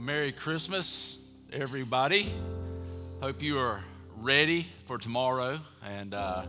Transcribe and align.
Merry 0.00 0.32
Christmas, 0.32 1.22
everybody. 1.52 2.26
Hope 3.20 3.42
you 3.42 3.58
are 3.58 3.84
ready 4.16 4.66
for 4.86 4.96
tomorrow. 4.96 5.58
And 5.86 6.14
uh, 6.14 6.46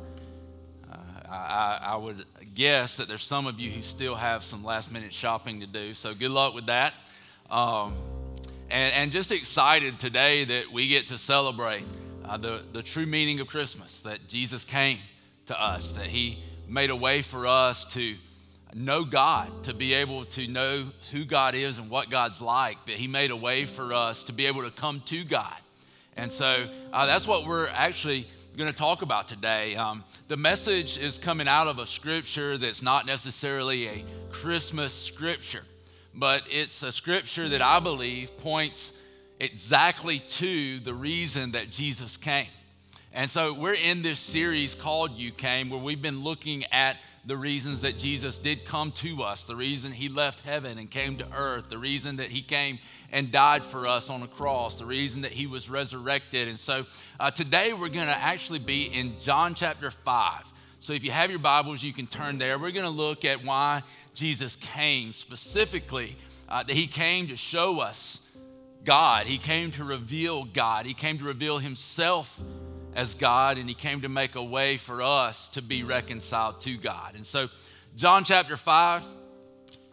uh, 0.89 0.97
I, 1.29 1.79
I, 1.81 1.95
would 1.97 2.23
guess 2.55 2.95
that 2.95 3.09
there's 3.09 3.25
some 3.25 3.47
of 3.47 3.59
you 3.59 3.69
who 3.69 3.81
still 3.81 4.15
have 4.15 4.41
some 4.41 4.63
last 4.63 4.89
minute 4.89 5.11
shopping 5.11 5.59
to 5.59 5.67
do. 5.67 5.93
So 5.93 6.13
good 6.13 6.31
luck 6.31 6.55
with 6.55 6.67
that. 6.67 6.93
Um, 7.49 7.93
and, 8.69 8.93
and, 8.95 9.11
just 9.11 9.33
excited 9.33 9.99
today 9.99 10.45
that 10.45 10.71
we 10.71 10.87
get 10.87 11.07
to 11.07 11.17
celebrate 11.17 11.83
uh, 12.23 12.37
the, 12.37 12.63
the 12.71 12.81
true 12.81 13.05
meaning 13.05 13.41
of 13.41 13.47
Christmas 13.47 13.99
that 14.03 14.29
Jesus 14.29 14.63
came 14.63 14.97
to 15.47 15.61
us, 15.61 15.91
that 15.91 16.05
He 16.05 16.39
made 16.69 16.89
a 16.89 16.95
way 16.95 17.21
for 17.21 17.45
us 17.47 17.83
to 17.95 18.15
know 18.73 19.03
God, 19.03 19.63
to 19.63 19.73
be 19.73 19.93
able 19.93 20.25
to 20.25 20.47
know 20.47 20.85
who 21.11 21.25
God 21.25 21.55
is 21.55 21.77
and 21.77 21.89
what 21.89 22.09
God's 22.09 22.41
like, 22.41 22.85
that 22.85 22.95
He 22.95 23.07
made 23.07 23.31
a 23.31 23.35
way 23.35 23.65
for 23.65 23.93
us 23.93 24.23
to 24.25 24.33
be 24.33 24.45
able 24.47 24.63
to 24.63 24.71
come 24.71 25.01
to 25.05 25.23
God. 25.23 25.55
And 26.17 26.29
so 26.29 26.67
uh, 26.91 27.05
that's 27.05 27.27
what 27.27 27.45
we're 27.45 27.67
actually 27.67 28.27
going 28.57 28.69
to 28.69 28.75
talk 28.75 29.01
about 29.01 29.27
today. 29.27 29.75
Um, 29.75 30.03
the 30.27 30.37
message 30.37 30.97
is 30.97 31.17
coming 31.17 31.47
out 31.47 31.67
of 31.67 31.79
a 31.79 31.85
scripture 31.85 32.57
that's 32.57 32.81
not 32.81 33.05
necessarily 33.05 33.87
a 33.87 34.03
Christmas 34.29 34.93
scripture, 34.93 35.63
but 36.13 36.43
it's 36.49 36.83
a 36.83 36.91
scripture 36.91 37.47
that 37.49 37.61
I 37.61 37.79
believe 37.79 38.37
points 38.37 38.93
exactly 39.39 40.19
to 40.19 40.79
the 40.79 40.93
reason 40.93 41.51
that 41.51 41.69
Jesus 41.69 42.17
came. 42.17 42.47
And 43.13 43.29
so 43.29 43.53
we're 43.53 43.75
in 43.85 44.03
this 44.03 44.19
series 44.19 44.75
called 44.75 45.11
You 45.11 45.31
Came, 45.31 45.69
where 45.69 45.81
we've 45.81 46.01
been 46.01 46.23
looking 46.23 46.63
at 46.71 46.97
the 47.25 47.37
reasons 47.37 47.81
that 47.81 47.99
Jesus 47.99 48.39
did 48.39 48.65
come 48.65 48.91
to 48.93 49.21
us, 49.21 49.45
the 49.45 49.55
reason 49.55 49.91
he 49.91 50.09
left 50.09 50.43
heaven 50.45 50.79
and 50.79 50.89
came 50.89 51.17
to 51.17 51.27
earth, 51.35 51.69
the 51.69 51.77
reason 51.77 52.17
that 52.17 52.29
he 52.29 52.41
came 52.41 52.79
and 53.11 53.31
died 53.31 53.63
for 53.63 53.85
us 53.85 54.09
on 54.09 54.23
a 54.23 54.27
cross, 54.27 54.79
the 54.79 54.85
reason 54.85 55.21
that 55.21 55.31
he 55.31 55.45
was 55.45 55.69
resurrected. 55.69 56.47
And 56.47 56.57
so 56.57 56.85
uh, 57.19 57.29
today 57.29 57.73
we're 57.73 57.89
going 57.89 58.07
to 58.07 58.17
actually 58.17 58.59
be 58.59 58.85
in 58.85 59.19
John 59.19 59.53
chapter 59.53 59.91
5. 59.91 60.53
So 60.79 60.93
if 60.93 61.03
you 61.03 61.11
have 61.11 61.29
your 61.29 61.39
Bibles, 61.39 61.83
you 61.83 61.93
can 61.93 62.07
turn 62.07 62.39
there. 62.39 62.57
We're 62.57 62.71
going 62.71 62.85
to 62.85 62.89
look 62.89 63.23
at 63.23 63.45
why 63.45 63.83
Jesus 64.15 64.55
came, 64.55 65.13
specifically, 65.13 66.15
uh, 66.49 66.63
that 66.63 66.75
he 66.75 66.87
came 66.87 67.27
to 67.27 67.37
show 67.37 67.81
us 67.81 68.27
God, 68.83 69.27
he 69.27 69.37
came 69.37 69.69
to 69.71 69.83
reveal 69.83 70.43
God, 70.43 70.87
he 70.87 70.95
came 70.95 71.19
to 71.19 71.23
reveal 71.23 71.59
himself 71.59 72.41
as 72.95 73.13
God, 73.13 73.57
and 73.57 73.67
He 73.67 73.75
came 73.75 74.01
to 74.01 74.09
make 74.09 74.35
a 74.35 74.43
way 74.43 74.77
for 74.77 75.01
us 75.01 75.47
to 75.49 75.61
be 75.61 75.83
reconciled 75.83 76.59
to 76.61 76.77
God. 76.77 77.15
And 77.15 77.25
so, 77.25 77.49
John 77.95 78.23
chapter 78.23 78.57
5, 78.57 79.03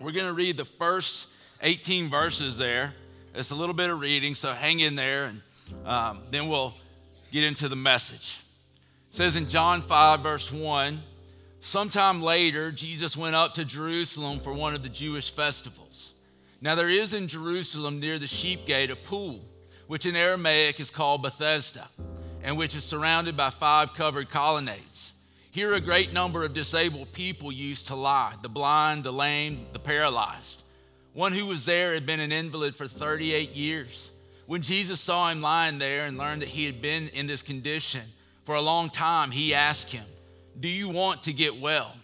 we're 0.01 0.13
going 0.13 0.27
to 0.27 0.33
read 0.33 0.57
the 0.57 0.65
first 0.65 1.29
18 1.63 2.09
verses 2.09 2.59
there. 2.59 2.95
It's 3.35 3.51
a 3.51 3.55
little 3.55 3.75
bit 3.75 3.91
of 3.91 4.01
reading, 4.01 4.35
so 4.35 4.53
hang 4.53 4.81
in 4.81 4.95
there, 4.95 5.27
and 5.27 5.43
um, 5.85 6.21
then 6.31 6.49
we'll 6.49 6.75
get 7.31 7.45
into 7.45 7.69
the 7.69 7.77
message. 7.77 8.41
It 9.09 9.15
says 9.15 9.37
in 9.37 9.49
John 9.49 9.81
5, 9.81 10.21
verse 10.21 10.53
1 10.53 11.03
Sometime 11.61 12.23
later, 12.23 12.71
Jesus 12.71 13.17
went 13.17 13.35
up 13.35 13.55
to 13.55 13.65
Jerusalem 13.65 14.39
for 14.39 14.53
one 14.53 14.75
of 14.75 14.85
the 14.85 14.89
Jewish 14.89 15.31
festivals. 15.31 16.15
Now, 16.61 16.77
there 16.77 16.89
is 16.89 17.15
in 17.15 17.27
Jerusalem 17.27 18.01
near 18.01 18.19
the 18.19 18.29
sheep 18.29 18.65
gate 18.65 18.91
a 18.91 18.97
pool, 18.97 19.45
which 19.89 20.07
in 20.07 20.15
Aramaic 20.15 20.79
is 20.79 20.91
called 20.91 21.23
Bethesda 21.23 21.89
and 22.43 22.57
which 22.57 22.77
is 22.77 22.85
surrounded 22.85 23.37
by 23.37 23.51
five 23.51 23.95
covered 23.95 24.31
colonnades. 24.31 25.13
Here, 25.51 25.75
a 25.75 25.81
great 25.81 26.13
number 26.13 26.45
of 26.45 26.55
disabled 26.55 27.13
people 27.13 27.51
used 27.51 27.89
to 27.89 27.97
lie 27.97 28.35
the 28.43 28.49
blind, 28.49 29.05
the 29.05 29.13
lame, 29.13 29.67
the 29.73 29.79
paralyzed. 29.79 30.63
One 31.15 31.33
who 31.33 31.47
was 31.47 31.65
there 31.65 31.95
had 31.95 32.07
been 32.07 32.21
an 32.21 32.31
invalid 32.31 32.77
for 32.77 32.87
38 32.87 33.51
years. 33.53 34.13
When 34.47 34.63
Jesus 34.63 35.01
saw 35.01 35.31
him 35.31 35.41
lying 35.41 35.79
there 35.79 36.07
and 36.07 36.17
learned 36.17 36.43
that 36.43 36.49
he 36.49 36.65
had 36.65 36.81
been 36.81 37.09
in 37.09 37.27
this 37.27 37.43
condition 37.43 38.03
for 38.45 38.55
a 38.55 38.61
long 38.61 38.89
time, 38.89 39.31
he 39.31 39.55
asked 39.55 39.93
him, 39.93 40.05
Do 40.61 40.69
you 40.69 40.89
want 40.89 41.25
to 41.25 41.33
get 41.33 41.61
well? 41.61 41.95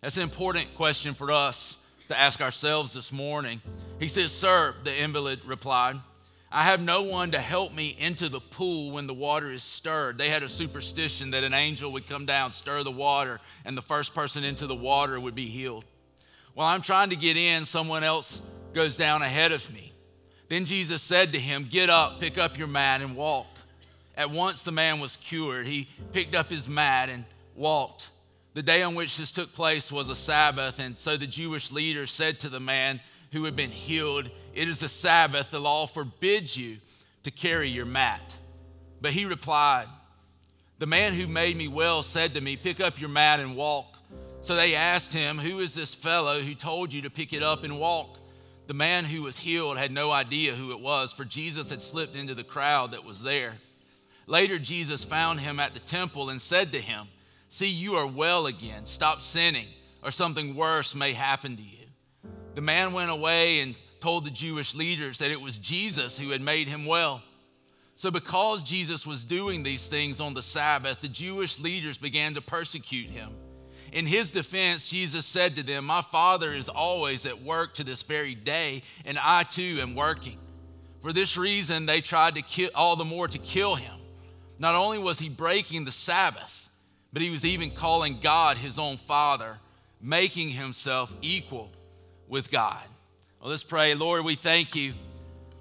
That's 0.00 0.16
an 0.16 0.22
important 0.22 0.74
question 0.74 1.14
for 1.14 1.30
us 1.30 1.78
to 2.08 2.18
ask 2.18 2.40
ourselves 2.40 2.92
this 2.92 3.12
morning. 3.12 3.60
He 4.00 4.08
says, 4.08 4.32
Sir, 4.32 4.74
the 4.84 5.02
invalid 5.02 5.44
replied, 5.44 5.96
I 6.50 6.62
have 6.64 6.80
no 6.80 7.02
one 7.02 7.32
to 7.32 7.40
help 7.40 7.74
me 7.74 7.94
into 7.98 8.30
the 8.30 8.40
pool 8.40 8.90
when 8.92 9.06
the 9.06 9.14
water 9.14 9.50
is 9.50 9.62
stirred. 9.62 10.16
They 10.16 10.30
had 10.30 10.42
a 10.42 10.48
superstition 10.48 11.32
that 11.32 11.44
an 11.44 11.52
angel 11.52 11.92
would 11.92 12.08
come 12.08 12.24
down, 12.24 12.50
stir 12.50 12.82
the 12.82 12.90
water, 12.90 13.38
and 13.66 13.76
the 13.76 13.82
first 13.82 14.14
person 14.14 14.44
into 14.44 14.66
the 14.66 14.74
water 14.74 15.20
would 15.20 15.34
be 15.34 15.46
healed. 15.46 15.84
While 16.54 16.68
I'm 16.68 16.80
trying 16.80 17.10
to 17.10 17.16
get 17.16 17.36
in, 17.36 17.66
someone 17.66 18.02
else 18.02 18.42
goes 18.72 18.96
down 18.96 19.20
ahead 19.22 19.52
of 19.52 19.72
me. 19.72 19.92
Then 20.48 20.64
Jesus 20.64 21.02
said 21.02 21.32
to 21.34 21.38
him, 21.38 21.66
Get 21.70 21.90
up, 21.90 22.18
pick 22.18 22.38
up 22.38 22.58
your 22.58 22.66
mat, 22.66 23.02
and 23.02 23.14
walk. 23.14 23.46
At 24.16 24.30
once 24.30 24.62
the 24.62 24.72
man 24.72 25.00
was 25.00 25.18
cured. 25.18 25.66
He 25.66 25.86
picked 26.12 26.34
up 26.34 26.50
his 26.50 26.68
mat 26.68 27.10
and 27.10 27.26
walked. 27.54 28.10
The 28.54 28.62
day 28.62 28.82
on 28.82 28.94
which 28.94 29.18
this 29.18 29.30
took 29.30 29.54
place 29.54 29.92
was 29.92 30.08
a 30.08 30.16
Sabbath, 30.16 30.80
and 30.80 30.98
so 30.98 31.16
the 31.16 31.26
Jewish 31.26 31.70
leaders 31.70 32.10
said 32.10 32.40
to 32.40 32.48
the 32.48 32.58
man, 32.58 33.00
who 33.32 33.44
had 33.44 33.56
been 33.56 33.70
healed, 33.70 34.30
It 34.54 34.68
is 34.68 34.80
the 34.80 34.88
Sabbath. 34.88 35.50
The 35.50 35.60
law 35.60 35.86
forbids 35.86 36.56
you 36.56 36.78
to 37.24 37.30
carry 37.30 37.68
your 37.68 37.86
mat. 37.86 38.36
But 39.00 39.12
he 39.12 39.24
replied, 39.24 39.86
The 40.78 40.86
man 40.86 41.14
who 41.14 41.26
made 41.26 41.56
me 41.56 41.68
well 41.68 42.02
said 42.02 42.34
to 42.34 42.40
me, 42.40 42.56
Pick 42.56 42.80
up 42.80 43.00
your 43.00 43.10
mat 43.10 43.40
and 43.40 43.56
walk. 43.56 43.98
So 44.40 44.54
they 44.54 44.74
asked 44.74 45.12
him, 45.12 45.38
Who 45.38 45.58
is 45.58 45.74
this 45.74 45.94
fellow 45.94 46.40
who 46.40 46.54
told 46.54 46.92
you 46.92 47.02
to 47.02 47.10
pick 47.10 47.32
it 47.32 47.42
up 47.42 47.64
and 47.64 47.78
walk? 47.78 48.18
The 48.66 48.74
man 48.74 49.04
who 49.04 49.22
was 49.22 49.38
healed 49.38 49.78
had 49.78 49.90
no 49.90 50.10
idea 50.10 50.54
who 50.54 50.72
it 50.72 50.80
was, 50.80 51.12
for 51.12 51.24
Jesus 51.24 51.70
had 51.70 51.80
slipped 51.80 52.14
into 52.14 52.34
the 52.34 52.44
crowd 52.44 52.92
that 52.92 53.04
was 53.04 53.22
there. 53.22 53.54
Later, 54.26 54.58
Jesus 54.58 55.04
found 55.04 55.40
him 55.40 55.58
at 55.58 55.72
the 55.72 55.80
temple 55.80 56.28
and 56.28 56.40
said 56.40 56.72
to 56.72 56.80
him, 56.80 57.08
See, 57.48 57.68
you 57.68 57.94
are 57.94 58.06
well 58.06 58.46
again. 58.46 58.84
Stop 58.84 59.22
sinning, 59.22 59.68
or 60.04 60.10
something 60.10 60.54
worse 60.54 60.94
may 60.94 61.14
happen 61.14 61.56
to 61.56 61.62
you. 61.62 61.77
The 62.54 62.60
man 62.60 62.92
went 62.92 63.10
away 63.10 63.60
and 63.60 63.74
told 64.00 64.24
the 64.24 64.30
Jewish 64.30 64.74
leaders 64.74 65.18
that 65.18 65.30
it 65.30 65.40
was 65.40 65.56
Jesus 65.58 66.18
who 66.18 66.30
had 66.30 66.40
made 66.40 66.68
him 66.68 66.86
well. 66.86 67.22
So, 67.94 68.10
because 68.10 68.62
Jesus 68.62 69.06
was 69.06 69.24
doing 69.24 69.64
these 69.64 69.88
things 69.88 70.20
on 70.20 70.32
the 70.32 70.42
Sabbath, 70.42 71.00
the 71.00 71.08
Jewish 71.08 71.58
leaders 71.58 71.98
began 71.98 72.34
to 72.34 72.40
persecute 72.40 73.10
him. 73.10 73.34
In 73.92 74.06
his 74.06 74.30
defense, 74.30 74.86
Jesus 74.86 75.26
said 75.26 75.56
to 75.56 75.64
them, 75.64 75.86
My 75.86 76.02
Father 76.02 76.52
is 76.52 76.68
always 76.68 77.26
at 77.26 77.42
work 77.42 77.74
to 77.74 77.84
this 77.84 78.02
very 78.02 78.34
day, 78.34 78.82
and 79.04 79.18
I 79.20 79.42
too 79.42 79.78
am 79.80 79.94
working. 79.94 80.38
For 81.02 81.12
this 81.12 81.36
reason, 81.36 81.86
they 81.86 82.00
tried 82.00 82.34
to 82.34 82.42
kill 82.42 82.70
all 82.74 82.96
the 82.96 83.04
more 83.04 83.26
to 83.26 83.38
kill 83.38 83.74
him. 83.74 83.94
Not 84.58 84.74
only 84.74 84.98
was 84.98 85.18
he 85.18 85.28
breaking 85.28 85.84
the 85.84 85.92
Sabbath, 85.92 86.68
but 87.12 87.22
he 87.22 87.30
was 87.30 87.44
even 87.44 87.70
calling 87.70 88.18
God 88.20 88.58
his 88.58 88.78
own 88.78 88.96
Father, 88.96 89.58
making 90.00 90.50
himself 90.50 91.14
equal 91.22 91.70
with 92.28 92.50
God. 92.50 92.84
Well, 93.40 93.50
let's 93.50 93.64
pray. 93.64 93.94
Lord, 93.94 94.24
we 94.24 94.34
thank 94.34 94.74
you 94.74 94.92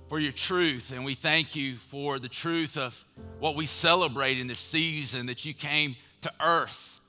for 0.10 0.20
your 0.20 0.32
truth, 0.32 0.92
and 0.94 1.04
we 1.04 1.16
thank 1.16 1.56
you 1.56 1.76
for 1.76 2.20
the 2.20 2.30
truth 2.30 2.78
of 2.78 3.04
what 3.40 3.56
we 3.56 3.66
celebrate 3.66 4.38
in 4.38 4.48
this 4.48 4.60
season 4.60 5.26
that 5.28 5.46
you 5.46 5.54
came 5.54 5.96
to 6.22 6.32
earth. 6.42 7.00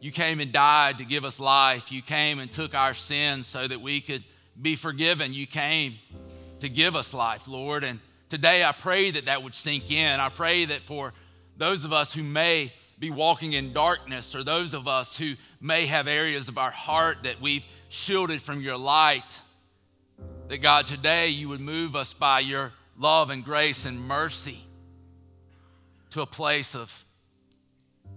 You 0.00 0.10
came 0.12 0.40
and 0.40 0.52
died 0.52 0.98
to 0.98 1.04
give 1.04 1.24
us 1.24 1.40
life. 1.40 1.90
You 1.90 2.02
came 2.02 2.38
and 2.38 2.50
took 2.50 2.74
our 2.74 2.92
sins 2.94 3.46
so 3.46 3.66
that 3.66 3.80
we 3.80 4.00
could 4.00 4.22
be 4.60 4.76
forgiven. 4.76 5.32
You 5.32 5.46
came 5.46 5.94
to 6.60 6.68
give 6.68 6.96
us 6.96 7.14
life, 7.14 7.48
Lord. 7.48 7.84
And 7.84 8.00
today 8.28 8.64
I 8.64 8.72
pray 8.72 9.10
that 9.12 9.26
that 9.26 9.42
would 9.42 9.54
sink 9.54 9.90
in. 9.90 10.20
I 10.20 10.28
pray 10.28 10.66
that 10.66 10.82
for 10.82 11.12
those 11.56 11.84
of 11.84 11.92
us 11.92 12.12
who 12.12 12.22
may 12.22 12.72
be 12.98 13.10
walking 13.10 13.52
in 13.52 13.72
darkness, 13.72 14.34
or 14.34 14.42
those 14.42 14.74
of 14.74 14.86
us 14.88 15.16
who 15.16 15.34
may 15.60 15.86
have 15.86 16.06
areas 16.06 16.48
of 16.48 16.58
our 16.58 16.70
heart 16.70 17.24
that 17.24 17.40
we've 17.40 17.66
shielded 17.88 18.40
from 18.40 18.60
your 18.60 18.76
light. 18.76 19.40
That 20.48 20.58
God, 20.58 20.86
today 20.86 21.28
you 21.28 21.48
would 21.48 21.60
move 21.60 21.96
us 21.96 22.12
by 22.12 22.40
your 22.40 22.72
love 22.98 23.30
and 23.30 23.44
grace 23.44 23.86
and 23.86 24.00
mercy 24.00 24.58
to 26.10 26.22
a 26.22 26.26
place 26.26 26.76
of 26.76 27.04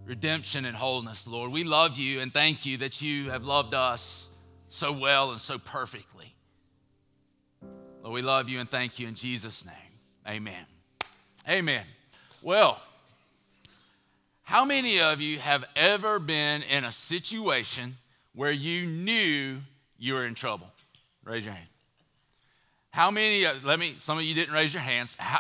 redemption 0.05 0.65
and 0.65 0.75
wholeness, 0.75 1.27
Lord. 1.27 1.51
We 1.51 1.63
love 1.63 1.97
you 1.97 2.21
and 2.21 2.33
thank 2.33 2.65
you 2.65 2.77
that 2.77 3.01
you 3.01 3.31
have 3.31 3.43
loved 3.43 3.73
us 3.73 4.29
so 4.69 4.91
well 4.91 5.31
and 5.31 5.41
so 5.41 5.57
perfectly. 5.57 6.33
Lord, 8.03 8.13
we 8.13 8.21
love 8.21 8.49
you 8.49 8.59
and 8.59 8.69
thank 8.69 8.99
you 8.99 9.07
in 9.07 9.15
Jesus' 9.15 9.65
name. 9.65 9.75
Amen. 10.27 10.65
Amen. 11.49 11.83
Well, 12.41 12.79
how 14.47 14.63
many 14.63 15.01
of 15.01 15.19
you 15.19 15.39
have 15.39 15.65
ever 15.75 16.19
been 16.19 16.63
in 16.63 16.85
a 16.85 16.91
situation 16.93 17.97
where 18.33 18.49
you 18.49 18.85
knew 18.85 19.57
you 19.99 20.13
were 20.13 20.25
in 20.25 20.35
trouble? 20.35 20.67
Raise 21.25 21.43
your 21.43 21.53
hand. 21.53 21.67
How 22.91 23.11
many, 23.11 23.45
let 23.65 23.77
me, 23.77 23.95
some 23.97 24.17
of 24.17 24.23
you 24.23 24.33
didn't 24.33 24.53
raise 24.53 24.73
your 24.73 24.81
hands. 24.81 25.17
How, 25.19 25.39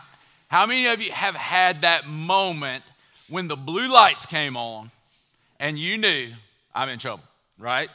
how 0.49 0.65
many 0.65 0.87
of 0.87 1.01
you 1.01 1.09
have 1.13 1.35
had 1.35 1.83
that 1.83 2.05
moment 2.05 2.83
when 3.29 3.47
the 3.47 3.55
blue 3.55 3.87
lights 3.89 4.25
came 4.25 4.57
on 4.57 4.91
and 5.57 5.79
you 5.79 5.97
knew 5.97 6.27
I'm 6.75 6.89
in 6.89 6.99
trouble, 6.99 7.23
right? 7.57 7.87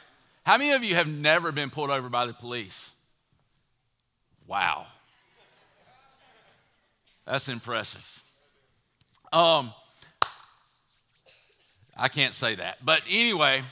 How 0.47 0.57
many 0.57 0.73
of 0.73 0.83
you 0.83 0.95
have 0.95 1.09
never 1.09 1.53
been 1.53 1.69
pulled 1.69 1.91
over 1.91 2.09
by 2.09 2.25
the 2.25 2.33
police? 2.33 2.91
Wow. 4.47 4.87
That's 7.27 7.51
impressive. 7.51 8.23
Um, 9.31 9.75
I 12.03 12.09
can't 12.09 12.35
say 12.35 12.57
that. 12.57 12.85
But 12.85 13.03
anyway, 13.09 13.63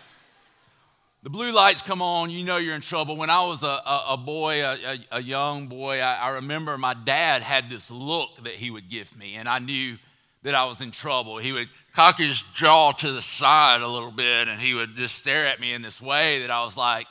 the 1.24 1.30
blue 1.30 1.50
lights 1.50 1.82
come 1.82 2.00
on, 2.00 2.30
you 2.30 2.44
know 2.44 2.58
you're 2.58 2.76
in 2.76 2.80
trouble. 2.80 3.16
When 3.16 3.28
I 3.28 3.44
was 3.44 3.64
a, 3.64 3.66
a, 3.66 4.04
a 4.10 4.16
boy, 4.16 4.64
a, 4.64 4.98
a, 5.10 5.20
young 5.20 5.66
boy, 5.66 5.98
I, 5.98 6.14
I 6.14 6.28
remember 6.34 6.78
my 6.78 6.94
dad 6.94 7.42
had 7.42 7.68
this 7.68 7.90
look 7.90 8.44
that 8.44 8.52
he 8.52 8.70
would 8.70 8.88
give 8.88 9.18
me, 9.18 9.34
and 9.34 9.48
I 9.48 9.58
knew 9.58 9.98
that 10.44 10.54
I 10.54 10.64
was 10.66 10.80
in 10.80 10.92
trouble. 10.92 11.38
He 11.38 11.50
would 11.50 11.68
cock 11.92 12.18
his 12.18 12.40
jaw 12.54 12.92
to 12.92 13.10
the 13.10 13.20
side 13.20 13.80
a 13.80 13.88
little 13.88 14.12
bit, 14.12 14.46
and 14.46 14.60
he 14.60 14.74
would 14.74 14.94
just 14.94 15.16
stare 15.16 15.46
at 15.46 15.58
me 15.58 15.74
in 15.74 15.82
this 15.82 16.00
way 16.00 16.42
that 16.42 16.52
I 16.52 16.62
was 16.62 16.76
like, 16.76 17.08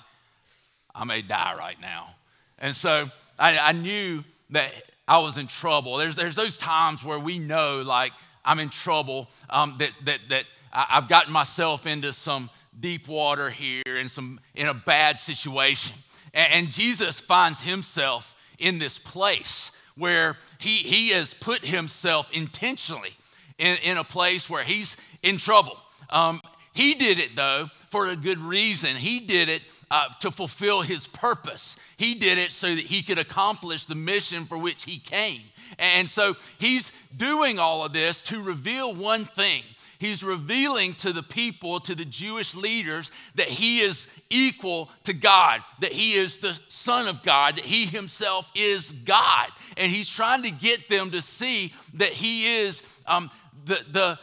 I 0.95 1.04
may 1.04 1.21
die 1.21 1.54
right 1.57 1.80
now. 1.81 2.16
And 2.60 2.74
so 2.74 3.12
I, 3.38 3.60
I 3.60 3.71
knew 3.74 4.24
that 4.51 4.71
I 5.06 5.18
was 5.18 5.38
in 5.38 5.48
trouble. 5.48 5.98
There's, 5.98 6.16
there's 6.16 6.38
those 6.38 6.57
times 6.57 7.04
where 7.04 7.19
we 7.19 7.39
know, 7.39 7.83
like, 7.86 8.13
I'm 8.45 8.60
in 8.60 8.69
trouble, 8.69 9.30
um, 9.50 9.75
that, 9.80 9.92
that, 10.06 10.19
that 10.30 10.45
I've 10.71 11.07
gotten 11.07 11.33
myself 11.33 11.88
into 11.88 12.13
some 12.13 12.50
deep 12.80 13.07
water 13.07 13.50
here 13.50 13.83
and 13.86 14.10
some 14.10 14.39
in 14.56 14.68
a 14.68 14.74
bad 14.74 15.18
situation. 15.18 15.95
And, 16.33 16.69
Jesus 16.69 17.19
finds 17.19 17.63
himself 17.63 18.36
in 18.60 18.77
this 18.77 19.00
place 19.00 19.71
where 19.95 20.38
he, 20.60 20.75
he 20.75 21.10
has 21.10 21.33
put 21.33 21.66
himself 21.66 22.31
intentionally 22.31 23.16
in, 23.57 23.77
in 23.83 23.98
a 23.98 24.04
place 24.04 24.50
where 24.50 24.63
he's 24.63 24.95
in 25.24 25.38
trouble. 25.38 25.77
Um, 26.10 26.39
he 26.74 26.94
did 26.94 27.18
it, 27.18 27.36
though, 27.36 27.66
for 27.89 28.07
a 28.07 28.16
good 28.16 28.39
reason. 28.39 28.95
He 28.95 29.19
did 29.19 29.50
it 29.50 29.62
uh, 29.92 30.10
to 30.21 30.31
fulfill 30.31 30.81
his 30.81 31.07
purpose. 31.07 31.77
He 31.98 32.13
did 32.13 32.38
it 32.38 32.51
so 32.51 32.69
that 32.69 32.86
he 32.86 33.01
could 33.01 33.18
accomplish 33.18 33.86
the 33.86 33.95
mission 33.95 34.45
for 34.45 34.57
which 34.57 34.86
he 34.86 35.00
came. 35.00 35.42
And 35.77 36.07
so 36.10 36.36
he's 36.60 36.92
doing 37.16 37.60
all 37.60 37.83
of 37.83 37.94
this 37.94 38.21
to 38.24 38.42
reveal 38.42 38.94
one 38.94 39.25
thing. 39.25 39.63
He's 40.00 40.24
revealing 40.24 40.94
to 40.96 41.12
the 41.12 41.22
people, 41.22 41.81
to 41.81 41.94
the 41.94 42.06
Jewish 42.06 42.56
leaders, 42.56 43.12
that 43.36 43.50
he 43.50 43.80
is 43.80 44.07
equal 44.30 44.90
to 45.04 45.13
God, 45.13 45.62
that 45.81 45.92
he 45.92 46.13
is 46.13 46.38
the 46.38 46.57
Son 46.69 47.10
of 47.10 47.22
God, 47.22 47.57
that 47.57 47.66
he 47.66 47.86
himself 47.86 48.50
is 48.56 48.94
God. 48.94 49.50
And 49.75 49.88
he's 49.92 50.10
trying 50.10 50.44
to 50.44 50.51
get 50.51 50.88
them 50.88 51.12
to 51.12 51.22
see 51.22 51.74
that 51.96 52.10
he 52.10 52.62
is 52.62 52.84
um, 53.07 53.30
the, 53.66 53.80
the 53.92 54.19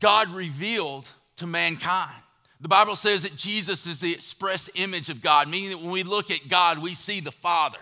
God 0.00 0.28
revealed 0.28 1.10
to 1.36 1.46
mankind. 1.46 2.12
The 2.60 2.68
Bible 2.68 2.94
says 2.94 3.22
that 3.22 3.36
Jesus 3.36 3.86
is 3.86 4.00
the 4.00 4.12
express 4.12 4.68
image 4.74 5.08
of 5.08 5.22
God, 5.22 5.48
meaning 5.48 5.70
that 5.70 5.78
when 5.78 5.90
we 5.90 6.02
look 6.02 6.30
at 6.30 6.46
God, 6.48 6.78
we 6.78 6.92
see 6.92 7.20
the 7.20 7.32
Father 7.32 7.78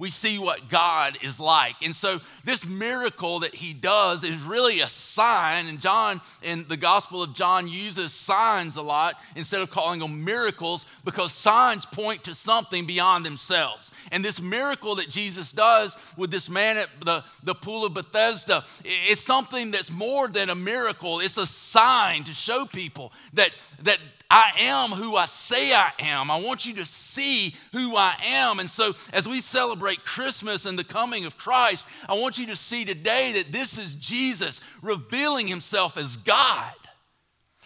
we 0.00 0.08
see 0.08 0.38
what 0.38 0.70
God 0.70 1.18
is 1.22 1.38
like. 1.38 1.82
And 1.82 1.94
so, 1.94 2.20
this 2.42 2.66
miracle 2.66 3.40
that 3.40 3.54
he 3.54 3.74
does 3.74 4.24
is 4.24 4.42
really 4.42 4.80
a 4.80 4.86
sign. 4.86 5.66
And 5.66 5.78
John, 5.78 6.22
in 6.42 6.64
the 6.68 6.78
Gospel 6.78 7.22
of 7.22 7.34
John, 7.34 7.68
uses 7.68 8.14
signs 8.14 8.76
a 8.76 8.82
lot 8.82 9.14
instead 9.36 9.60
of 9.60 9.70
calling 9.70 10.00
them 10.00 10.24
miracles 10.24 10.86
because 11.04 11.32
signs 11.32 11.84
point 11.84 12.24
to 12.24 12.34
something 12.34 12.86
beyond 12.86 13.26
themselves. 13.26 13.92
And 14.10 14.24
this 14.24 14.40
miracle 14.40 14.94
that 14.94 15.10
Jesus 15.10 15.52
does 15.52 15.98
with 16.16 16.30
this 16.30 16.48
man 16.48 16.78
at 16.78 16.88
the, 17.04 17.22
the 17.44 17.54
pool 17.54 17.84
of 17.84 17.92
Bethesda 17.92 18.64
is 19.10 19.20
something 19.20 19.70
that's 19.70 19.92
more 19.92 20.28
than 20.28 20.48
a 20.48 20.54
miracle, 20.54 21.20
it's 21.20 21.36
a 21.36 21.46
sign 21.46 22.24
to 22.24 22.32
show 22.32 22.64
people 22.64 23.12
that, 23.34 23.50
that 23.82 23.98
I 24.30 24.52
am 24.60 24.90
who 24.90 25.16
I 25.16 25.26
say 25.26 25.72
I 25.72 25.90
am. 25.98 26.30
I 26.30 26.40
want 26.40 26.64
you 26.64 26.74
to 26.74 26.84
see 26.84 27.54
who 27.72 27.96
I 27.96 28.14
am. 28.28 28.60
And 28.60 28.70
so, 28.70 28.94
as 29.12 29.28
we 29.28 29.40
celebrate 29.40 30.04
Christmas 30.04 30.66
and 30.66 30.78
the 30.78 30.84
coming 30.84 31.24
of 31.24 31.36
Christ, 31.36 31.88
I 32.08 32.14
want 32.14 32.38
you 32.38 32.46
to 32.46 32.56
see 32.56 32.84
today 32.84 33.32
that 33.34 33.50
this 33.50 33.76
is 33.76 33.96
Jesus 33.96 34.60
revealing 34.82 35.48
himself 35.48 35.96
as 35.96 36.16
God. 36.16 36.72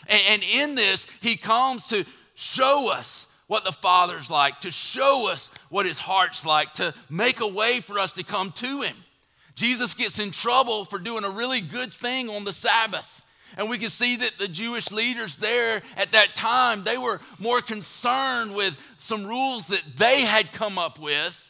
And, 0.09 0.43
in 0.43 0.75
this, 0.75 1.07
he 1.21 1.37
comes 1.37 1.89
to 1.89 2.05
show 2.35 2.91
us 2.91 3.31
what 3.47 3.65
the 3.65 3.73
Father's 3.73 4.31
like, 4.31 4.61
to 4.61 4.71
show 4.71 5.29
us 5.31 5.51
what 5.69 5.87
his 5.87 5.99
heart's 5.99 6.47
like, 6.47 6.73
to 6.75 6.95
make 7.11 7.41
a 7.41 7.49
way 7.49 7.81
for 7.81 7.99
us 7.99 8.15
to 8.15 8.25
come 8.25 8.51
to 8.53 8.81
him. 8.81 8.97
Jesus 9.55 9.95
gets 9.95 10.19
in 10.19 10.31
trouble 10.31 10.85
for 10.85 10.99
doing 10.99 11.25
a 11.25 11.31
really 11.31 11.61
good 11.61 11.93
thing 11.93 12.29
on 12.29 12.45
the 12.45 12.53
Sabbath. 12.53 13.23
And 13.57 13.71
we 13.71 13.79
can 13.79 13.91
see 13.91 14.17
that 14.17 14.39
the 14.39 14.49
Jewish 14.49 14.91
leaders 14.91 15.37
there 15.37 15.83
at 15.97 16.13
that 16.13 16.35
time, 16.35 16.83
they 16.83 16.99
were 16.99 17.21
more 17.39 17.61
concerned 17.61 18.55
with 18.55 18.77
some 18.97 19.27
rules 19.27 19.69
that 19.69 19.83
they 19.97 20.23
had 20.23 20.53
come 20.53 20.79
up 20.79 20.99
with 20.99 21.45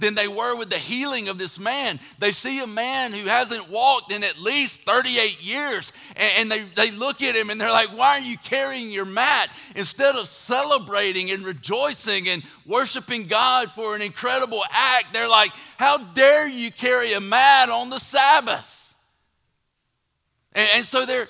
than 0.00 0.14
they 0.14 0.28
were 0.28 0.56
with 0.56 0.70
the 0.70 0.78
healing 0.78 1.28
of 1.28 1.38
this 1.38 1.58
man. 1.58 2.00
They 2.18 2.32
see 2.32 2.60
a 2.60 2.66
man 2.66 3.12
who 3.12 3.26
hasn't 3.26 3.68
walked 3.68 4.12
in 4.12 4.24
at 4.24 4.38
least 4.38 4.82
38 4.82 5.42
years, 5.42 5.92
and 6.16 6.50
they, 6.50 6.62
they 6.74 6.90
look 6.90 7.22
at 7.22 7.36
him 7.36 7.50
and 7.50 7.60
they're 7.60 7.70
like, 7.70 7.96
Why 7.96 8.18
are 8.18 8.20
you 8.20 8.38
carrying 8.38 8.90
your 8.90 9.04
mat? 9.04 9.50
Instead 9.76 10.16
of 10.16 10.26
celebrating 10.26 11.30
and 11.30 11.44
rejoicing 11.44 12.28
and 12.28 12.42
worshiping 12.66 13.24
God 13.24 13.70
for 13.70 13.94
an 13.94 14.02
incredible 14.02 14.62
act, 14.70 15.12
they're 15.12 15.28
like, 15.28 15.52
How 15.76 15.98
dare 15.98 16.48
you 16.48 16.72
carry 16.72 17.12
a 17.12 17.20
mat 17.20 17.68
on 17.68 17.90
the 17.90 18.00
Sabbath? 18.00 18.96
And, 20.52 20.68
and 20.76 20.84
so 20.84 21.06
they're 21.06 21.28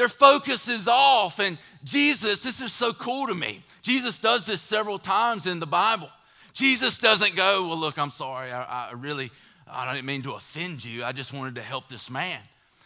their 0.00 0.08
focus 0.08 0.66
is 0.66 0.88
off. 0.88 1.40
And 1.40 1.58
Jesus, 1.84 2.42
this 2.42 2.62
is 2.62 2.72
so 2.72 2.94
cool 2.94 3.26
to 3.26 3.34
me. 3.34 3.60
Jesus 3.82 4.18
does 4.18 4.46
this 4.46 4.62
several 4.62 4.98
times 4.98 5.46
in 5.46 5.60
the 5.60 5.66
Bible. 5.66 6.08
Jesus 6.54 6.98
doesn't 6.98 7.36
go, 7.36 7.66
Well, 7.66 7.76
look, 7.76 7.98
I'm 7.98 8.08
sorry. 8.08 8.50
I, 8.50 8.88
I 8.88 8.92
really, 8.94 9.30
I 9.70 9.92
didn't 9.92 10.06
mean 10.06 10.22
to 10.22 10.32
offend 10.32 10.82
you. 10.82 11.04
I 11.04 11.12
just 11.12 11.34
wanted 11.34 11.56
to 11.56 11.60
help 11.60 11.90
this 11.90 12.10
man. 12.10 12.40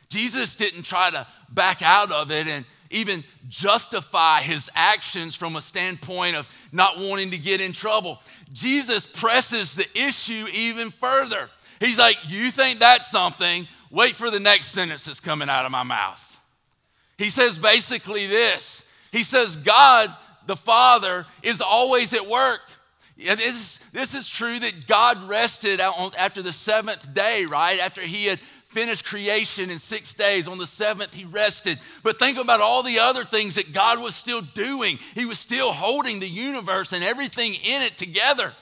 Jesus 0.09 0.57
didn't 0.57 0.83
try 0.83 1.09
to 1.11 1.25
back 1.51 1.83
out 1.83 2.11
of 2.11 2.33
it 2.33 2.49
and 2.49 2.65
even 2.91 3.23
justify 3.49 4.41
his 4.41 4.69
actions 4.75 5.37
from 5.37 5.55
a 5.55 5.61
standpoint 5.61 6.35
of 6.35 6.49
not 6.73 6.99
wanting 6.99 7.31
to 7.31 7.39
get 7.39 7.61
in 7.61 7.71
trouble. 7.71 8.21
Jesus 8.53 9.07
presses 9.07 9.77
the 9.77 9.87
issue 9.95 10.47
even 10.53 10.91
further. 10.91 11.49
He's 11.79 12.01
like, 12.01 12.17
You 12.29 12.51
think 12.51 12.81
that's 12.81 13.09
something? 13.09 13.69
Wait 13.93 14.17
for 14.17 14.33
the 14.33 14.41
next 14.41 14.73
sentence 14.73 15.05
that's 15.05 15.21
coming 15.21 15.49
out 15.49 15.65
of 15.65 15.71
my 15.71 15.85
mouth. 15.85 16.33
He 17.19 17.31
says 17.31 17.59
basically 17.59 18.27
this 18.27 18.91
He 19.13 19.23
says, 19.23 19.57
God 19.57 20.09
the 20.47 20.57
Father 20.57 21.27
is 21.43 21.61
always 21.61 22.15
at 22.15 22.27
work. 22.27 22.61
This, 23.17 23.79
this 23.93 24.15
is 24.15 24.29
true 24.29 24.59
that 24.59 24.87
God 24.87 25.29
rested 25.29 25.81
after 25.81 26.43
the 26.43 26.53
seventh 26.53 27.15
day, 27.15 27.47
right? 27.49 27.81
After 27.81 28.01
he 28.01 28.27
had 28.27 28.39
finished 28.39 29.05
creation 29.05 29.71
in 29.71 29.79
six 29.79 30.15
days. 30.15 30.49
On 30.49 30.59
the 30.59 30.67
seventh, 30.67 31.15
he 31.15 31.25
rested. 31.25 31.79
But 32.03 32.19
think 32.19 32.39
about 32.39 32.61
all 32.61 32.83
the 32.83 32.99
other 32.99 33.25
things 33.25 33.55
that 33.55 33.73
God 33.73 34.03
was 34.03 34.17
still 34.17 34.41
doing. 34.41 34.99
He 35.15 35.27
was 35.27 35.39
still 35.39 35.73
holding 35.73 36.19
the 36.19 36.29
universe 36.29 36.93
and 36.93 37.05
everything 37.05 37.55
in 37.55 37.83
it 37.83 37.93
together. 37.97 38.53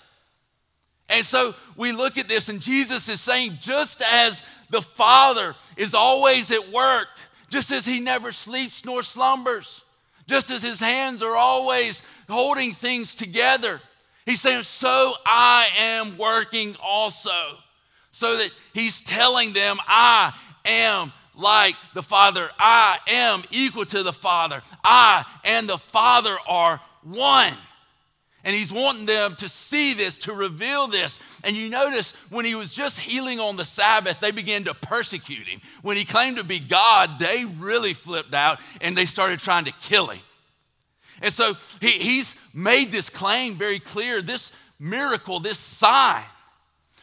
And 1.08 1.24
so 1.24 1.54
we 1.76 1.92
look 1.92 2.18
at 2.18 2.28
this, 2.28 2.48
and 2.48 2.60
Jesus 2.60 3.08
is 3.08 3.20
saying, 3.20 3.52
just 3.60 4.02
as 4.02 4.44
the 4.70 4.82
Father 4.82 5.54
is 5.76 5.94
always 5.94 6.52
at 6.52 6.68
work, 6.68 7.08
just 7.52 7.70
as 7.70 7.84
he 7.84 8.00
never 8.00 8.32
sleeps 8.32 8.82
nor 8.86 9.02
slumbers, 9.02 9.84
just 10.26 10.50
as 10.50 10.62
his 10.62 10.80
hands 10.80 11.22
are 11.22 11.36
always 11.36 12.02
holding 12.26 12.72
things 12.72 13.14
together. 13.14 13.78
He's 14.24 14.40
saying, 14.40 14.62
So 14.62 15.12
I 15.26 15.68
am 15.78 16.16
working 16.16 16.74
also. 16.82 17.30
So 18.10 18.38
that 18.38 18.50
he's 18.72 19.02
telling 19.02 19.52
them, 19.52 19.76
I 19.86 20.34
am 20.64 21.12
like 21.34 21.74
the 21.92 22.02
Father. 22.02 22.48
I 22.58 22.98
am 23.08 23.42
equal 23.50 23.84
to 23.84 24.02
the 24.02 24.14
Father. 24.14 24.62
I 24.82 25.24
and 25.44 25.68
the 25.68 25.78
Father 25.78 26.36
are 26.48 26.80
one. 27.02 27.52
And 28.44 28.54
he's 28.54 28.72
wanting 28.72 29.06
them 29.06 29.36
to 29.36 29.48
see 29.48 29.94
this, 29.94 30.18
to 30.18 30.32
reveal 30.32 30.88
this. 30.88 31.20
And 31.44 31.54
you 31.54 31.68
notice 31.68 32.12
when 32.30 32.44
he 32.44 32.56
was 32.56 32.74
just 32.74 32.98
healing 32.98 33.38
on 33.38 33.56
the 33.56 33.64
Sabbath, 33.64 34.18
they 34.18 34.32
began 34.32 34.64
to 34.64 34.74
persecute 34.74 35.46
him. 35.46 35.60
When 35.82 35.96
he 35.96 36.04
claimed 36.04 36.38
to 36.38 36.44
be 36.44 36.58
God, 36.58 37.20
they 37.20 37.44
really 37.58 37.94
flipped 37.94 38.34
out 38.34 38.58
and 38.80 38.96
they 38.96 39.04
started 39.04 39.38
trying 39.38 39.66
to 39.66 39.72
kill 39.72 40.08
him. 40.08 40.20
And 41.22 41.32
so 41.32 41.54
he, 41.80 41.88
he's 41.88 42.40
made 42.52 42.88
this 42.88 43.10
claim 43.10 43.54
very 43.54 43.78
clear. 43.78 44.22
This 44.22 44.56
miracle, 44.80 45.38
this 45.38 45.58
sign, 45.58 46.24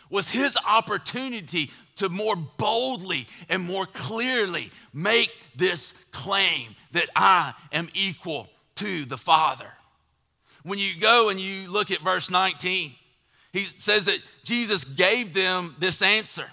was 0.10 0.30
his 0.30 0.58
opportunity 0.68 1.72
to 1.98 2.10
more 2.10 2.36
boldly 2.36 3.28
and 3.50 3.64
more 3.64 3.86
clearly 3.86 4.72
make 4.94 5.38
this 5.56 5.94
claim 6.12 6.76
that 6.92 7.08
I 7.16 7.54
am 7.72 7.88
equal 7.94 8.50
to 8.76 9.06
the 9.06 9.18
Father. 9.18 9.68
When 10.64 10.80
you 10.80 10.92
go 11.00 11.30
and 11.30 11.40
you 11.40 11.72
look 11.72 11.92
at 11.92 12.00
verse 12.00 12.30
19, 12.30 12.92
he 13.54 13.60
says 13.60 14.06
that 14.06 14.22
Jesus 14.44 14.84
gave 14.84 15.34
them 15.34 15.76
this 15.80 16.02
answer. 16.02 16.50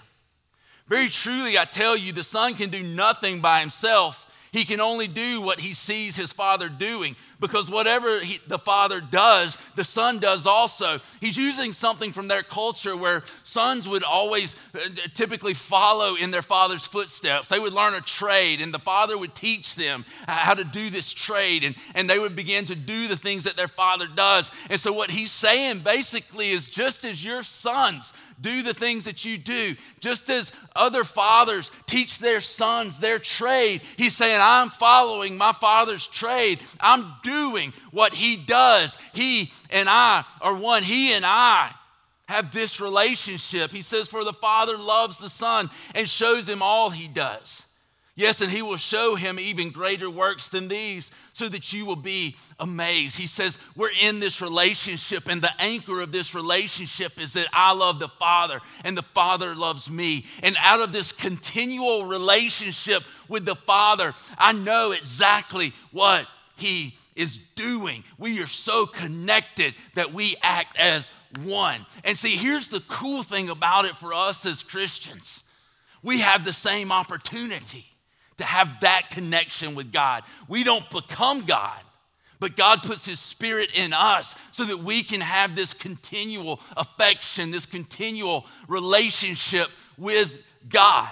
Very 0.87 1.09
truly, 1.09 1.57
I 1.57 1.65
tell 1.65 1.97
you, 1.97 2.13
the 2.13 2.23
Son 2.23 2.53
can 2.53 2.69
do 2.69 2.81
nothing 2.81 3.41
by 3.41 3.59
himself. 3.59 4.26
He 4.51 4.63
can 4.63 4.79
only 4.79 5.07
do 5.07 5.41
what 5.41 5.59
he 5.59 5.73
sees 5.73 6.15
his 6.15 6.31
father 6.31 6.69
doing 6.69 7.15
because 7.39 7.69
whatever 7.69 8.19
he, 8.19 8.39
the 8.47 8.57
father 8.57 9.01
does, 9.01 9.57
the 9.75 9.83
son 9.83 10.19
does 10.19 10.47
also. 10.47 10.99
He's 11.21 11.37
using 11.37 11.71
something 11.71 12.11
from 12.11 12.27
their 12.27 12.43
culture 12.43 12.95
where 12.95 13.23
sons 13.43 13.87
would 13.87 14.03
always 14.03 14.55
uh, 14.73 14.79
typically 15.13 15.53
follow 15.53 16.15
in 16.15 16.31
their 16.31 16.41
father's 16.41 16.85
footsteps. 16.85 17.49
They 17.49 17.59
would 17.59 17.73
learn 17.73 17.93
a 17.93 18.01
trade, 18.01 18.61
and 18.61 18.73
the 18.73 18.79
father 18.79 19.17
would 19.17 19.35
teach 19.35 19.75
them 19.75 20.05
how 20.27 20.53
to 20.53 20.63
do 20.63 20.89
this 20.89 21.11
trade, 21.13 21.63
and, 21.63 21.75
and 21.93 22.09
they 22.09 22.19
would 22.19 22.35
begin 22.35 22.65
to 22.65 22.75
do 22.75 23.07
the 23.07 23.17
things 23.17 23.43
that 23.43 23.55
their 23.55 23.67
father 23.67 24.07
does. 24.07 24.51
And 24.69 24.79
so, 24.79 24.93
what 24.93 25.11
he's 25.11 25.31
saying 25.31 25.79
basically 25.79 26.49
is 26.49 26.67
just 26.67 27.05
as 27.05 27.23
your 27.23 27.43
sons 27.43 28.13
do 28.39 28.61
the 28.61 28.73
things 28.73 29.05
that 29.05 29.25
you 29.25 29.37
do. 29.37 29.75
Just 29.99 30.29
as 30.29 30.51
other 30.75 31.03
fathers 31.03 31.71
teach 31.85 32.19
their 32.19 32.41
sons 32.41 32.99
their 32.99 33.19
trade, 33.19 33.81
he's 33.97 34.15
saying, 34.15 34.39
I'm 34.41 34.69
following 34.69 35.37
my 35.37 35.51
father's 35.51 36.07
trade. 36.07 36.59
I'm 36.79 37.13
doing 37.23 37.73
what 37.91 38.13
he 38.13 38.37
does. 38.37 38.97
He 39.13 39.51
and 39.71 39.89
I 39.89 40.23
are 40.41 40.55
one. 40.55 40.83
He 40.83 41.13
and 41.13 41.25
I 41.25 41.71
have 42.27 42.51
this 42.51 42.81
relationship. 42.81 43.71
He 43.71 43.81
says, 43.81 44.07
For 44.07 44.23
the 44.23 44.33
Father 44.33 44.77
loves 44.77 45.17
the 45.17 45.29
Son 45.29 45.69
and 45.95 46.09
shows 46.09 46.47
him 46.47 46.61
all 46.61 46.89
he 46.89 47.07
does. 47.07 47.66
Yes, 48.17 48.41
and 48.41 48.51
he 48.51 48.63
will 48.63 48.77
show 48.77 49.13
him 49.13 49.39
even 49.39 49.69
greater 49.69 50.09
works 50.09 50.49
than 50.49 50.67
these 50.67 51.11
so 51.33 51.47
that 51.49 51.71
you 51.71 51.85
will 51.85 51.95
be 51.95 52.35
amazed. 52.59 53.15
He 53.15 53.27
says, 53.27 53.59
We're 53.75 53.91
in 54.01 54.19
this 54.19 54.41
relationship, 54.41 55.29
and 55.29 55.39
the 55.39 55.51
anchor 55.59 56.01
of 56.01 56.11
this 56.11 56.33
relationship 56.33 57.21
is 57.21 57.33
that 57.33 57.45
I 57.53 57.73
love 57.73 57.99
the 57.99 58.07
Father 58.07 58.59
and 58.83 58.97
the 58.97 59.03
Father 59.03 59.53
loves 59.55 59.87
me. 59.87 60.25
And 60.41 60.57
out 60.59 60.81
of 60.81 60.91
this 60.91 61.11
continual 61.11 62.05
relationship 62.05 63.03
with 63.29 63.45
the 63.45 63.53
Father, 63.53 64.15
I 64.39 64.51
know 64.51 64.93
exactly 64.93 65.71
what 65.91 66.25
he 66.55 66.95
is 67.15 67.37
doing. 67.37 68.03
We 68.17 68.41
are 68.41 68.47
so 68.47 68.87
connected 68.87 69.75
that 69.93 70.11
we 70.11 70.35
act 70.41 70.75
as 70.79 71.11
one. 71.43 71.85
And 72.03 72.17
see, 72.17 72.35
here's 72.35 72.69
the 72.69 72.83
cool 72.87 73.21
thing 73.21 73.49
about 73.49 73.85
it 73.85 73.95
for 73.95 74.11
us 74.11 74.43
as 74.47 74.63
Christians 74.63 75.43
we 76.03 76.19
have 76.21 76.45
the 76.45 76.53
same 76.53 76.91
opportunity 76.91 77.85
to 78.37 78.43
have 78.43 78.79
that 78.81 79.09
connection 79.09 79.75
with 79.75 79.91
God. 79.91 80.23
We 80.47 80.63
don't 80.63 80.89
become 80.89 81.45
God, 81.45 81.79
but 82.39 82.55
God 82.55 82.83
puts 82.83 83.05
His 83.05 83.19
Spirit 83.19 83.69
in 83.75 83.93
us 83.93 84.35
so 84.51 84.63
that 84.65 84.79
we 84.79 85.03
can 85.03 85.21
have 85.21 85.55
this 85.55 85.73
continual 85.73 86.59
affection, 86.75 87.51
this 87.51 87.65
continual 87.65 88.45
relationship 88.67 89.67
with 89.97 90.45
God. 90.69 91.09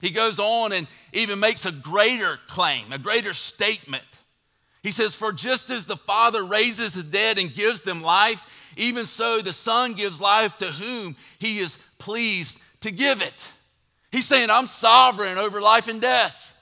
He 0.00 0.10
goes 0.10 0.38
on 0.38 0.72
and 0.72 0.86
even 1.12 1.40
makes 1.40 1.66
a 1.66 1.72
greater 1.72 2.38
claim, 2.46 2.92
a 2.92 2.98
greater 2.98 3.32
statement. 3.32 4.04
He 4.82 4.92
says, 4.92 5.14
For 5.14 5.32
just 5.32 5.70
as 5.70 5.86
the 5.86 5.96
Father 5.96 6.44
raises 6.44 6.92
the 6.92 7.02
dead 7.02 7.38
and 7.38 7.52
gives 7.52 7.82
them 7.82 8.02
life, 8.02 8.72
even 8.76 9.06
so 9.06 9.40
the 9.40 9.52
Son 9.52 9.94
gives 9.94 10.20
life 10.20 10.58
to 10.58 10.66
whom 10.66 11.16
He 11.38 11.58
is 11.58 11.78
pleased 11.98 12.60
to 12.82 12.92
give 12.92 13.22
it. 13.22 13.52
He's 14.16 14.24
saying, 14.24 14.48
I'm 14.48 14.66
sovereign 14.66 15.36
over 15.36 15.60
life 15.60 15.88
and 15.88 16.00
death. 16.00 16.54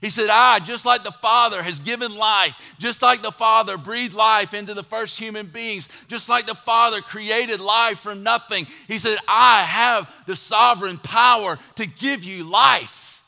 He 0.00 0.08
said, 0.08 0.30
I, 0.30 0.60
just 0.60 0.86
like 0.86 1.04
the 1.04 1.12
Father 1.12 1.62
has 1.62 1.78
given 1.78 2.16
life, 2.16 2.74
just 2.78 3.02
like 3.02 3.20
the 3.20 3.30
Father 3.30 3.76
breathed 3.76 4.14
life 4.14 4.54
into 4.54 4.72
the 4.72 4.82
first 4.82 5.20
human 5.20 5.44
beings, 5.44 5.90
just 6.08 6.30
like 6.30 6.46
the 6.46 6.54
Father 6.54 7.02
created 7.02 7.60
life 7.60 7.98
from 7.98 8.22
nothing, 8.22 8.66
He 8.88 8.96
said, 8.96 9.18
I 9.28 9.60
have 9.60 10.10
the 10.24 10.34
sovereign 10.34 10.96
power 10.96 11.58
to 11.74 11.86
give 11.86 12.24
you 12.24 12.44
life. 12.44 13.22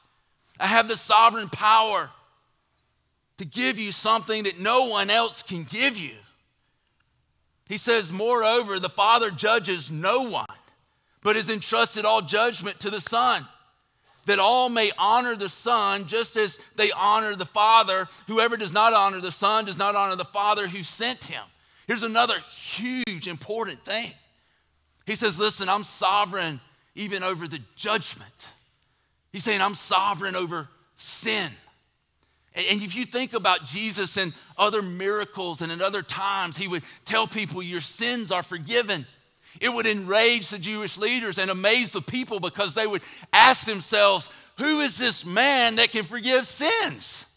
I 0.58 0.66
have 0.66 0.88
the 0.88 0.96
sovereign 0.96 1.50
power 1.50 2.08
to 3.36 3.44
give 3.44 3.78
you 3.78 3.92
something 3.92 4.44
that 4.44 4.58
no 4.58 4.88
one 4.88 5.10
else 5.10 5.42
can 5.42 5.64
give 5.64 5.98
you. 5.98 6.14
He 7.68 7.76
says, 7.76 8.10
Moreover, 8.10 8.78
the 8.78 8.88
Father 8.88 9.30
judges 9.30 9.90
no 9.90 10.22
one, 10.22 10.46
but 11.22 11.36
has 11.36 11.50
entrusted 11.50 12.06
all 12.06 12.22
judgment 12.22 12.80
to 12.80 12.88
the 12.88 13.02
Son 13.02 13.46
that 14.26 14.38
all 14.38 14.68
may 14.68 14.90
honor 14.98 15.36
the 15.36 15.48
Son 15.48 16.06
just 16.06 16.36
as 16.36 16.58
they 16.76 16.90
honor 16.92 17.36
the 17.36 17.44
Father. 17.44 18.08
Whoever 18.26 18.56
does 18.56 18.72
not 18.72 18.92
honor 18.92 19.20
the 19.20 19.32
Son 19.32 19.64
does 19.64 19.78
not 19.78 19.94
honor 19.94 20.16
the 20.16 20.24
Father 20.24 20.66
who 20.66 20.82
sent 20.82 21.24
him. 21.24 21.42
Here's 21.86 22.02
another 22.02 22.38
huge, 22.54 23.28
important 23.28 23.80
thing. 23.80 24.10
He 25.06 25.12
says, 25.12 25.38
Listen, 25.38 25.68
I'm 25.68 25.84
sovereign 25.84 26.60
even 26.94 27.22
over 27.22 27.46
the 27.46 27.60
judgment. 27.76 28.52
He's 29.32 29.44
saying, 29.44 29.60
I'm 29.60 29.74
sovereign 29.74 30.36
over 30.36 30.68
sin. 30.96 31.50
And 32.54 32.82
if 32.82 32.94
you 32.94 33.04
think 33.04 33.32
about 33.32 33.64
Jesus 33.64 34.16
and 34.16 34.32
other 34.56 34.80
miracles 34.80 35.60
and 35.60 35.72
in 35.72 35.82
other 35.82 36.02
times, 36.02 36.56
he 36.56 36.68
would 36.68 36.84
tell 37.04 37.26
people, 37.26 37.62
Your 37.62 37.80
sins 37.80 38.30
are 38.30 38.42
forgiven. 38.42 39.04
It 39.60 39.72
would 39.72 39.86
enrage 39.86 40.48
the 40.48 40.58
Jewish 40.58 40.98
leaders 40.98 41.38
and 41.38 41.50
amaze 41.50 41.90
the 41.90 42.00
people 42.00 42.40
because 42.40 42.74
they 42.74 42.86
would 42.86 43.02
ask 43.32 43.66
themselves, 43.66 44.30
Who 44.58 44.80
is 44.80 44.96
this 44.96 45.24
man 45.24 45.76
that 45.76 45.90
can 45.90 46.04
forgive 46.04 46.46
sins? 46.46 47.30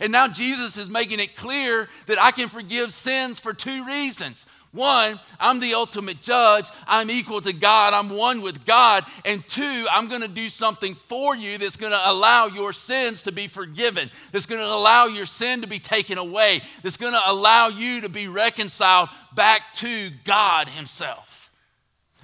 And 0.00 0.12
now 0.12 0.28
Jesus 0.28 0.76
is 0.76 0.90
making 0.90 1.20
it 1.20 1.36
clear 1.36 1.88
that 2.06 2.18
I 2.18 2.30
can 2.30 2.48
forgive 2.48 2.92
sins 2.92 3.40
for 3.40 3.52
two 3.52 3.84
reasons. 3.84 4.46
One, 4.72 5.18
I'm 5.40 5.60
the 5.60 5.74
ultimate 5.74 6.20
judge. 6.20 6.66
I'm 6.86 7.10
equal 7.10 7.40
to 7.40 7.54
God. 7.54 7.94
I'm 7.94 8.10
one 8.10 8.42
with 8.42 8.66
God. 8.66 9.04
And 9.24 9.42
two, 9.48 9.86
I'm 9.90 10.08
going 10.08 10.20
to 10.20 10.28
do 10.28 10.50
something 10.50 10.94
for 10.94 11.34
you 11.34 11.56
that's 11.56 11.76
going 11.76 11.92
to 11.92 12.00
allow 12.04 12.46
your 12.46 12.74
sins 12.74 13.22
to 13.22 13.32
be 13.32 13.46
forgiven, 13.46 14.10
that's 14.30 14.46
going 14.46 14.60
to 14.60 14.66
allow 14.66 15.06
your 15.06 15.26
sin 15.26 15.62
to 15.62 15.66
be 15.66 15.78
taken 15.78 16.18
away, 16.18 16.60
that's 16.82 16.98
going 16.98 17.14
to 17.14 17.22
allow 17.24 17.68
you 17.68 18.02
to 18.02 18.10
be 18.10 18.28
reconciled 18.28 19.08
back 19.34 19.62
to 19.74 20.10
God 20.24 20.68
Himself. 20.68 21.27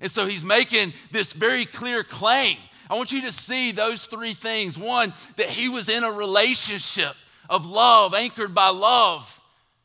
And 0.00 0.10
so 0.10 0.26
He's 0.26 0.44
making 0.44 0.92
this 1.10 1.32
very 1.32 1.64
clear 1.64 2.02
claim. 2.02 2.56
I 2.90 2.94
want 2.94 3.12
you 3.12 3.22
to 3.22 3.32
see 3.32 3.72
those 3.72 4.06
three 4.06 4.34
things. 4.34 4.78
One, 4.78 5.12
that 5.36 5.46
He 5.46 5.68
was 5.68 5.88
in 5.88 6.04
a 6.04 6.10
relationship 6.10 7.14
of 7.48 7.66
love, 7.66 8.14
anchored 8.14 8.54
by 8.54 8.68
love 8.68 9.40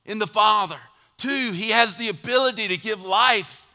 in 0.05 0.19
the 0.19 0.27
Father. 0.27 0.79
Two, 1.17 1.51
he 1.51 1.71
has 1.71 1.97
the 1.97 2.09
ability 2.09 2.69
to 2.69 2.77
give 2.77 3.01
life. 3.01 3.67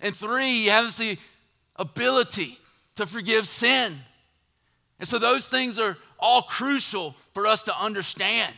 And 0.00 0.14
three, 0.14 0.52
he 0.52 0.66
has 0.66 0.98
the 0.98 1.16
ability 1.76 2.58
to 2.96 3.06
forgive 3.06 3.48
sin. 3.48 3.94
And 4.98 5.08
so 5.08 5.18
those 5.18 5.48
things 5.48 5.78
are 5.78 5.96
all 6.18 6.42
crucial 6.42 7.12
for 7.32 7.46
us 7.46 7.62
to 7.64 7.74
understand. 7.78 8.54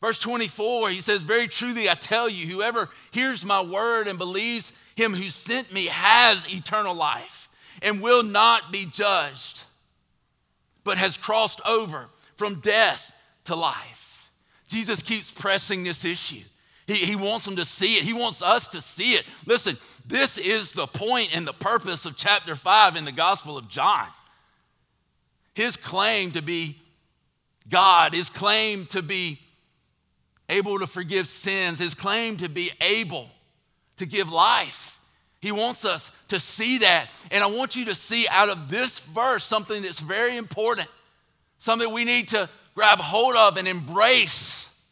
Verse 0.00 0.18
24, 0.18 0.90
he 0.90 1.00
says, 1.00 1.22
Very 1.22 1.48
truly 1.48 1.88
I 1.88 1.94
tell 1.94 2.28
you, 2.28 2.46
whoever 2.46 2.88
hears 3.10 3.44
my 3.44 3.60
word 3.60 4.08
and 4.08 4.16
believes 4.16 4.72
him 4.98 5.14
who 5.14 5.30
sent 5.30 5.72
me 5.72 5.86
has 5.86 6.52
eternal 6.52 6.92
life 6.92 7.48
and 7.82 8.02
will 8.02 8.24
not 8.24 8.72
be 8.72 8.84
judged, 8.90 9.62
but 10.82 10.98
has 10.98 11.16
crossed 11.16 11.60
over 11.64 12.08
from 12.34 12.60
death 12.60 13.14
to 13.44 13.54
life. 13.54 14.32
Jesus 14.66 15.00
keeps 15.00 15.30
pressing 15.30 15.84
this 15.84 16.04
issue. 16.04 16.44
He, 16.88 16.94
he 16.94 17.14
wants 17.14 17.44
them 17.44 17.54
to 17.56 17.64
see 17.64 17.94
it. 17.94 18.02
He 18.02 18.12
wants 18.12 18.42
us 18.42 18.66
to 18.70 18.80
see 18.80 19.12
it. 19.12 19.24
Listen, 19.46 19.76
this 20.04 20.36
is 20.36 20.72
the 20.72 20.88
point 20.88 21.34
and 21.36 21.46
the 21.46 21.52
purpose 21.52 22.04
of 22.04 22.16
chapter 22.16 22.56
5 22.56 22.96
in 22.96 23.04
the 23.04 23.12
Gospel 23.12 23.56
of 23.56 23.68
John. 23.68 24.08
His 25.54 25.76
claim 25.76 26.32
to 26.32 26.42
be 26.42 26.74
God, 27.68 28.14
his 28.14 28.30
claim 28.30 28.86
to 28.86 29.02
be 29.02 29.38
able 30.48 30.80
to 30.80 30.88
forgive 30.88 31.28
sins, 31.28 31.78
his 31.78 31.94
claim 31.94 32.38
to 32.38 32.48
be 32.48 32.72
able 32.80 33.30
to 33.98 34.06
give 34.06 34.30
life. 34.30 34.98
He 35.40 35.52
wants 35.52 35.84
us 35.84 36.10
to 36.28 36.40
see 36.40 36.78
that. 36.78 37.08
And 37.30 37.44
I 37.44 37.46
want 37.46 37.76
you 37.76 37.84
to 37.86 37.94
see 37.94 38.26
out 38.30 38.48
of 38.48 38.68
this 38.68 39.00
verse 39.00 39.44
something 39.44 39.82
that's 39.82 40.00
very 40.00 40.36
important, 40.36 40.88
something 41.58 41.92
we 41.92 42.04
need 42.04 42.28
to 42.28 42.48
grab 42.74 42.98
hold 42.98 43.36
of 43.36 43.56
and 43.56 43.68
embrace. 43.68 44.84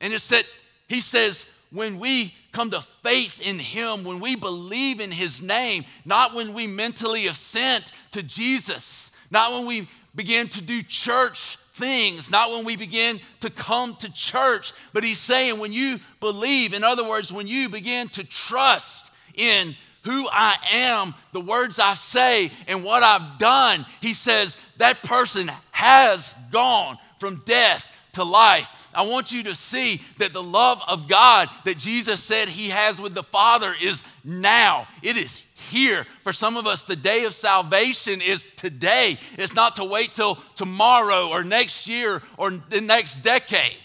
And 0.00 0.12
it's 0.12 0.28
that 0.28 0.44
he 0.88 1.00
says, 1.00 1.50
when 1.70 1.98
we 1.98 2.34
come 2.52 2.70
to 2.70 2.80
faith 2.80 3.46
in 3.46 3.58
Him, 3.58 4.04
when 4.04 4.20
we 4.20 4.36
believe 4.36 5.00
in 5.00 5.10
His 5.10 5.42
name, 5.42 5.84
not 6.04 6.34
when 6.34 6.54
we 6.54 6.66
mentally 6.66 7.26
assent 7.26 7.92
to 8.12 8.22
Jesus, 8.22 9.12
not 9.30 9.52
when 9.52 9.66
we 9.66 9.86
begin 10.14 10.48
to 10.48 10.62
do 10.62 10.82
church 10.82 11.57
things, 11.78 12.30
not 12.30 12.50
when 12.50 12.64
we 12.64 12.76
begin 12.76 13.20
to 13.40 13.50
come 13.50 13.94
to 13.96 14.12
church, 14.12 14.72
but 14.92 15.04
He's 15.04 15.18
saying 15.18 15.58
when 15.58 15.72
you 15.72 15.98
believe, 16.20 16.74
in 16.74 16.84
other 16.84 17.08
words, 17.08 17.32
when 17.32 17.46
you 17.46 17.68
begin 17.68 18.08
to 18.10 18.24
trust 18.24 19.12
in 19.34 19.74
who 20.02 20.28
I 20.30 20.56
am, 20.72 21.14
the 21.32 21.40
words 21.40 21.78
I 21.78 21.94
say, 21.94 22.50
and 22.66 22.84
what 22.84 23.02
I've 23.02 23.38
done, 23.38 23.86
He 24.00 24.12
says 24.12 24.56
that 24.78 25.02
person 25.02 25.50
has 25.70 26.34
gone 26.50 26.98
from 27.18 27.42
death 27.44 27.94
to 28.12 28.24
life. 28.24 28.90
I 28.94 29.06
want 29.06 29.32
you 29.32 29.44
to 29.44 29.54
see 29.54 30.00
that 30.18 30.32
the 30.32 30.42
love 30.42 30.82
of 30.88 31.08
God 31.08 31.48
that 31.64 31.78
Jesus 31.78 32.22
said 32.22 32.48
he 32.48 32.70
has 32.70 33.00
with 33.00 33.14
the 33.14 33.22
Father 33.22 33.72
is 33.80 34.02
now. 34.24 34.88
It 35.02 35.16
is 35.16 35.38
here. 35.68 36.04
For 36.24 36.32
some 36.32 36.56
of 36.56 36.66
us, 36.66 36.84
the 36.84 36.96
day 36.96 37.24
of 37.24 37.34
salvation 37.34 38.20
is 38.20 38.46
today. 38.56 39.16
It's 39.32 39.54
not 39.54 39.76
to 39.76 39.84
wait 39.84 40.10
till 40.14 40.34
tomorrow 40.54 41.28
or 41.28 41.44
next 41.44 41.88
year 41.88 42.22
or 42.36 42.50
the 42.50 42.80
next 42.80 43.22
decade. 43.22 43.78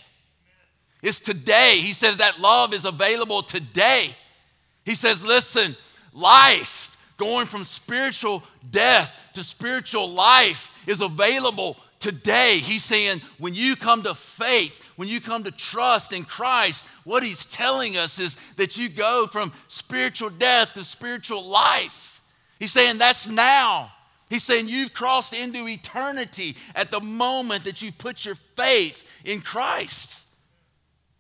It's 1.02 1.20
today. 1.20 1.78
He 1.78 1.94
says 1.94 2.18
that 2.18 2.40
love 2.40 2.74
is 2.74 2.86
available 2.86 3.44
today. 3.44 4.10
He 4.86 4.96
says, 4.96 5.24
listen, 5.24 5.76
life, 6.14 6.98
going 7.18 7.46
from 7.46 7.64
spiritual 7.64 8.44
death 8.72 9.20
to 9.34 9.44
spiritual 9.44 10.10
life, 10.10 10.72
is 10.88 11.02
available 11.02 11.78
today. 12.00 12.58
He's 12.58 12.84
saying, 12.84 13.22
when 13.38 13.54
you 13.54 13.76
come 13.76 14.04
to 14.04 14.14
faith, 14.14 14.83
when 14.96 15.08
you 15.08 15.20
come 15.20 15.44
to 15.44 15.52
trust 15.52 16.14
in 16.14 16.24
Christ, 16.24 16.86
what 17.04 17.24
he's 17.24 17.46
telling 17.46 17.98
us 17.98 18.20
is 18.20 18.36
that 18.54 18.78
you 18.78 18.90
go 18.90 19.28
from 19.28 19.52
spiritual 19.68 20.30
death 20.30 20.74
to 20.74 20.84
spiritual 20.84 21.46
life. 21.46 22.22
He's 22.60 22.72
saying 22.72 22.98
that's 22.98 23.28
now. 23.28 23.92
He's 24.30 24.44
saying 24.44 24.68
you've 24.68 24.94
crossed 24.94 25.34
into 25.34 25.68
eternity 25.68 26.56
at 26.76 26.92
the 26.92 27.00
moment 27.00 27.66
that 27.66 27.82
you've 27.82 27.98
put 27.98 28.26
your 28.26 28.36
faith 28.36 29.22
in 29.26 29.42
Christ. 29.42 30.22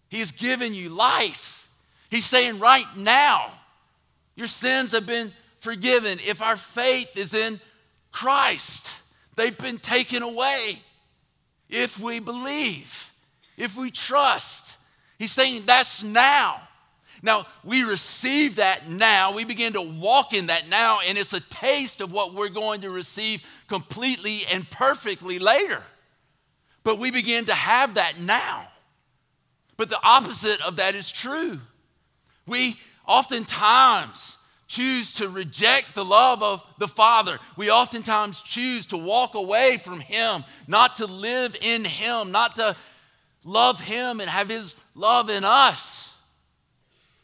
He's 0.10 0.32
given 0.32 0.74
you 0.74 0.90
life. 0.90 1.70
He's 2.10 2.26
saying 2.26 2.60
right 2.60 2.86
now, 2.98 3.52
your 4.36 4.48
sins 4.48 4.92
have 4.92 5.06
been 5.06 5.32
forgiven 5.60 6.18
if 6.22 6.42
our 6.42 6.58
faith 6.58 7.18
is 7.18 7.34
in 7.34 7.60
Christ. 8.12 9.02
They've 9.36 9.58
been 9.58 9.80
taken 9.80 10.22
away 10.22 10.74
if 11.70 12.00
we 12.00 12.20
believe 12.20 13.12
if 13.58 13.78
we 13.78 13.92
trust. 13.92 14.78
He's 15.20 15.32
saying 15.32 15.64
that's 15.66 16.04
now. 16.04 16.62
Now, 17.22 17.46
we 17.64 17.84
receive 17.84 18.58
that 18.58 18.90
now. 18.90 19.34
We 19.34 19.46
begin 19.46 19.74
to 19.74 19.82
walk 19.82 20.34
in 20.34 20.48
that 20.48 20.70
now, 20.70 21.00
and 21.08 21.18
it's 21.18 21.32
a 21.32 21.40
taste 21.50 22.02
of 22.02 22.12
what 22.12 22.34
we're 22.34 22.50
going 22.50 22.82
to 22.82 22.90
receive 22.90 23.42
completely 23.70 24.40
and 24.52 24.70
perfectly 24.70 25.40
later. 25.40 25.82
But 26.84 27.00
we 27.00 27.12
begin 27.12 27.46
to 27.46 27.54
have 27.54 27.94
that 27.94 28.20
now. 28.26 28.68
But 29.78 29.90
the 29.90 30.00
opposite 30.04 30.62
of 30.66 30.76
that 30.76 30.96
is 30.96 31.12
true. 31.12 31.60
We 32.46 32.76
oftentimes 33.08 34.38
choose 34.68 35.14
to 35.14 35.30
reject 35.30 35.96
the 35.96 36.04
love 36.04 36.44
of 36.44 36.64
the 36.80 36.88
Father. 36.88 37.40
We 37.56 37.70
oftentimes 37.70 38.42
choose 38.42 38.88
to 38.88 38.98
walk 38.98 39.36
away 39.36 39.78
from 39.78 40.00
Him, 40.02 40.44
not 40.68 40.98
to 40.98 41.06
live 41.06 41.56
in 41.62 41.86
Him, 41.86 42.32
not 42.32 42.56
to 42.56 42.76
love 43.44 43.80
Him 43.80 44.20
and 44.20 44.30
have 44.30 44.50
His 44.50 44.78
love 44.96 45.30
in 45.30 45.44
us. 45.44 46.18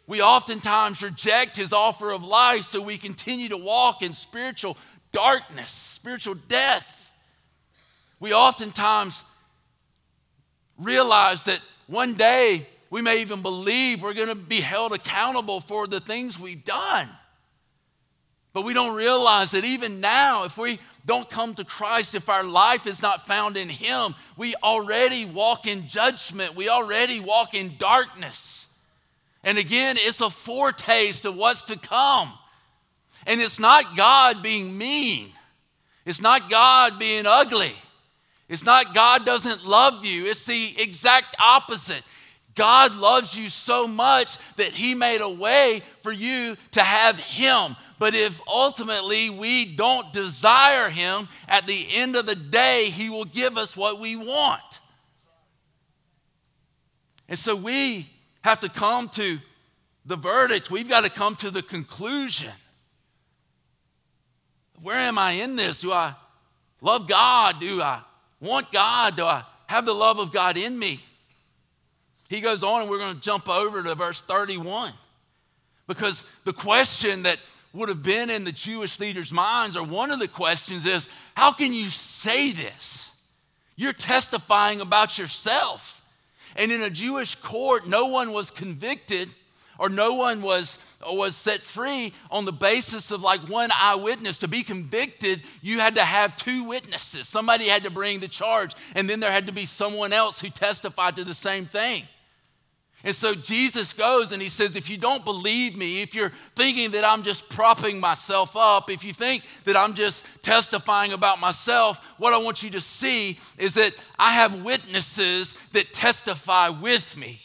We 0.08 0.22
oftentimes 0.22 1.04
reject 1.04 1.56
His 1.56 1.74
offer 1.74 2.12
of 2.12 2.24
life, 2.24 2.64
so 2.64 2.82
we 2.82 2.98
continue 2.98 3.50
to 3.50 3.58
walk 3.58 4.02
in 4.02 4.14
spiritual 4.14 4.78
darkness, 5.12 5.70
spiritual 5.70 6.36
death. 6.48 7.12
We 8.20 8.34
oftentimes 8.34 9.24
realize 10.78 11.46
that 11.46 11.62
one 11.88 12.14
day 12.14 12.66
we 12.90 13.02
may 13.02 13.22
even 13.22 13.42
believe 13.42 14.02
we're 14.02 14.14
going 14.14 14.30
to 14.30 14.36
be 14.36 14.62
held 14.62 14.94
accountable 14.94 15.60
for 15.60 15.88
the 15.88 16.00
things 16.00 16.40
we've 16.40 16.66
done. 16.66 17.08
But 18.52 18.66
we 18.66 18.74
don't 18.74 18.96
realize 18.96 19.52
that 19.52 19.64
even 19.64 20.02
now, 20.02 20.46
if 20.46 20.58
we 20.58 20.80
don't 21.10 21.28
come 21.28 21.56
to 21.56 21.66
Christ, 21.66 22.14
if 22.14 22.30
our 22.30 22.44
life 22.44 22.86
is 22.86 23.02
not 23.02 23.26
found 23.26 23.58
in 23.58 23.68
Him, 23.68 24.14
we 24.38 24.54
already 24.62 25.26
walk 25.26 25.66
in 25.66 25.88
judgment. 25.88 26.56
We 26.56 26.70
already 26.70 27.20
walk 27.20 27.56
in 27.56 27.72
darkness. 27.80 28.68
And 29.44 29.58
again, 29.58 29.96
it's 29.98 30.22
a 30.22 30.30
foretaste 30.30 31.26
of 31.26 31.36
what's 31.36 31.64
to 31.64 31.80
come. 31.80 32.32
And 33.26 33.42
it's 33.42 33.60
not 33.60 33.98
God 33.98 34.44
being 34.44 34.78
mean, 34.78 35.30
it's 36.06 36.22
not 36.22 36.48
God 36.48 37.00
being 37.00 37.26
ugly, 37.26 37.74
it's 38.48 38.64
not 38.64 38.94
God 38.94 39.26
doesn't 39.26 39.66
love 39.66 40.06
you. 40.06 40.28
It's 40.28 40.46
the 40.46 40.76
exact 40.78 41.36
opposite. 41.44 42.04
God 42.54 42.96
loves 42.96 43.36
you 43.36 43.50
so 43.50 43.88
much 43.88 44.38
that 44.58 44.68
He 44.68 44.94
made 44.94 45.22
a 45.22 45.30
way 45.30 45.82
for 46.02 46.12
you 46.12 46.56
to 46.72 46.82
have 46.82 47.20
Him. 47.20 47.76
But 48.00 48.16
if 48.16 48.40
ultimately 48.48 49.30
we 49.30 49.76
don't 49.76 50.12
desire 50.14 50.90
Him, 50.90 51.28
at 51.50 51.68
the 51.68 51.86
end 51.96 52.16
of 52.16 52.26
the 52.26 52.36
day, 52.36 52.86
He 52.86 53.10
will 53.10 53.26
give 53.26 53.58
us 53.58 53.76
what 53.76 54.00
we 54.00 54.16
want. 54.16 54.80
And 57.28 57.38
so 57.38 57.56
we 57.56 58.08
have 58.42 58.62
to 58.62 58.70
come 58.70 59.10
to 59.10 59.38
the 60.06 60.16
verdict. 60.16 60.72
We've 60.72 60.90
got 60.90 61.04
to 61.04 61.12
come 61.12 61.36
to 61.38 61.52
the 61.52 61.62
conclusion. 61.62 62.52
Where 64.82 64.98
am 64.98 65.18
I 65.18 65.34
in 65.34 65.58
this? 65.58 65.82
Do 65.82 65.92
I 65.92 66.14
love 66.82 67.08
God? 67.08 67.60
Do 67.60 67.82
I 67.82 68.02
want 68.40 68.72
God? 68.72 69.18
Do 69.18 69.26
I 69.26 69.44
have 69.68 69.86
the 69.86 69.94
love 69.94 70.20
of 70.20 70.32
God 70.32 70.58
in 70.58 70.80
me? 70.80 71.02
He 72.30 72.40
goes 72.40 72.64
on, 72.64 72.82
and 72.82 72.90
we're 72.90 73.00
going 73.00 73.16
to 73.16 73.22
jump 73.22 73.50
over 73.50 73.84
to 73.84 73.94
verse 73.96 74.22
31. 74.22 74.92
Because 75.88 76.24
the 76.46 76.54
question 76.54 77.24
that 77.24 77.40
would 77.74 77.90
have 77.90 78.04
been 78.04 78.30
in 78.30 78.44
the 78.44 78.52
Jewish 78.52 79.00
leaders' 79.00 79.32
minds, 79.32 79.78
or 79.78 79.84
one 79.84 80.12
of 80.12 80.20
the 80.20 80.28
questions 80.28 80.86
is, 80.86 81.10
How 81.36 81.52
can 81.52 81.74
you 81.74 81.90
say 81.90 82.52
this? 82.52 83.24
You're 83.76 83.94
testifying 83.94 84.82
about 84.82 85.18
yourself. 85.18 85.96
And 86.58 86.72
in 86.72 86.82
a 86.82 86.90
Jewish 86.90 87.36
court, 87.36 87.88
no 87.88 88.08
one 88.08 88.34
was 88.34 88.52
convicted 88.52 89.30
or 89.80 89.90
no 89.90 90.14
one 90.14 90.42
was, 90.42 90.78
was 91.10 91.36
set 91.36 91.62
free 91.62 92.14
on 92.30 92.46
the 92.46 92.52
basis 92.52 93.12
of 93.12 93.22
like 93.24 93.40
one 93.50 93.70
eyewitness. 93.74 94.40
To 94.40 94.48
be 94.48 94.62
convicted, 94.62 95.42
you 95.62 95.80
had 95.80 95.96
to 95.96 96.04
have 96.04 96.36
two 96.36 96.66
witnesses. 96.66 97.28
Somebody 97.28 97.66
had 97.66 97.84
to 97.84 97.90
bring 97.90 98.20
the 98.20 98.28
charge, 98.28 98.76
and 98.96 99.10
then 99.10 99.22
there 99.22 99.32
had 99.32 99.48
to 99.48 99.54
be 99.54 99.66
someone 99.66 100.12
else 100.14 100.40
who 100.40 100.50
testified 100.50 101.16
to 101.16 101.24
the 101.24 101.34
same 101.34 101.66
thing. 101.66 102.04
And 103.04 103.16
so 103.16 103.34
Jesus 103.34 103.94
goes 103.94 104.34
and 104.34 104.42
he 104.42 104.50
says, 104.50 104.76
If 104.76 104.90
you 104.90 104.98
don't 104.98 105.24
believe 105.24 105.78
me, 105.78 106.02
if 106.02 106.14
you're 106.14 106.34
thinking 106.56 106.92
that 106.92 107.06
I'm 107.06 107.24
just 107.24 107.50
propping 107.50 108.00
myself 108.00 108.58
up, 108.58 108.90
if 108.90 109.06
you 109.06 109.14
think 109.14 109.44
that 109.64 109.78
I'm 109.78 109.94
just 109.94 110.26
testifying 110.44 111.14
about 111.14 111.40
myself, 111.40 112.04
what 112.18 112.34
I 112.34 112.38
want 112.38 112.62
you 112.62 112.70
to 112.72 112.82
see 112.82 113.40
is 113.58 113.76
that 113.76 113.94
I 114.18 114.34
have 114.34 114.64
witnesses 114.64 115.54
that 115.72 115.94
testify 115.94 116.70
with 116.70 117.16
me. 117.16 117.40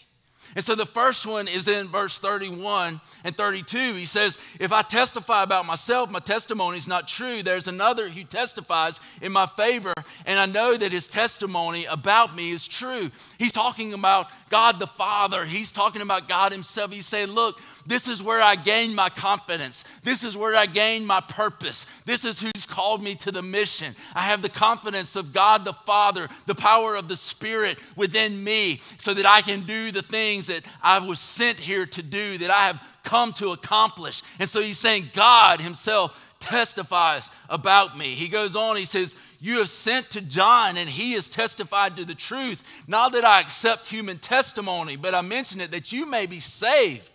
And 0.56 0.64
so 0.64 0.74
the 0.74 0.86
first 0.86 1.26
one 1.26 1.48
is 1.48 1.66
in 1.66 1.88
verse 1.88 2.18
31 2.18 3.00
and 3.24 3.36
32. 3.36 3.76
He 3.94 4.04
says, 4.04 4.38
If 4.60 4.72
I 4.72 4.82
testify 4.82 5.42
about 5.42 5.66
myself, 5.66 6.10
my 6.10 6.20
testimony 6.20 6.78
is 6.78 6.86
not 6.86 7.08
true. 7.08 7.42
There's 7.42 7.68
another 7.68 8.08
who 8.08 8.24
testifies 8.24 9.00
in 9.20 9.32
my 9.32 9.46
favor, 9.46 9.92
and 10.26 10.38
I 10.38 10.46
know 10.46 10.76
that 10.76 10.92
his 10.92 11.08
testimony 11.08 11.86
about 11.86 12.36
me 12.36 12.52
is 12.52 12.66
true. 12.66 13.10
He's 13.38 13.52
talking 13.52 13.94
about 13.94 14.28
God 14.50 14.78
the 14.78 14.86
Father, 14.86 15.44
he's 15.44 15.72
talking 15.72 16.02
about 16.02 16.28
God 16.28 16.52
himself. 16.52 16.92
He's 16.92 17.06
saying, 17.06 17.28
Look, 17.28 17.60
this 17.87 18.09
is 18.09 18.23
where 18.23 18.40
I 18.40 18.57
gain 18.57 18.94
my 18.94 19.11
confidence. 19.11 19.85
This 20.03 20.25
is 20.25 20.37
where 20.37 20.57
I 20.57 20.66
gain 20.66 21.07
my 21.07 21.20
purpose. 21.20 21.87
This 22.07 22.25
is 22.25 22.40
who's 22.40 22.66
called 22.66 23.03
me 23.03 23.14
to 23.16 23.31
the 23.31 23.42
mission. 23.42 23.94
I 24.14 24.23
have 24.23 24.40
the 24.40 24.49
confidence 24.49 25.16
of 25.16 25.33
God 25.33 25.64
the 25.64 25.73
Father, 25.73 26.29
the 26.47 26.55
power 26.55 26.97
of 26.97 27.09
the 27.09 27.16
Spirit 27.16 27.79
within 27.97 28.42
me, 28.42 28.81
so 28.97 29.12
that 29.12 29.27
I 29.27 29.42
can 29.42 29.61
do 29.62 29.90
the 29.90 30.03
things 30.03 30.47
that 30.47 30.62
I 30.83 30.99
was 30.99 31.20
sent 31.20 31.59
here 31.59 31.85
to 31.87 32.03
do, 32.03 32.38
that 32.38 32.51
I 32.51 32.66
have 32.66 32.99
come 33.05 33.33
to 33.35 33.51
accomplish. 33.51 34.23
And 34.40 34.49
so 34.49 34.62
he's 34.62 34.79
saying, 34.79 35.05
God 35.12 35.61
Himself 35.61 36.35
testifies 36.40 37.31
about 37.49 37.97
me. 37.97 38.07
He 38.07 38.29
goes 38.29 38.57
on, 38.57 38.77
he 38.77 38.85
says, 38.85 39.16
You 39.40 39.59
have 39.59 39.68
sent 39.68 40.11
to 40.11 40.20
John, 40.20 40.77
and 40.77 40.88
he 40.88 41.12
has 41.12 41.29
testified 41.29 41.97
to 41.97 42.05
the 42.05 42.14
truth. 42.14 42.85
Not 42.88 43.12
that 43.12 43.25
I 43.25 43.40
accept 43.40 43.88
human 43.88 44.18
testimony, 44.18 44.97
but 44.97 45.14
I 45.14 45.20
mention 45.20 45.61
it 45.61 45.70
that 45.70 45.92
you 45.92 46.11
may 46.11 46.27
be 46.27 46.40
saved. 46.40 47.13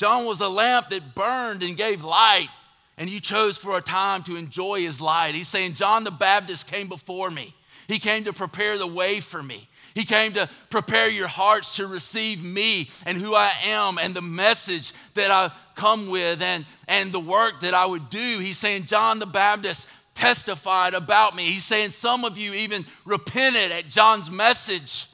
John 0.00 0.24
was 0.24 0.40
a 0.40 0.48
lamp 0.48 0.88
that 0.88 1.14
burned 1.14 1.62
and 1.62 1.76
gave 1.76 2.02
light, 2.02 2.48
and 2.96 3.10
you 3.10 3.20
chose 3.20 3.58
for 3.58 3.76
a 3.76 3.82
time 3.82 4.22
to 4.22 4.36
enjoy 4.36 4.80
his 4.80 4.98
light. 4.98 5.34
He's 5.34 5.46
saying, 5.46 5.74
John 5.74 6.04
the 6.04 6.10
Baptist 6.10 6.72
came 6.72 6.88
before 6.88 7.30
me. 7.30 7.54
He 7.86 7.98
came 7.98 8.24
to 8.24 8.32
prepare 8.32 8.78
the 8.78 8.86
way 8.86 9.20
for 9.20 9.42
me. 9.42 9.68
He 9.94 10.06
came 10.06 10.32
to 10.32 10.48
prepare 10.70 11.10
your 11.10 11.26
hearts 11.26 11.76
to 11.76 11.86
receive 11.86 12.42
me 12.42 12.88
and 13.04 13.18
who 13.18 13.34
I 13.34 13.52
am 13.66 13.98
and 13.98 14.14
the 14.14 14.22
message 14.22 14.94
that 15.12 15.30
I 15.30 15.50
come 15.74 16.08
with 16.08 16.40
and, 16.40 16.64
and 16.88 17.12
the 17.12 17.20
work 17.20 17.60
that 17.60 17.74
I 17.74 17.84
would 17.84 18.08
do. 18.08 18.38
He's 18.38 18.56
saying, 18.56 18.84
John 18.84 19.18
the 19.18 19.26
Baptist 19.26 19.86
testified 20.14 20.94
about 20.94 21.36
me. 21.36 21.42
He's 21.44 21.66
saying, 21.66 21.90
some 21.90 22.24
of 22.24 22.38
you 22.38 22.54
even 22.54 22.86
repented 23.04 23.70
at 23.70 23.90
John's 23.90 24.30
message. 24.30 25.08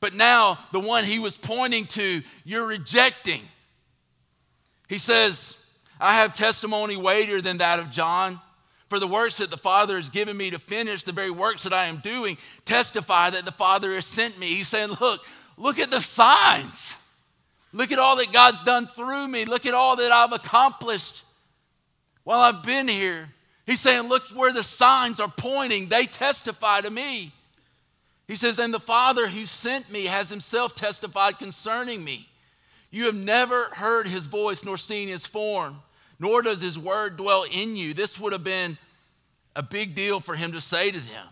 But 0.00 0.14
now, 0.14 0.58
the 0.72 0.80
one 0.80 1.04
he 1.04 1.18
was 1.18 1.36
pointing 1.36 1.84
to, 1.88 2.22
you're 2.46 2.66
rejecting. 2.66 3.42
He 4.92 4.98
says, 4.98 5.56
I 5.98 6.16
have 6.16 6.34
testimony 6.34 6.96
weightier 6.96 7.40
than 7.40 7.56
that 7.58 7.78
of 7.78 7.90
John. 7.90 8.38
For 8.90 8.98
the 8.98 9.06
works 9.06 9.38
that 9.38 9.48
the 9.48 9.56
Father 9.56 9.96
has 9.96 10.10
given 10.10 10.36
me 10.36 10.50
to 10.50 10.58
finish, 10.58 11.02
the 11.04 11.12
very 11.12 11.30
works 11.30 11.62
that 11.62 11.72
I 11.72 11.86
am 11.86 11.96
doing, 12.00 12.36
testify 12.66 13.30
that 13.30 13.46
the 13.46 13.52
Father 13.52 13.94
has 13.94 14.04
sent 14.04 14.38
me. 14.38 14.48
He's 14.48 14.68
saying, 14.68 14.90
Look, 15.00 15.24
look 15.56 15.78
at 15.78 15.90
the 15.90 16.00
signs. 16.00 16.98
Look 17.72 17.90
at 17.90 17.98
all 17.98 18.16
that 18.16 18.34
God's 18.34 18.62
done 18.64 18.86
through 18.86 19.28
me. 19.28 19.46
Look 19.46 19.64
at 19.64 19.72
all 19.72 19.96
that 19.96 20.12
I've 20.12 20.32
accomplished. 20.32 21.24
while 22.24 22.40
I've 22.40 22.62
been 22.62 22.86
here. 22.86 23.30
He's 23.64 23.80
saying, 23.80 24.10
Look 24.10 24.24
where 24.34 24.52
the 24.52 24.62
signs 24.62 25.20
are 25.20 25.32
pointing. 25.34 25.88
They 25.88 26.04
testify 26.04 26.82
to 26.82 26.90
me. 26.90 27.32
He 28.28 28.36
says, 28.36 28.58
And 28.58 28.74
the 28.74 28.78
Father 28.78 29.26
who 29.26 29.46
sent 29.46 29.90
me 29.90 30.04
has 30.04 30.28
himself 30.28 30.74
testified 30.74 31.38
concerning 31.38 32.04
me. 32.04 32.28
You 32.92 33.06
have 33.06 33.16
never 33.16 33.64
heard 33.72 34.06
his 34.06 34.26
voice 34.26 34.64
nor 34.64 34.76
seen 34.76 35.08
his 35.08 35.26
form, 35.26 35.82
nor 36.20 36.42
does 36.42 36.60
his 36.60 36.78
word 36.78 37.16
dwell 37.16 37.44
in 37.50 37.74
you. 37.74 37.94
This 37.94 38.20
would 38.20 38.32
have 38.32 38.44
been 38.44 38.78
a 39.56 39.62
big 39.62 39.94
deal 39.94 40.20
for 40.20 40.36
him 40.36 40.52
to 40.52 40.60
say 40.60 40.90
to 40.90 41.00
them. 41.00 41.26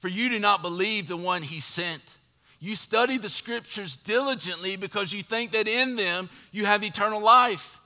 For 0.00 0.08
you 0.08 0.28
do 0.28 0.38
not 0.38 0.60
believe 0.60 1.08
the 1.08 1.16
one 1.16 1.40
he 1.40 1.60
sent. 1.60 2.16
You 2.60 2.74
study 2.74 3.16
the 3.16 3.28
scriptures 3.28 3.96
diligently 3.96 4.76
because 4.76 5.12
you 5.12 5.22
think 5.22 5.52
that 5.52 5.68
in 5.68 5.96
them 5.96 6.28
you 6.50 6.66
have 6.66 6.82
eternal 6.82 7.20
life. 7.20 7.80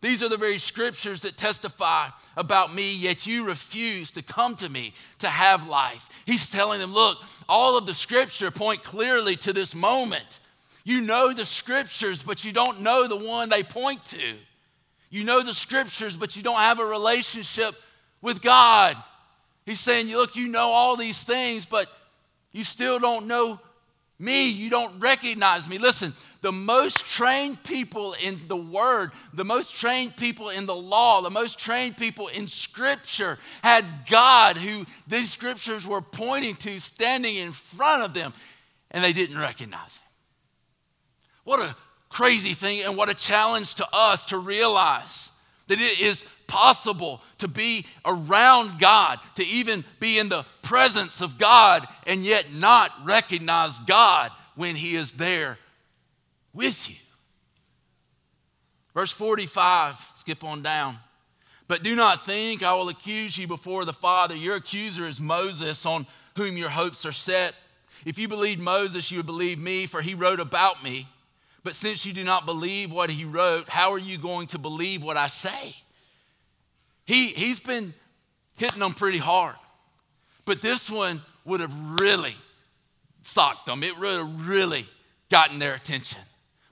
These 0.00 0.22
are 0.22 0.28
the 0.28 0.36
very 0.36 0.58
scriptures 0.58 1.22
that 1.22 1.38
testify 1.38 2.08
about 2.36 2.74
me, 2.74 2.94
yet 2.94 3.26
you 3.26 3.46
refuse 3.46 4.10
to 4.10 4.22
come 4.22 4.54
to 4.56 4.68
me 4.68 4.92
to 5.20 5.28
have 5.28 5.66
life. 5.66 6.22
He's 6.26 6.50
telling 6.50 6.80
them, 6.80 6.92
look, 6.92 7.16
all 7.48 7.78
of 7.78 7.86
the 7.86 7.94
scripture 7.94 8.50
point 8.50 8.82
clearly 8.82 9.36
to 9.36 9.54
this 9.54 9.74
moment. 9.74 10.40
You 10.84 11.00
know 11.00 11.32
the 11.32 11.46
scriptures, 11.46 12.22
but 12.22 12.44
you 12.44 12.52
don't 12.52 12.82
know 12.82 13.08
the 13.08 13.16
one 13.16 13.48
they 13.48 13.62
point 13.62 14.04
to. 14.06 14.34
You 15.10 15.24
know 15.24 15.42
the 15.42 15.54
scriptures, 15.54 16.16
but 16.16 16.36
you 16.36 16.42
don't 16.42 16.58
have 16.58 16.78
a 16.78 16.84
relationship 16.84 17.74
with 18.20 18.42
God. 18.42 18.96
He's 19.64 19.80
saying, 19.80 20.08
look, 20.08 20.36
you 20.36 20.48
know 20.48 20.68
all 20.68 20.96
these 20.96 21.24
things, 21.24 21.64
but 21.64 21.86
you 22.52 22.64
still 22.64 22.98
don't 22.98 23.26
know 23.26 23.58
me. 24.18 24.50
You 24.50 24.68
don't 24.68 25.00
recognize 25.00 25.68
me. 25.68 25.78
Listen, 25.78 26.12
the 26.42 26.52
most 26.52 27.06
trained 27.06 27.62
people 27.62 28.14
in 28.22 28.38
the 28.48 28.56
Word, 28.56 29.12
the 29.32 29.44
most 29.44 29.74
trained 29.74 30.14
people 30.16 30.50
in 30.50 30.66
the 30.66 30.76
law, 30.76 31.22
the 31.22 31.30
most 31.30 31.58
trained 31.58 31.96
people 31.96 32.28
in 32.28 32.46
Scripture 32.46 33.38
had 33.62 33.84
God 34.10 34.58
who 34.58 34.84
these 35.06 35.32
Scriptures 35.32 35.86
were 35.86 36.02
pointing 36.02 36.56
to 36.56 36.78
standing 36.80 37.36
in 37.36 37.52
front 37.52 38.02
of 38.02 38.12
them, 38.12 38.34
and 38.90 39.02
they 39.02 39.14
didn't 39.14 39.38
recognize 39.38 39.96
Him. 39.96 40.03
What 41.44 41.60
a 41.60 41.76
crazy 42.08 42.54
thing, 42.54 42.82
and 42.82 42.96
what 42.96 43.10
a 43.10 43.14
challenge 43.14 43.76
to 43.76 43.86
us 43.92 44.26
to 44.26 44.38
realize 44.38 45.30
that 45.66 45.78
it 45.78 46.00
is 46.00 46.24
possible 46.46 47.22
to 47.38 47.48
be 47.48 47.86
around 48.04 48.78
God, 48.78 49.18
to 49.36 49.46
even 49.46 49.84
be 49.98 50.18
in 50.18 50.28
the 50.28 50.44
presence 50.62 51.20
of 51.20 51.38
God, 51.38 51.86
and 52.06 52.20
yet 52.20 52.48
not 52.56 52.90
recognize 53.04 53.80
God 53.80 54.30
when 54.54 54.76
He 54.76 54.94
is 54.94 55.12
there 55.12 55.58
with 56.52 56.88
you. 56.88 56.96
Verse 58.94 59.12
45, 59.12 59.96
skip 60.14 60.44
on 60.44 60.62
down. 60.62 60.96
But 61.66 61.82
do 61.82 61.96
not 61.96 62.20
think 62.20 62.62
I 62.62 62.74
will 62.74 62.90
accuse 62.90 63.36
you 63.36 63.48
before 63.48 63.84
the 63.84 63.92
Father. 63.92 64.36
Your 64.36 64.56
accuser 64.56 65.04
is 65.04 65.20
Moses, 65.20 65.84
on 65.86 66.06
whom 66.36 66.56
your 66.56 66.68
hopes 66.68 67.06
are 67.06 67.12
set. 67.12 67.54
If 68.04 68.18
you 68.18 68.28
believed 68.28 68.60
Moses, 68.60 69.10
you 69.10 69.18
would 69.18 69.26
believe 69.26 69.58
me, 69.58 69.86
for 69.86 70.02
he 70.02 70.14
wrote 70.14 70.40
about 70.40 70.84
me. 70.84 71.08
But 71.64 71.74
since 71.74 72.04
you 72.06 72.12
do 72.12 72.22
not 72.22 72.46
believe 72.46 72.92
what 72.92 73.10
he 73.10 73.24
wrote, 73.24 73.68
how 73.68 73.92
are 73.92 73.98
you 73.98 74.18
going 74.18 74.46
to 74.48 74.58
believe 74.58 75.02
what 75.02 75.16
I 75.16 75.26
say? 75.26 75.74
He, 77.06 77.28
he's 77.28 77.58
been 77.58 77.94
hitting 78.58 78.80
them 78.80 78.94
pretty 78.94 79.18
hard. 79.18 79.56
But 80.44 80.62
this 80.62 80.90
one 80.90 81.22
would 81.44 81.60
have 81.60 81.74
really 81.98 82.34
socked 83.22 83.66
them. 83.66 83.82
It 83.82 83.98
would 83.98 84.06
have 84.06 84.48
really 84.48 84.84
gotten 85.30 85.58
their 85.58 85.74
attention 85.74 86.20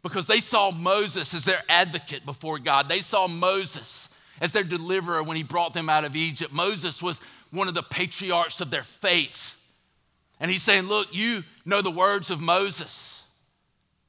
because 0.02 0.26
they 0.26 0.38
saw 0.38 0.70
Moses 0.70 1.34
as 1.34 1.46
their 1.46 1.62
advocate 1.68 2.26
before 2.26 2.58
God. 2.58 2.88
They 2.88 3.00
saw 3.00 3.26
Moses 3.28 4.08
as 4.40 4.52
their 4.52 4.64
deliverer 4.64 5.22
when 5.22 5.36
he 5.36 5.42
brought 5.42 5.72
them 5.72 5.88
out 5.88 6.04
of 6.04 6.16
Egypt. 6.16 6.52
Moses 6.52 7.02
was 7.02 7.20
one 7.50 7.68
of 7.68 7.74
the 7.74 7.82
patriarchs 7.82 8.60
of 8.60 8.70
their 8.70 8.82
faith. 8.82 9.58
And 10.40 10.50
he's 10.50 10.62
saying, 10.62 10.84
Look, 10.84 11.14
you 11.14 11.44
know 11.64 11.80
the 11.82 11.90
words 11.90 12.30
of 12.30 12.40
Moses, 12.40 13.21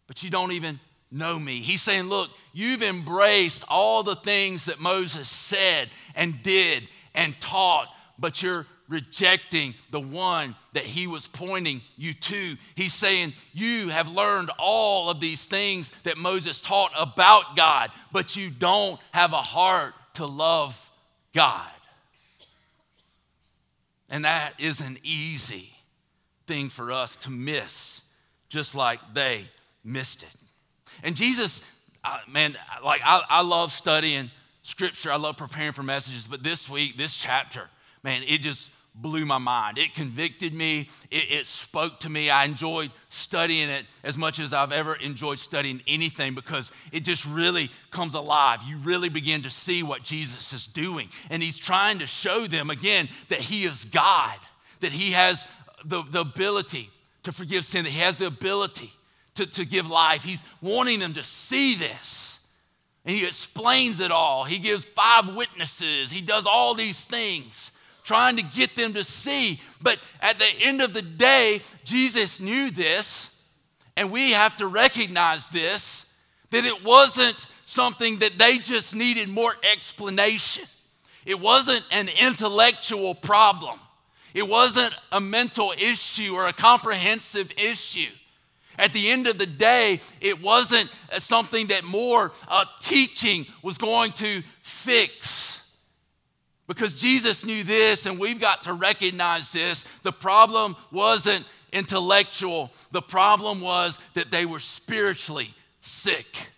but 0.08 0.24
you 0.24 0.30
don't 0.30 0.52
even 0.52 0.80
know 1.12 1.38
me. 1.38 1.54
He's 1.54 1.82
saying, 1.82 2.06
Look, 2.06 2.30
you've 2.54 2.84
embraced 2.84 3.63
all 3.70 4.04
the 4.04 4.16
things 4.16 4.66
that 4.66 4.80
Moses 4.80 5.30
said 5.30 5.89
and 6.16 6.42
did 6.44 6.84
and 7.16 7.39
taught, 7.39 7.88
but 8.18 8.42
you're 8.42 8.66
rejecting 8.89 9.74
the 9.92 10.00
one 10.00 10.56
that 10.74 10.84
he 10.84 11.08
was 11.08 11.28
pointing 11.28 11.82
you 11.98 12.13
to. 12.13 12.56
He's 12.76 12.94
saying, 12.94 13.34
You 13.54 13.89
have 13.89 14.12
learned 14.12 14.52
all 14.60 15.10
of 15.10 15.20
these 15.20 15.46
things 15.46 15.92
that 16.02 16.18
Moses 16.18 16.62
taught 16.62 16.92
about 16.98 17.56
God, 17.56 17.89
but 18.12 18.36
you 18.36 18.50
don't 18.50 19.00
have 19.12 19.34
a 19.34 19.38
heart 19.38 19.94
to 20.16 20.26
love 20.26 20.92
God. 21.34 21.70
And 24.10 24.26
that 24.26 24.54
is 24.60 24.80
an 24.80 24.98
easy 25.04 25.72
thing 26.46 26.70
for 26.70 26.92
us 26.92 27.16
to 27.18 27.32
miss, 27.32 28.04
just 28.50 28.76
like 28.76 29.00
they 29.13 29.46
missed 29.84 30.24
it. 30.24 30.30
And 31.04 31.15
Jesus, 31.15 31.62
uh, 32.04 32.19
man, 32.30 32.56
like 32.84 33.02
I, 33.04 33.24
I 33.30 33.41
love 33.41 33.72
studying 33.72 34.30
scripture, 34.62 35.12
I 35.12 35.17
love 35.17 35.38
preparing 35.38 35.74
for 35.74 35.84
messages, 35.84 36.28
but 36.28 36.43
this 36.43 36.69
week, 36.69 36.98
this 36.98 37.15
chapter, 37.15 37.69
man, 38.04 38.22
it 38.28 38.41
just 38.41 38.72
blew 38.96 39.26
my 39.26 39.38
mind. 39.38 39.78
It 39.78 39.93
convicted 39.93 40.54
me, 40.54 40.89
it, 41.10 41.32
it, 41.32 41.48
spoke 41.48 42.00
to 42.02 42.10
me. 42.10 42.30
I 42.30 42.46
enjoyed 42.46 42.91
studying 43.10 43.69
it 43.69 43.86
as 44.04 44.17
much 44.17 44.39
as 44.39 44.54
I've 44.54 44.72
ever 44.72 44.96
enjoyed 44.96 45.39
studying 45.39 45.82
anything 45.88 46.36
because 46.36 46.72
it 46.91 47.04
just 47.04 47.26
really 47.26 47.69
comes 47.89 48.13
alive. 48.13 48.62
You 48.67 48.78
really 48.78 49.10
begin 49.10 49.41
to 49.41 49.50
see 49.50 49.82
what 49.82 50.04
Jesus 50.04 50.54
is 50.54 50.67
doing. 50.67 51.10
And 51.32 51.41
he's 51.41 51.58
trying 51.58 52.00
to 52.00 52.08
show 52.08 52.46
them 52.46 52.69
again 52.69 53.10
that 53.30 53.39
he 53.39 53.63
is 53.63 53.86
God, 53.86 54.38
that 54.82 54.91
he 54.91 55.13
has 55.13 55.48
the, 55.84 56.04
the 56.04 56.22
ability 56.22 56.89
to 57.24 57.32
forgive 57.32 57.65
sin, 57.65 57.86
that 57.86 57.91
he 57.91 58.02
has 58.02 58.17
the 58.17 58.28
ability 58.28 58.91
to, 59.36 59.46
to 59.46 59.65
give 59.65 59.89
life. 59.89 60.24
He's 60.24 60.46
wanting 60.62 61.00
them 61.00 61.13
to 61.13 61.24
see 61.24 61.76
this. 61.76 62.48
And 63.06 63.15
he 63.15 63.26
explains 63.26 64.00
it 64.00 64.12
all. 64.12 64.43
He 64.43 64.60
gives 64.60 64.86
five 64.86 65.36
witnesses. 65.36 66.12
He 66.12 66.22
does 66.22 66.46
all 66.46 66.74
these 66.74 67.06
things 67.06 67.72
trying 68.04 68.38
to 68.38 68.43
get 68.43 68.76
them 68.76 68.93
to 68.93 69.04
see. 69.04 69.60
But 69.82 69.98
at 70.22 70.38
the 70.38 70.50
end 70.63 70.82
of 70.82 70.93
the 70.93 71.02
day, 71.02 71.62
Jesus 71.84 72.39
knew 72.39 72.69
this, 72.69 73.43
and 73.96 74.12
we 74.12 74.32
have 74.32 74.58
to 74.58 74.67
recognize 74.67 75.48
this 75.50 76.10
that 76.52 76.65
it 76.65 76.86
wasn't 76.86 77.48
something 77.65 78.19
that 78.19 78.38
they 78.38 78.60
just 78.60 78.96
needed 78.96 79.28
more 79.28 79.54
explanation. 79.74 80.63
It 81.26 81.39
wasn't 81.39 81.84
an 81.91 82.06
intellectual 82.22 83.15
problem. 83.15 83.80
It 84.36 84.48
wasn't 84.48 84.93
a 85.12 85.19
mental 85.19 85.72
issue 85.72 86.34
or 86.36 86.48
a 86.48 86.54
comprehensive 86.54 87.52
issue. 87.54 88.12
At 88.84 88.91
the 88.91 89.12
end 89.12 89.28
of 89.28 89.38
the 89.38 89.46
day, 89.46 90.02
it 90.19 90.41
wasn't 90.43 90.89
something 91.17 91.67
that 91.67 91.86
more 91.86 92.34
uh, 92.50 92.65
teaching 92.82 93.46
was 93.62 93.78
going 93.78 94.12
to 94.12 94.43
fix. 94.60 95.78
Because 96.67 96.93
Jesus 96.93 97.46
knew 97.46 97.63
this, 97.63 98.08
and 98.08 98.19
we've 98.19 98.41
got 98.41 98.63
to 98.63 98.74
recognize 98.74 99.54
this. 99.54 99.84
The 100.04 100.12
problem 100.12 100.76
wasn't 100.91 101.48
intellectual, 101.72 102.74
the 102.91 103.02
problem 103.02 103.62
was 103.62 104.00
that 104.15 104.32
they 104.32 104.46
were 104.46 104.60
spiritually 104.60 105.48
sick, 105.80 106.50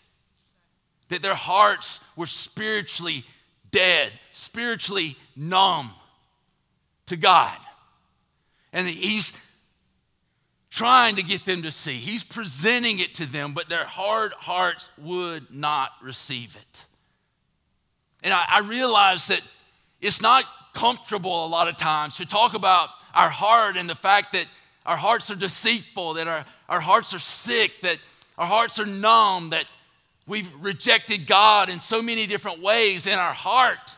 that 1.09 1.21
their 1.21 1.35
hearts 1.35 1.99
were 2.15 2.25
spiritually 2.25 3.23
dead, 3.69 4.11
spiritually 4.31 5.15
numb 5.35 5.91
to 7.05 7.17
God. 7.17 7.55
And 8.73 8.87
He's 8.87 9.44
trying 10.75 11.15
to 11.15 11.23
get 11.23 11.45
them 11.45 11.61
to 11.63 11.71
see. 11.71 11.93
He's 11.93 12.23
presenting 12.23 12.99
it 12.99 13.15
to 13.15 13.25
them, 13.25 13.53
but 13.53 13.69
their 13.69 13.85
hard 13.85 14.33
hearts 14.33 14.89
would 14.97 15.55
not 15.55 15.91
receive 16.03 16.57
it. 16.57 16.85
And 18.25 18.33
I, 18.33 18.45
I 18.55 18.59
realize 18.59 19.27
that 19.27 19.41
it's 20.01 20.21
not 20.21 20.43
comfortable 20.73 21.45
a 21.45 21.47
lot 21.47 21.69
of 21.69 21.77
times 21.77 22.17
to 22.17 22.25
talk 22.25 22.55
about 22.55 22.89
our 23.15 23.29
heart 23.29 23.77
and 23.77 23.89
the 23.89 23.95
fact 23.95 24.33
that 24.33 24.47
our 24.85 24.97
hearts 24.97 25.31
are 25.31 25.35
deceitful, 25.35 26.15
that 26.15 26.27
our, 26.27 26.45
our 26.67 26.81
hearts 26.81 27.13
are 27.13 27.19
sick, 27.19 27.79
that 27.79 27.97
our 28.37 28.45
hearts 28.45 28.77
are 28.77 28.85
numb, 28.85 29.51
that 29.51 29.71
we've 30.27 30.51
rejected 30.59 31.25
God 31.25 31.69
in 31.69 31.79
so 31.79 32.01
many 32.01 32.27
different 32.27 32.61
ways 32.61 33.07
in 33.07 33.17
our 33.17 33.33
heart. 33.33 33.95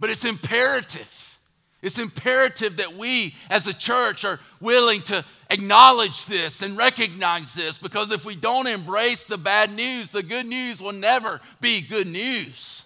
But 0.00 0.10
it's 0.10 0.24
imperative. 0.24 1.38
It's 1.80 2.00
imperative 2.00 2.78
that 2.78 2.94
we 2.94 3.34
as 3.48 3.68
a 3.68 3.72
church 3.72 4.24
are 4.24 4.40
willing 4.60 5.02
to 5.02 5.24
acknowledge 5.50 6.26
this 6.26 6.62
and 6.62 6.76
recognize 6.76 7.54
this 7.54 7.76
because 7.76 8.10
if 8.10 8.24
we 8.24 8.36
don't 8.36 8.66
embrace 8.66 9.24
the 9.24 9.38
bad 9.38 9.72
news, 9.72 10.10
the 10.10 10.22
good 10.22 10.46
news 10.46 10.80
will 10.80 10.92
never 10.92 11.40
be 11.60 11.82
good 11.82 12.06
news. 12.06 12.84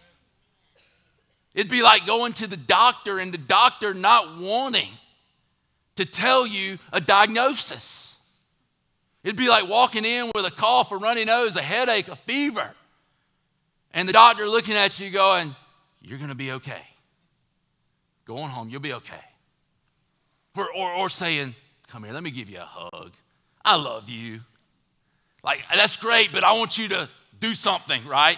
It'd 1.55 1.71
be 1.71 1.83
like 1.83 2.07
going 2.07 2.33
to 2.35 2.49
the 2.49 2.57
doctor 2.57 3.19
and 3.19 3.33
the 3.33 3.39
doctor 3.39 3.95
not 3.95 4.41
wanting 4.41 4.89
to 5.97 6.05
tell 6.05 6.47
you 6.47 6.79
a 6.93 7.01
diagnosis. 7.01 8.19
It'd 9.23 9.37
be 9.37 9.49
like 9.49 9.69
walking 9.69 10.05
in 10.05 10.31
with 10.35 10.45
a 10.47 10.51
cough, 10.51 10.91
a 10.91 10.97
runny 10.97 11.25
nose, 11.25 11.57
a 11.57 11.63
headache, 11.63 12.09
a 12.09 12.17
fever, 12.17 12.75
and 13.93 14.09
the 14.09 14.13
doctor 14.13 14.49
looking 14.49 14.75
at 14.75 14.99
you 14.99 15.11
going, 15.11 15.55
you're 16.03 16.19
going 16.19 16.31
to 16.31 16.37
be 16.37 16.53
okay. 16.53 16.83
Going 18.25 18.49
home, 18.49 18.69
you'll 18.69 18.81
be 18.81 18.95
okay. 18.95 19.21
Or, 20.57 20.67
or, 20.77 20.93
or 20.95 21.09
saying, 21.09 21.55
Come 21.95 22.03
here, 22.03 22.13
let 22.13 22.25
me 22.25 22.33
give 22.33 22.51
you 22.51 22.59
a 22.59 22.67
hug. 22.69 23.13
I 23.65 23.77
love 23.77 24.11
you. 24.11 24.41
Like, 25.45 25.65
that's 25.73 25.97
great, 25.97 26.33
but 26.33 26.43
I 26.43 26.55
want 26.55 26.77
you 26.77 26.89
to 26.89 27.09
do 27.39 27.55
something, 27.55 28.05
right? 28.05 28.37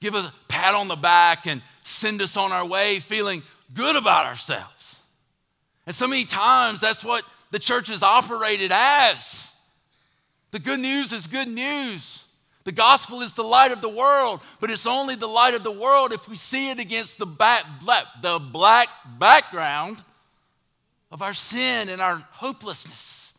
Give 0.00 0.16
us 0.16 0.28
a 0.28 0.32
pat 0.48 0.74
on 0.74 0.88
the 0.88 0.96
back 0.96 1.46
and 1.46 1.62
send 1.84 2.20
us 2.22 2.36
on 2.36 2.50
our 2.50 2.66
way 2.66 2.98
feeling 2.98 3.44
good 3.72 3.94
about 3.94 4.26
ourselves. 4.26 4.98
And 5.86 5.94
so 5.94 6.08
many 6.08 6.24
times, 6.24 6.80
that's 6.80 7.04
what 7.04 7.24
the 7.52 7.60
church 7.60 7.86
has 7.86 8.02
operated 8.02 8.72
as. 8.74 9.52
The 10.50 10.58
good 10.58 10.80
news 10.80 11.12
is 11.12 11.28
good 11.28 11.46
news. 11.46 12.24
The 12.64 12.72
gospel 12.72 13.20
is 13.20 13.34
the 13.34 13.44
light 13.44 13.70
of 13.70 13.80
the 13.80 13.88
world, 13.88 14.40
but 14.58 14.72
it's 14.72 14.88
only 14.88 15.14
the 15.14 15.28
light 15.28 15.54
of 15.54 15.62
the 15.62 15.70
world 15.70 16.12
if 16.12 16.28
we 16.28 16.34
see 16.34 16.70
it 16.70 16.80
against 16.80 17.18
the, 17.18 17.26
black, 17.26 17.64
the 18.22 18.40
black 18.40 18.88
background 19.20 20.02
of 21.10 21.22
our 21.22 21.34
sin 21.34 21.88
and 21.88 22.00
our 22.00 22.16
hopelessness. 22.32 23.34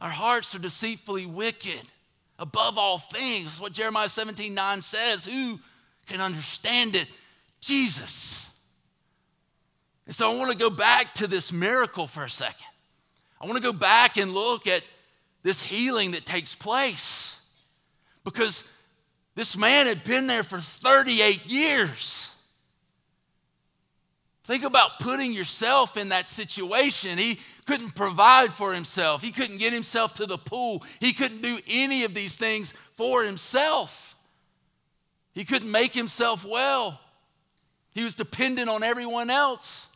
Our 0.00 0.10
hearts 0.10 0.54
are 0.54 0.58
deceitfully 0.58 1.26
wicked 1.26 1.80
above 2.38 2.78
all 2.78 2.98
things. 2.98 3.60
what 3.60 3.72
Jeremiah 3.72 4.08
17 4.08 4.54
9 4.54 4.82
says. 4.82 5.24
Who 5.24 5.58
can 6.06 6.20
understand 6.20 6.96
it? 6.96 7.08
Jesus. 7.60 8.50
And 10.06 10.14
so 10.14 10.30
I 10.30 10.36
want 10.36 10.52
to 10.52 10.58
go 10.58 10.70
back 10.70 11.14
to 11.14 11.26
this 11.26 11.52
miracle 11.52 12.06
for 12.06 12.24
a 12.24 12.30
second. 12.30 12.66
I 13.40 13.46
want 13.46 13.56
to 13.56 13.62
go 13.62 13.72
back 13.72 14.18
and 14.18 14.32
look 14.32 14.66
at 14.66 14.82
this 15.42 15.62
healing 15.62 16.12
that 16.12 16.26
takes 16.26 16.54
place 16.54 17.50
because 18.24 18.70
this 19.34 19.56
man 19.56 19.86
had 19.86 20.04
been 20.04 20.26
there 20.26 20.42
for 20.42 20.58
38 20.58 21.46
years. 21.46 22.23
Think 24.44 24.62
about 24.62 25.00
putting 25.00 25.32
yourself 25.32 25.96
in 25.96 26.10
that 26.10 26.28
situation. 26.28 27.16
He 27.16 27.40
couldn't 27.66 27.94
provide 27.94 28.52
for 28.52 28.74
himself, 28.74 29.22
he 29.22 29.32
couldn't 29.32 29.58
get 29.58 29.72
himself 29.72 30.14
to 30.14 30.26
the 30.26 30.36
pool, 30.36 30.84
he 31.00 31.12
couldn't 31.12 31.40
do 31.40 31.58
any 31.68 32.04
of 32.04 32.14
these 32.14 32.36
things 32.36 32.72
for 32.96 33.22
himself. 33.22 34.14
He 35.34 35.44
couldn't 35.44 35.70
make 35.70 35.92
himself 35.92 36.44
well. 36.44 37.00
He 37.92 38.04
was 38.04 38.14
dependent 38.14 38.68
on 38.68 38.82
everyone 38.82 39.30
else. 39.30 39.88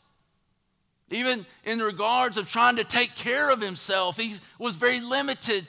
Even 1.11 1.47
in 1.65 1.79
regards 1.79 2.37
of 2.37 2.49
trying 2.49 2.77
to 2.77 2.85
take 2.85 3.15
care 3.15 3.51
of 3.51 3.61
himself, 3.61 4.19
he 4.19 4.37
was 4.59 4.77
very 4.77 5.01
limited. 5.01 5.67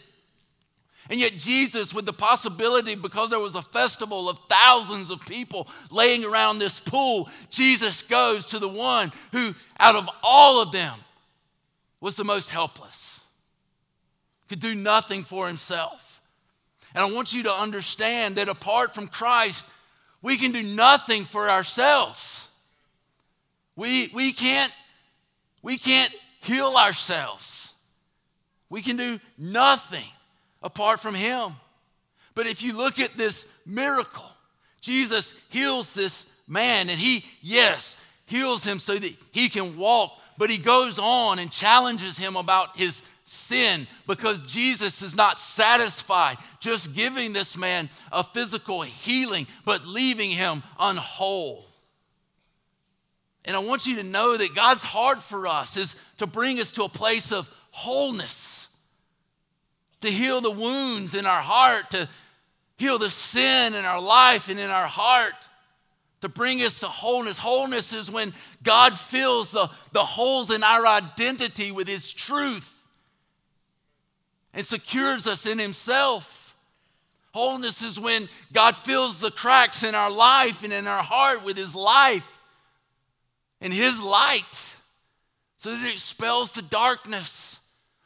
And 1.10 1.20
yet, 1.20 1.34
Jesus, 1.34 1.92
with 1.92 2.06
the 2.06 2.14
possibility, 2.14 2.94
because 2.94 3.32
there 3.32 3.40
was 3.40 3.56
a 3.56 3.64
festival 3.64 4.30
of 4.30 4.38
thousands 4.48 5.10
of 5.10 5.26
people 5.26 5.68
laying 5.92 6.24
around 6.24 6.60
this 6.60 6.80
pool, 6.80 7.30
Jesus 7.50 8.04
goes 8.04 8.46
to 8.48 8.60
the 8.60 8.70
one 8.70 9.12
who, 9.32 9.56
out 9.80 9.96
of 9.96 10.08
all 10.22 10.62
of 10.62 10.72
them, 10.72 10.94
was 12.00 12.16
the 12.16 12.24
most 12.24 12.52
helpless, 12.52 13.22
could 14.48 14.60
do 14.60 14.76
nothing 14.76 15.24
for 15.24 15.48
himself. 15.48 16.22
And 16.94 17.04
I 17.04 17.12
want 17.12 17.34
you 17.34 17.44
to 17.44 17.54
understand 17.54 18.36
that 18.36 18.48
apart 18.48 18.94
from 18.94 19.08
Christ, 19.08 19.68
we 20.22 20.38
can 20.38 20.52
do 20.52 20.62
nothing 20.76 21.24
for 21.24 21.50
ourselves. 21.50 22.48
We, 23.76 24.10
we, 24.14 24.32
can't, 24.32 24.72
we 25.64 25.78
can't 25.80 26.14
heal 26.42 26.76
ourselves. 26.76 27.74
We 28.70 28.84
can 28.84 28.96
do 28.96 29.20
nothing 29.40 30.08
apart 30.62 31.00
from 31.00 31.16
him. 31.16 31.52
But 32.36 32.48
if 32.48 32.64
you 32.64 32.76
look 32.78 33.00
at 33.00 33.12
this 33.12 33.52
miracle, 33.66 34.30
Jesus 34.82 35.40
heals 35.50 35.94
this 35.94 36.32
man, 36.48 36.90
and 36.90 37.00
he, 37.00 37.26
yes, 37.42 38.02
heals 38.26 38.64
him 38.64 38.80
so 38.80 38.96
that 38.96 39.14
he 39.32 39.50
can 39.50 39.78
walk, 39.78 40.14
but 40.38 40.50
he 40.50 40.58
goes 40.58 41.00
on 41.00 41.40
and 41.40 41.52
challenges 41.52 42.18
him 42.18 42.36
about 42.36 42.78
his 42.78 43.04
sin 43.26 43.86
because 44.08 44.42
Jesus 44.44 45.02
is 45.02 45.16
not 45.16 45.38
satisfied 45.38 46.38
just 46.60 46.96
giving 46.96 47.32
this 47.32 47.56
man 47.56 47.90
a 48.12 48.24
physical 48.24 48.82
healing, 48.82 49.46
but 49.66 49.86
leaving 49.86 50.30
him 50.30 50.64
unwhole. 50.80 51.66
And 53.46 53.56
I 53.56 53.60
want 53.60 53.88
you 53.88 53.98
to 53.98 54.04
know 54.04 54.36
that 54.36 54.56
God's 54.56 54.84
heart 54.84 55.20
for 55.20 55.48
us 55.48 55.78
is 55.78 55.96
to 56.18 56.28
bring 56.28 56.60
us 56.60 56.72
to 56.74 56.84
a 56.84 56.90
place 56.90 57.32
of 57.32 57.52
wholeness 57.72 58.59
to 60.02 60.10
heal 60.10 60.42
the 60.42 60.52
wounds 60.52 61.16
in 61.16 61.26
our 61.26 61.42
heart, 61.42 61.92
to 61.92 62.08
heal 62.78 62.98
the 62.98 63.10
sin 63.10 63.74
in 63.74 63.86
our 63.86 64.02
life 64.02 64.50
and 64.50 64.60
in 64.60 64.70
our 64.70 64.88
heart, 64.88 65.50
to 66.22 66.30
bring 66.30 66.60
us 66.60 66.80
to 66.82 66.88
wholeness. 66.88 67.38
Wholeness 67.38 67.94
is 67.94 68.10
when 68.10 68.34
God 68.64 68.98
fills 68.98 69.52
the, 69.52 69.70
the 69.92 70.04
holes 70.04 70.52
in 70.52 70.64
our 70.64 70.86
identity 70.86 71.72
with 71.72 71.88
His 71.88 72.12
truth 72.12 72.86
and 74.54 74.66
secures 74.66 75.28
us 75.28 75.46
in 75.46 75.60
Himself. 75.60 76.56
Wholeness 77.34 77.82
is 77.82 78.00
when 78.00 78.28
God 78.54 78.76
fills 78.76 79.20
the 79.20 79.32
cracks 79.32 79.84
in 79.84 79.96
our 79.96 80.12
life 80.12 80.64
and 80.64 80.74
in 80.74 80.88
our 80.88 81.04
heart 81.04 81.44
with 81.44 81.58
His 81.58 81.76
life 81.76 82.40
and 83.62 83.72
His 83.72 84.02
light 84.02 84.76
so 85.58 85.72
that 85.72 85.88
it 85.88 85.94
expels 85.94 86.54
the 86.54 86.62
darkness, 86.62 87.60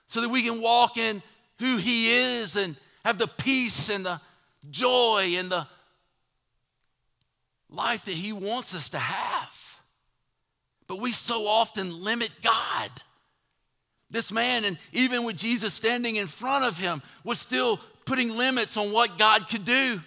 so 0.07 0.21
that 0.21 0.29
we 0.29 0.41
can 0.41 0.59
walk 0.59 0.97
in 0.97 1.21
who 1.63 1.77
He 1.77 2.11
is 2.11 2.55
and 2.57 2.75
have 3.05 3.17
the 3.17 3.27
peace 3.27 3.89
and 3.89 4.05
the 4.05 4.19
joy 4.69 5.35
and 5.37 5.49
the 5.49 5.65
life 7.69 8.05
that 8.05 8.13
He 8.13 8.33
wants 8.33 8.75
us 8.75 8.89
to 8.89 8.99
have. 8.99 9.79
But 10.87 10.99
we 10.99 11.11
so 11.11 11.47
often 11.47 12.03
limit 12.03 12.29
God. 12.43 12.89
This 14.11 14.31
man, 14.31 14.63
and 14.65 14.77
even 14.91 15.23
with 15.23 15.37
Jesus 15.37 15.73
standing 15.73 16.17
in 16.17 16.27
front 16.27 16.65
of 16.65 16.77
him, 16.77 17.01
was 17.23 17.39
still 17.39 17.79
putting 18.05 18.29
limits 18.29 18.77
on 18.77 18.91
what 18.91 19.17
God 19.17 19.49
could 19.49 19.65
do. 19.65 19.99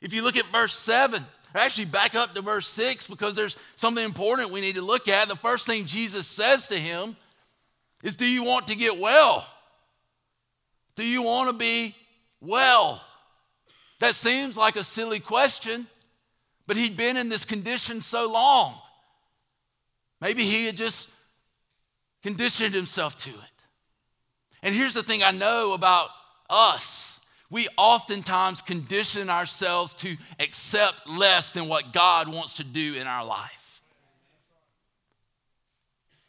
If 0.00 0.14
you 0.14 0.22
look 0.22 0.36
at 0.36 0.46
verse 0.46 0.74
7, 0.74 1.22
or 1.54 1.60
actually 1.60 1.86
back 1.86 2.14
up 2.14 2.34
to 2.34 2.40
verse 2.40 2.66
6 2.68 3.08
because 3.08 3.34
there's 3.34 3.56
something 3.76 4.04
important 4.04 4.50
we 4.50 4.60
need 4.60 4.76
to 4.76 4.82
look 4.82 5.08
at. 5.08 5.28
The 5.28 5.36
first 5.36 5.66
thing 5.66 5.84
Jesus 5.86 6.26
says 6.26 6.68
to 6.68 6.76
him 6.76 7.16
is, 8.02 8.16
Do 8.16 8.26
you 8.26 8.44
want 8.44 8.68
to 8.68 8.76
get 8.76 8.98
well? 8.98 9.46
Do 10.98 11.06
you 11.06 11.22
want 11.22 11.48
to 11.48 11.52
be 11.52 11.94
well? 12.40 13.00
That 14.00 14.16
seems 14.16 14.56
like 14.56 14.74
a 14.74 14.82
silly 14.82 15.20
question, 15.20 15.86
but 16.66 16.76
he'd 16.76 16.96
been 16.96 17.16
in 17.16 17.28
this 17.28 17.44
condition 17.44 18.00
so 18.00 18.28
long. 18.32 18.74
Maybe 20.20 20.42
he 20.42 20.66
had 20.66 20.76
just 20.76 21.08
conditioned 22.24 22.74
himself 22.74 23.16
to 23.18 23.30
it. 23.30 23.62
And 24.64 24.74
here's 24.74 24.94
the 24.94 25.04
thing 25.04 25.22
I 25.22 25.30
know 25.30 25.72
about 25.72 26.08
us 26.50 27.20
we 27.48 27.68
oftentimes 27.76 28.60
condition 28.60 29.30
ourselves 29.30 29.94
to 29.94 30.16
accept 30.40 31.08
less 31.08 31.52
than 31.52 31.68
what 31.68 31.92
God 31.92 32.26
wants 32.26 32.54
to 32.54 32.64
do 32.64 32.96
in 32.96 33.06
our 33.06 33.24
life. 33.24 33.57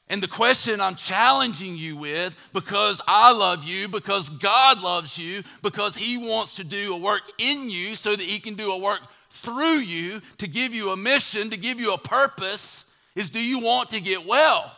And 0.09 0.23
the 0.23 0.27
question 0.27 0.81
I'm 0.81 0.95
challenging 0.95 1.77
you 1.77 1.95
with, 1.95 2.35
because 2.51 2.99
I 3.07 3.31
love 3.31 3.63
you, 3.63 3.87
because 3.87 4.29
God 4.29 4.81
loves 4.81 5.19
you, 5.19 5.43
because 5.61 5.95
He 5.95 6.17
wants 6.17 6.55
to 6.55 6.63
do 6.63 6.95
a 6.95 6.97
work 6.97 7.21
in 7.37 7.69
you 7.69 7.93
so 7.93 8.15
that 8.15 8.25
He 8.25 8.39
can 8.39 8.55
do 8.55 8.71
a 8.71 8.77
work 8.77 9.01
through 9.29 9.77
you 9.77 10.21
to 10.39 10.49
give 10.49 10.73
you 10.73 10.89
a 10.89 10.97
mission, 10.97 11.51
to 11.51 11.57
give 11.57 11.79
you 11.79 11.93
a 11.93 11.97
purpose, 11.97 12.95
is 13.15 13.29
do 13.29 13.39
you 13.39 13.59
want 13.59 13.91
to 13.91 14.01
get 14.01 14.25
well? 14.25 14.75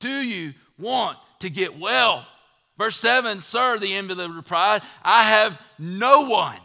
Do 0.00 0.20
you 0.20 0.52
want 0.78 1.16
to 1.40 1.50
get 1.50 1.78
well? 1.78 2.26
Verse 2.76 2.96
7, 2.96 3.40
sir, 3.40 3.78
the 3.78 3.94
invalid 3.94 4.30
replied, 4.30 4.82
I 5.02 5.24
have 5.24 5.60
no 5.78 6.22
one 6.26 6.58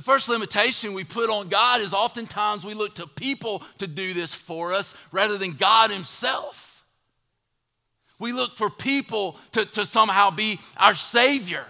the 0.00 0.04
first 0.04 0.30
limitation 0.30 0.94
we 0.94 1.04
put 1.04 1.28
on 1.28 1.48
God 1.48 1.82
is 1.82 1.92
oftentimes 1.92 2.64
we 2.64 2.72
look 2.72 2.94
to 2.94 3.06
people 3.06 3.62
to 3.76 3.86
do 3.86 4.14
this 4.14 4.34
for 4.34 4.72
us 4.72 4.96
rather 5.12 5.36
than 5.36 5.52
God 5.52 5.90
Himself. 5.90 6.86
We 8.18 8.32
look 8.32 8.54
for 8.54 8.70
people 8.70 9.36
to, 9.52 9.66
to 9.66 9.84
somehow 9.84 10.30
be 10.30 10.58
our 10.78 10.94
Savior, 10.94 11.66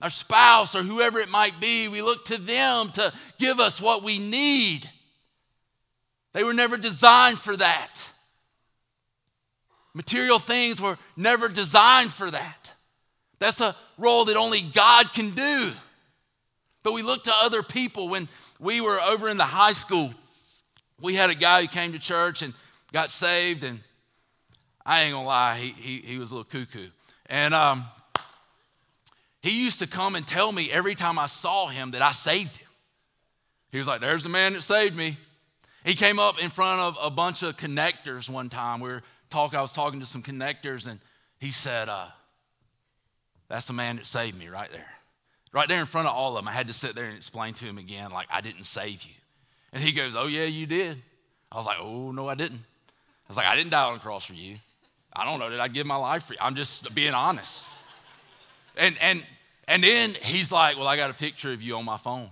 our 0.00 0.10
spouse, 0.10 0.74
or 0.74 0.82
whoever 0.82 1.20
it 1.20 1.28
might 1.28 1.60
be. 1.60 1.86
We 1.86 2.02
look 2.02 2.24
to 2.24 2.36
them 2.36 2.88
to 2.94 3.12
give 3.38 3.60
us 3.60 3.80
what 3.80 4.02
we 4.02 4.18
need. 4.18 4.90
They 6.32 6.42
were 6.42 6.52
never 6.52 6.76
designed 6.76 7.38
for 7.38 7.56
that. 7.58 8.10
Material 9.94 10.40
things 10.40 10.80
were 10.80 10.98
never 11.16 11.48
designed 11.48 12.12
for 12.12 12.28
that. 12.28 12.72
That's 13.38 13.60
a 13.60 13.76
role 13.98 14.24
that 14.24 14.36
only 14.36 14.62
God 14.62 15.12
can 15.12 15.30
do. 15.30 15.70
But 16.82 16.92
we 16.92 17.02
look 17.02 17.24
to 17.24 17.32
other 17.42 17.62
people. 17.62 18.08
When 18.08 18.28
we 18.58 18.80
were 18.80 19.00
over 19.00 19.28
in 19.28 19.36
the 19.36 19.44
high 19.44 19.72
school, 19.72 20.12
we 21.00 21.14
had 21.14 21.30
a 21.30 21.34
guy 21.34 21.62
who 21.62 21.68
came 21.68 21.92
to 21.92 21.98
church 21.98 22.42
and 22.42 22.54
got 22.92 23.10
saved, 23.10 23.64
and 23.64 23.80
I 24.84 25.02
ain't 25.02 25.14
gonna 25.14 25.26
lie, 25.26 25.56
he, 25.56 25.70
he, 25.70 25.98
he 25.98 26.18
was 26.18 26.30
a 26.30 26.34
little 26.34 26.44
cuckoo. 26.44 26.88
And 27.26 27.54
um, 27.54 27.84
He 29.42 29.62
used 29.62 29.80
to 29.80 29.86
come 29.86 30.14
and 30.14 30.26
tell 30.26 30.52
me 30.52 30.70
every 30.70 30.94
time 30.94 31.18
I 31.18 31.26
saw 31.26 31.66
him 31.66 31.92
that 31.92 32.02
I 32.02 32.12
saved 32.12 32.56
him. 32.58 32.68
He 33.72 33.78
was 33.78 33.86
like, 33.86 34.00
There's 34.00 34.22
the 34.22 34.28
man 34.28 34.52
that 34.52 34.62
saved 34.62 34.96
me. 34.96 35.16
He 35.84 35.94
came 35.94 36.20
up 36.20 36.40
in 36.40 36.50
front 36.50 36.80
of 36.80 36.96
a 37.02 37.10
bunch 37.10 37.42
of 37.42 37.56
connectors 37.56 38.30
one 38.30 38.48
time. 38.48 38.80
We 38.80 38.88
were 38.88 39.02
talking, 39.30 39.58
I 39.58 39.62
was 39.62 39.72
talking 39.72 39.98
to 39.98 40.06
some 40.06 40.22
connectors, 40.22 40.86
and 40.86 41.00
he 41.40 41.50
said, 41.50 41.88
uh, 41.88 42.06
That's 43.48 43.66
the 43.66 43.72
man 43.72 43.96
that 43.96 44.06
saved 44.06 44.38
me 44.38 44.48
right 44.48 44.70
there. 44.70 44.90
Right 45.52 45.68
there 45.68 45.80
in 45.80 45.86
front 45.86 46.08
of 46.08 46.14
all 46.14 46.30
of 46.30 46.42
them. 46.42 46.48
I 46.48 46.52
had 46.52 46.66
to 46.68 46.72
sit 46.72 46.94
there 46.94 47.04
and 47.04 47.14
explain 47.14 47.52
to 47.54 47.64
him 47.64 47.76
again, 47.76 48.10
like, 48.10 48.26
I 48.30 48.40
didn't 48.40 48.64
save 48.64 49.02
you. 49.02 49.12
And 49.72 49.82
he 49.82 49.92
goes, 49.92 50.16
Oh, 50.16 50.26
yeah, 50.26 50.44
you 50.44 50.66
did. 50.66 50.96
I 51.50 51.56
was 51.56 51.66
like, 51.66 51.78
Oh, 51.80 52.10
no, 52.10 52.28
I 52.28 52.34
didn't. 52.34 52.60
I 52.60 53.28
was 53.28 53.36
like, 53.36 53.46
I 53.46 53.54
didn't 53.54 53.70
die 53.70 53.84
on 53.84 53.94
the 53.94 54.00
cross 54.00 54.24
for 54.24 54.34
you. 54.34 54.56
I 55.12 55.26
don't 55.26 55.38
know, 55.38 55.50
did 55.50 55.60
I 55.60 55.68
give 55.68 55.86
my 55.86 55.96
life 55.96 56.24
for 56.24 56.32
you? 56.32 56.38
I'm 56.40 56.54
just 56.54 56.94
being 56.94 57.12
honest. 57.12 57.68
And, 58.76 58.96
and, 59.02 59.24
and 59.68 59.84
then 59.84 60.10
he's 60.22 60.50
like, 60.50 60.78
Well, 60.78 60.88
I 60.88 60.96
got 60.96 61.10
a 61.10 61.14
picture 61.14 61.52
of 61.52 61.60
you 61.60 61.76
on 61.76 61.84
my 61.84 61.98
phone. 61.98 62.28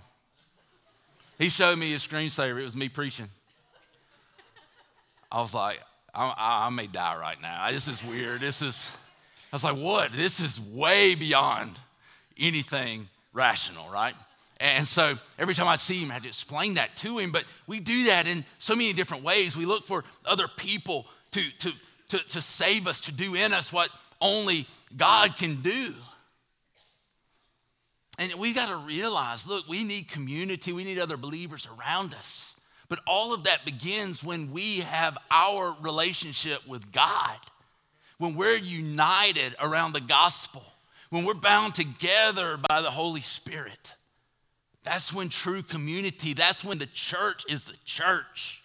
He 1.37 1.49
showed 1.49 1.77
me 1.77 1.91
his 1.91 2.05
screensaver. 2.05 2.59
It 2.59 2.63
was 2.63 2.75
me 2.75 2.89
preaching. 2.89 3.27
I 5.31 5.39
was 5.39 5.53
like, 5.53 5.79
I, 6.13 6.25
I, 6.25 6.67
I 6.67 6.69
may 6.69 6.87
die 6.87 7.17
right 7.17 7.41
now. 7.41 7.71
This 7.71 7.87
is 7.87 8.03
weird. 8.03 8.41
This 8.41 8.61
is, 8.61 8.95
I 9.51 9.55
was 9.55 9.63
like, 9.63 9.77
what? 9.77 10.11
This 10.11 10.39
is 10.39 10.59
way 10.59 11.15
beyond 11.15 11.71
anything 12.39 13.07
rational, 13.33 13.89
right? 13.89 14.13
And 14.59 14.85
so 14.85 15.17
every 15.39 15.55
time 15.55 15.67
I 15.67 15.75
see 15.75 15.99
him, 16.03 16.11
I 16.11 16.15
had 16.15 16.23
to 16.23 16.29
explain 16.29 16.75
that 16.75 16.95
to 16.97 17.17
him. 17.17 17.31
But 17.31 17.45
we 17.65 17.79
do 17.79 18.05
that 18.05 18.27
in 18.27 18.45
so 18.59 18.75
many 18.75 18.93
different 18.93 19.23
ways. 19.23 19.57
We 19.57 19.65
look 19.65 19.83
for 19.83 20.03
other 20.25 20.47
people 20.47 21.07
to, 21.31 21.41
to, 21.59 21.71
to, 22.09 22.17
to 22.29 22.41
save 22.41 22.87
us, 22.87 23.01
to 23.01 23.11
do 23.11 23.33
in 23.33 23.53
us 23.53 23.73
what 23.73 23.89
only 24.21 24.67
God 24.95 25.35
can 25.35 25.61
do. 25.61 25.87
And 28.19 28.31
we 28.35 28.53
got 28.53 28.69
to 28.69 28.75
realize 28.75 29.47
look, 29.47 29.67
we 29.67 29.83
need 29.83 30.09
community, 30.09 30.73
we 30.73 30.83
need 30.83 30.99
other 30.99 31.17
believers 31.17 31.67
around 31.79 32.13
us. 32.13 32.55
But 32.87 32.99
all 33.07 33.33
of 33.33 33.45
that 33.45 33.65
begins 33.65 34.23
when 34.23 34.51
we 34.51 34.81
have 34.81 35.17
our 35.31 35.75
relationship 35.81 36.67
with 36.67 36.91
God, 36.91 37.39
when 38.19 38.35
we're 38.35 38.57
united 38.57 39.55
around 39.59 39.93
the 39.93 40.01
gospel, 40.01 40.63
when 41.11 41.25
we're 41.25 41.33
bound 41.35 41.75
together 41.75 42.57
by 42.69 42.81
the 42.81 42.89
Holy 42.89 43.21
Spirit. 43.21 43.93
That's 44.83 45.13
when 45.13 45.29
true 45.29 45.61
community, 45.61 46.33
that's 46.33 46.63
when 46.63 46.79
the 46.79 46.87
church 46.87 47.43
is 47.47 47.65
the 47.65 47.77
church. 47.85 48.63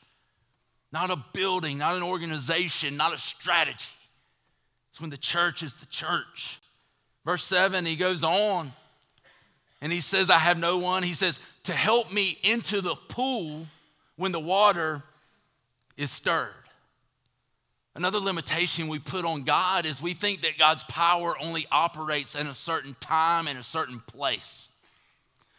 Not 0.93 1.11
a 1.11 1.23
building, 1.35 1.77
not 1.77 1.97
an 1.97 2.03
organization, 2.03 2.97
not 2.97 3.13
a 3.13 3.19
strategy. 3.19 3.93
It's 4.91 5.01
when 5.01 5.11
the 5.11 5.19
church 5.19 5.63
is 5.63 5.75
the 5.75 5.87
church. 5.87 6.59
Verse 7.27 7.45
7, 7.45 7.85
he 7.85 7.97
goes 7.97 8.25
on 8.25 8.73
and 9.83 9.93
he 9.93 10.01
says, 10.01 10.31
I 10.31 10.39
have 10.39 10.59
no 10.59 10.79
one. 10.79 11.03
He 11.03 11.13
says, 11.13 11.41
to 11.65 11.73
help 11.73 12.13
me 12.13 12.39
into 12.45 12.81
the 12.81 12.95
pool 12.95 13.67
when 14.15 14.33
the 14.33 14.41
water 14.41 15.03
is 15.97 16.11
stirred. 16.11 16.53
Another 17.97 18.19
limitation 18.19 18.89
we 18.89 18.99
put 18.99 19.25
on 19.25 19.45
God 19.45 19.87
is 19.87 20.03
we 20.03 20.13
think 20.13 20.43
that 20.43 20.59
God's 20.59 20.85
power 20.85 21.35
only 21.43 21.65
operates 21.73 22.35
in 22.35 22.47
a 22.47 22.53
certain 22.53 22.95
time 23.01 23.49
and 23.49 23.59
a 23.59 23.63
certain 23.63 24.01
place. 24.01 24.69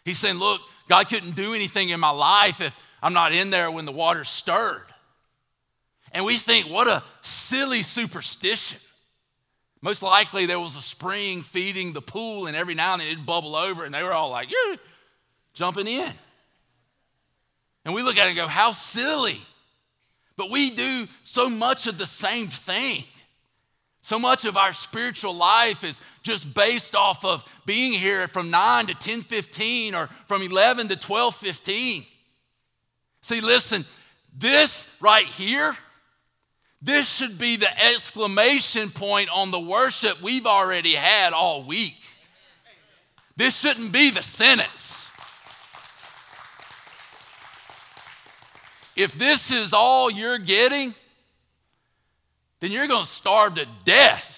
He's 0.06 0.20
saying, 0.20 0.38
Look, 0.38 0.62
God 0.88 1.10
couldn't 1.10 1.36
do 1.36 1.56
anything 1.56 1.90
in 1.90 2.00
my 2.00 2.12
life 2.12 2.62
if 2.62 2.76
I'm 3.02 3.14
not 3.14 3.32
in 3.32 3.50
there 3.50 3.72
when 3.72 3.86
the 3.86 3.92
water's 3.92 4.30
stirred. 4.30 4.84
And 6.12 6.26
we 6.26 6.36
think, 6.36 6.68
what 6.68 6.88
a 6.88 7.02
silly 7.22 7.82
superstition. 7.82 8.80
Most 9.82 10.04
likely 10.04 10.46
there 10.46 10.60
was 10.60 10.76
a 10.76 10.82
spring 10.82 11.42
feeding 11.42 11.92
the 11.92 12.02
pool, 12.04 12.46
and 12.46 12.56
every 12.56 12.76
now 12.76 12.94
and 12.94 13.02
then 13.02 13.08
it'd 13.08 13.26
bubble 13.26 13.56
over, 13.56 13.84
and 13.84 13.94
they 13.94 14.04
were 14.04 14.14
all 14.14 14.30
like, 14.30 14.52
yeah, 14.52 14.76
jumping 15.54 15.88
in. 15.88 16.10
And 17.84 17.96
we 17.96 18.04
look 18.04 18.18
at 18.18 18.26
it 18.26 18.30
and 18.30 18.38
go, 18.38 18.48
how 18.48 18.72
silly. 18.72 19.42
But 20.38 20.52
we 20.52 20.70
do 20.70 21.08
so 21.24 21.50
much 21.50 21.88
of 21.88 21.98
the 21.98 22.06
same 22.06 22.48
thing. 22.48 23.04
So 24.02 24.18
much 24.18 24.46
of 24.46 24.56
our 24.56 24.72
spiritual 24.72 25.34
life 25.34 25.84
is 25.84 26.00
just 26.24 26.54
based 26.54 26.96
off 26.96 27.26
of 27.26 27.44
being 27.66 27.92
here 27.92 28.28
from 28.28 28.50
9 28.50 28.86
to 28.86 28.94
10 28.94 29.22
15 29.22 29.96
or 29.96 30.08
from 30.28 30.42
11 30.42 30.88
to 30.88 30.96
12 30.96 31.36
15. 31.36 32.04
See, 33.22 33.42
listen, 33.42 33.84
this 34.38 34.96
right 35.02 35.26
here, 35.26 35.76
this 36.82 37.14
should 37.14 37.38
be 37.38 37.58
the 37.58 37.86
exclamation 37.86 38.90
point 38.90 39.30
on 39.36 39.52
the 39.52 39.60
worship 39.60 40.22
we've 40.22 40.46
already 40.46 40.94
had 40.94 41.34
all 41.34 41.64
week. 41.64 42.00
This 43.36 43.60
shouldn't 43.60 43.92
be 43.92 44.12
the 44.12 44.24
sentence. 44.24 45.07
If 48.98 49.14
this 49.14 49.52
is 49.52 49.74
all 49.74 50.10
you're 50.10 50.40
getting, 50.40 50.94
then 52.60 52.72
you're 52.72 52.88
going 52.88 53.06
to 53.06 53.10
starve 53.10 53.56
to 53.56 53.68
death. 53.86 54.36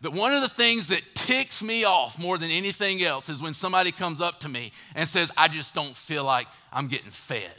But 0.00 0.12
one 0.12 0.32
of 0.32 0.42
the 0.42 0.48
things 0.48 0.88
that 0.88 1.02
ticks 1.14 1.62
me 1.62 1.84
off 1.84 2.20
more 2.20 2.38
than 2.38 2.50
anything 2.50 3.02
else 3.02 3.28
is 3.28 3.42
when 3.42 3.54
somebody 3.54 3.90
comes 3.90 4.20
up 4.20 4.40
to 4.40 4.48
me 4.48 4.70
and 4.94 5.08
says, 5.08 5.32
I 5.36 5.48
just 5.48 5.74
don't 5.74 5.96
feel 5.96 6.24
like 6.24 6.46
I'm 6.72 6.88
getting 6.88 7.10
fed. 7.10 7.54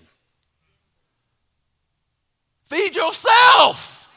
Feed 2.65 2.95
yourself. 2.95 4.09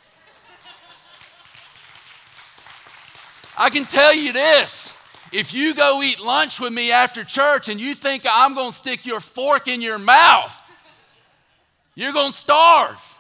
I 3.59 3.71
can 3.71 3.85
tell 3.85 4.15
you 4.15 4.33
this 4.33 4.97
if 5.33 5.53
you 5.53 5.75
go 5.75 6.01
eat 6.03 6.23
lunch 6.25 6.61
with 6.61 6.73
me 6.73 6.93
after 6.93 7.25
church 7.25 7.69
and 7.69 7.81
you 7.81 7.95
think 7.95 8.25
I'm 8.31 8.55
going 8.55 8.71
to 8.71 8.77
stick 8.77 9.05
your 9.05 9.21
fork 9.21 9.69
in 9.69 9.83
your 9.83 9.99
mouth, 9.99 10.55
you're 11.99 12.13
going 12.13 12.31
to 12.31 12.39
starve. 12.39 13.19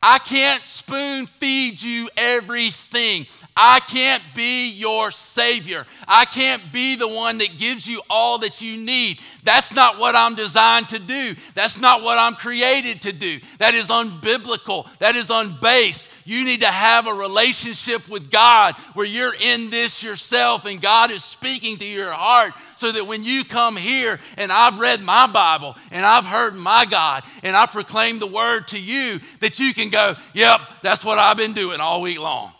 I 0.00 0.18
can't 0.18 0.62
spoon 0.62 1.26
feed 1.26 1.82
you 1.82 2.08
everything. 2.16 3.26
I 3.56 3.80
can't 3.80 4.22
be 4.36 4.70
your 4.70 5.10
Savior. 5.10 5.84
I 6.06 6.26
can't 6.26 6.62
be 6.72 6.94
the 6.94 7.08
one 7.08 7.38
that 7.38 7.58
gives 7.58 7.88
you 7.88 8.02
all 8.08 8.38
that 8.38 8.62
you 8.62 8.76
need. 8.76 9.18
That's 9.42 9.74
not 9.74 9.98
what 9.98 10.14
I'm 10.14 10.36
designed 10.36 10.90
to 10.90 11.00
do. 11.00 11.34
That's 11.54 11.80
not 11.80 12.02
what 12.02 12.18
I'm 12.18 12.34
created 12.34 13.02
to 13.02 13.12
do. 13.12 13.40
That 13.58 13.74
is 13.74 13.90
unbiblical. 13.90 14.86
That 14.98 15.16
is 15.16 15.30
unbased. 15.30 16.08
You 16.30 16.44
need 16.44 16.60
to 16.60 16.68
have 16.68 17.08
a 17.08 17.12
relationship 17.12 18.08
with 18.08 18.30
God 18.30 18.76
where 18.94 19.04
you're 19.04 19.34
in 19.34 19.68
this 19.68 20.00
yourself 20.00 20.64
and 20.64 20.80
God 20.80 21.10
is 21.10 21.24
speaking 21.24 21.76
to 21.78 21.84
your 21.84 22.12
heart 22.12 22.52
so 22.76 22.92
that 22.92 23.04
when 23.04 23.24
you 23.24 23.42
come 23.42 23.76
here 23.76 24.20
and 24.38 24.52
I've 24.52 24.78
read 24.78 25.00
my 25.00 25.26
Bible 25.26 25.74
and 25.90 26.06
I've 26.06 26.26
heard 26.26 26.54
my 26.54 26.86
God 26.88 27.24
and 27.42 27.56
I 27.56 27.66
proclaim 27.66 28.20
the 28.20 28.28
word 28.28 28.68
to 28.68 28.78
you, 28.78 29.18
that 29.40 29.58
you 29.58 29.74
can 29.74 29.90
go, 29.90 30.14
Yep, 30.32 30.60
that's 30.82 31.04
what 31.04 31.18
I've 31.18 31.36
been 31.36 31.52
doing 31.52 31.80
all 31.80 32.00
week 32.00 32.20
long. 32.20 32.52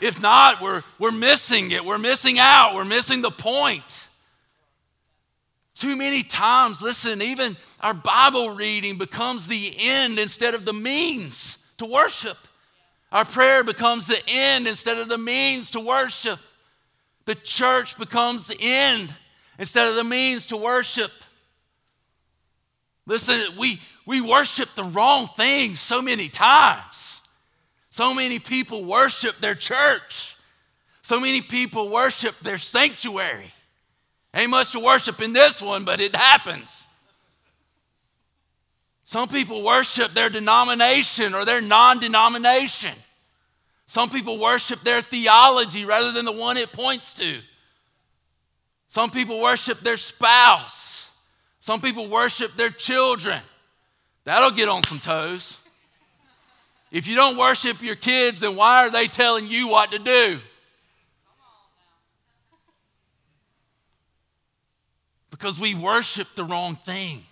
If 0.00 0.22
not, 0.22 0.60
we're, 0.60 0.84
we're 1.00 1.10
missing 1.10 1.72
it. 1.72 1.84
We're 1.84 1.98
missing 1.98 2.38
out. 2.38 2.76
We're 2.76 2.84
missing 2.84 3.20
the 3.20 3.32
point. 3.32 4.06
Too 5.74 5.96
many 5.96 6.22
times, 6.22 6.80
listen, 6.80 7.20
even 7.20 7.56
our 7.80 7.94
Bible 7.94 8.50
reading 8.50 8.98
becomes 8.98 9.46
the 9.46 9.74
end 9.78 10.18
instead 10.18 10.54
of 10.54 10.64
the 10.64 10.72
means 10.72 11.58
to 11.78 11.84
worship. 11.86 12.38
Our 13.12 13.24
prayer 13.24 13.62
becomes 13.62 14.06
the 14.06 14.20
end 14.28 14.66
instead 14.66 14.98
of 14.98 15.08
the 15.08 15.18
means 15.18 15.70
to 15.72 15.80
worship. 15.80 16.38
The 17.26 17.34
church 17.34 17.98
becomes 17.98 18.48
the 18.48 18.56
end 18.60 19.12
instead 19.58 19.88
of 19.88 19.96
the 19.96 20.04
means 20.04 20.46
to 20.48 20.56
worship. 20.56 21.10
Listen, 23.06 23.56
we, 23.58 23.80
we 24.04 24.20
worship 24.20 24.74
the 24.74 24.84
wrong 24.84 25.28
things 25.36 25.80
so 25.80 26.02
many 26.02 26.28
times. 26.28 27.20
So 27.90 28.14
many 28.14 28.38
people 28.38 28.84
worship 28.84 29.36
their 29.38 29.54
church. 29.54 30.36
So 31.02 31.20
many 31.20 31.40
people 31.40 31.88
worship 31.88 32.38
their 32.40 32.58
sanctuary. 32.58 33.52
Ain't 34.34 34.50
much 34.50 34.72
to 34.72 34.80
worship 34.80 35.22
in 35.22 35.32
this 35.32 35.62
one, 35.62 35.84
but 35.84 36.00
it 36.00 36.14
happens. 36.14 36.85
Some 39.06 39.28
people 39.28 39.62
worship 39.62 40.10
their 40.14 40.28
denomination 40.28 41.32
or 41.32 41.44
their 41.44 41.62
non 41.62 42.00
denomination. 42.00 42.92
Some 43.86 44.10
people 44.10 44.36
worship 44.40 44.80
their 44.80 45.00
theology 45.00 45.84
rather 45.84 46.10
than 46.10 46.24
the 46.24 46.32
one 46.32 46.56
it 46.56 46.72
points 46.72 47.14
to. 47.14 47.38
Some 48.88 49.12
people 49.12 49.40
worship 49.40 49.78
their 49.78 49.96
spouse. 49.96 51.08
Some 51.60 51.80
people 51.80 52.08
worship 52.08 52.54
their 52.54 52.70
children. 52.70 53.40
That'll 54.24 54.50
get 54.50 54.68
on 54.68 54.82
some 54.82 54.98
toes. 54.98 55.60
If 56.90 57.06
you 57.06 57.14
don't 57.14 57.36
worship 57.36 57.80
your 57.82 57.94
kids, 57.94 58.40
then 58.40 58.56
why 58.56 58.86
are 58.86 58.90
they 58.90 59.06
telling 59.06 59.46
you 59.46 59.68
what 59.68 59.92
to 59.92 60.00
do? 60.00 60.40
Because 65.30 65.60
we 65.60 65.76
worship 65.76 66.26
the 66.34 66.42
wrong 66.42 66.74
thing. 66.74 67.22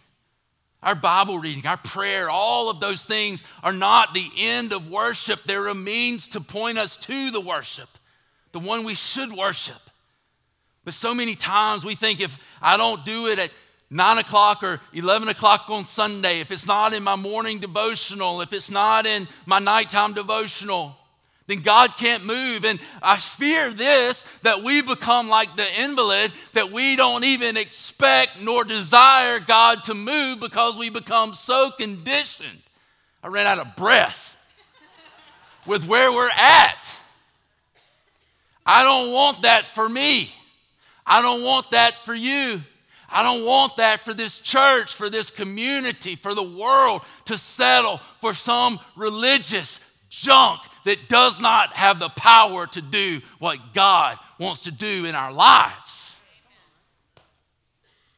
Our 0.85 0.95
Bible 0.95 1.39
reading, 1.39 1.66
our 1.66 1.78
prayer, 1.78 2.30
all 2.30 2.68
of 2.68 2.78
those 2.78 3.07
things 3.07 3.43
are 3.62 3.72
not 3.72 4.14
the 4.14 4.28
end 4.39 4.72
of 4.72 4.91
worship. 4.91 5.43
They're 5.43 5.66
a 5.66 5.74
means 5.74 6.28
to 6.28 6.41
point 6.41 6.78
us 6.78 6.97
to 6.99 7.30
the 7.30 7.41
worship, 7.41 7.89
the 8.53 8.61
one 8.61 8.85
we 8.85 8.95
should 8.95 9.32
worship. 9.32 9.80
But 10.85 10.95
so 10.95 11.14
many 11.14 11.35
times 11.35 11.85
we 11.85 11.95
think 11.95 12.20
if 12.20 12.39
I 12.61 12.76
don't 12.76 13.05
do 13.05 13.28
it 13.28 13.39
at 13.39 13.51
nine 13.91 14.18
o'clock 14.18 14.62
or 14.62 14.80
11 14.93 15.28
o'clock 15.28 15.64
on 15.70 15.87
Sunday, 15.87 16.41
if 16.41 16.51
it's 16.51 16.66
not 16.66 16.93
in 16.93 17.03
my 17.03 17.16
morning 17.16 17.59
devotional, 17.59 18.43
if 18.43 18.53
it's 18.53 18.70
not 18.70 19.07
in 19.07 19.26
my 19.47 19.59
nighttime 19.59 20.12
devotional, 20.12 20.97
then 21.47 21.61
God 21.61 21.97
can't 21.97 22.24
move. 22.24 22.64
And 22.64 22.80
I 23.03 23.16
fear 23.16 23.70
this 23.70 24.24
that 24.42 24.62
we 24.62 24.80
become 24.80 25.28
like 25.28 25.55
the 25.57 25.66
invalid, 25.82 26.32
that 26.53 26.70
we 26.70 26.97
don't 26.97 27.24
even 27.24 27.57
expect 27.57 28.42
nor 28.42 28.64
desire 28.64 29.40
God 29.40 29.84
to 29.84 29.95
move 29.95 30.40
because 30.40 30.78
we 30.78 30.88
become 30.88 31.34
so 31.34 31.70
conditioned. 31.76 32.62
I 33.22 33.28
ran 33.28 33.47
out 33.47 33.59
of 33.59 33.76
breath 33.76 34.36
with 35.66 35.86
where 35.86 36.12
we're 36.12 36.30
at. 36.30 36.99
I 38.66 38.82
don't 38.82 39.12
want 39.12 39.42
that 39.42 39.66
for 39.66 39.88
me. 39.88 40.30
I 41.07 41.20
don't 41.20 41.42
want 41.42 41.70
that 41.72 41.95
for 41.95 42.14
you. 42.14 42.61
I 43.11 43.22
don't 43.22 43.45
want 43.45 43.76
that 43.76 44.01
for 44.01 44.14
this 44.14 44.38
church, 44.38 44.95
for 44.95 45.11
this 45.11 45.30
community, 45.30 46.16
for 46.16 46.34
the 46.34 46.42
world 46.42 47.03
to 47.26 47.36
settle 47.36 47.99
for 48.20 48.32
some 48.32 48.78
religious 48.97 49.78
junk 50.14 50.60
that 50.84 51.08
does 51.08 51.40
not 51.40 51.72
have 51.72 51.98
the 51.98 52.08
power 52.10 52.66
to 52.68 52.80
do 52.80 53.20
what 53.38 53.58
God 53.74 54.16
wants 54.38 54.62
to 54.62 54.72
do 54.72 55.04
in 55.06 55.14
our 55.14 55.32
lives. 55.32 56.16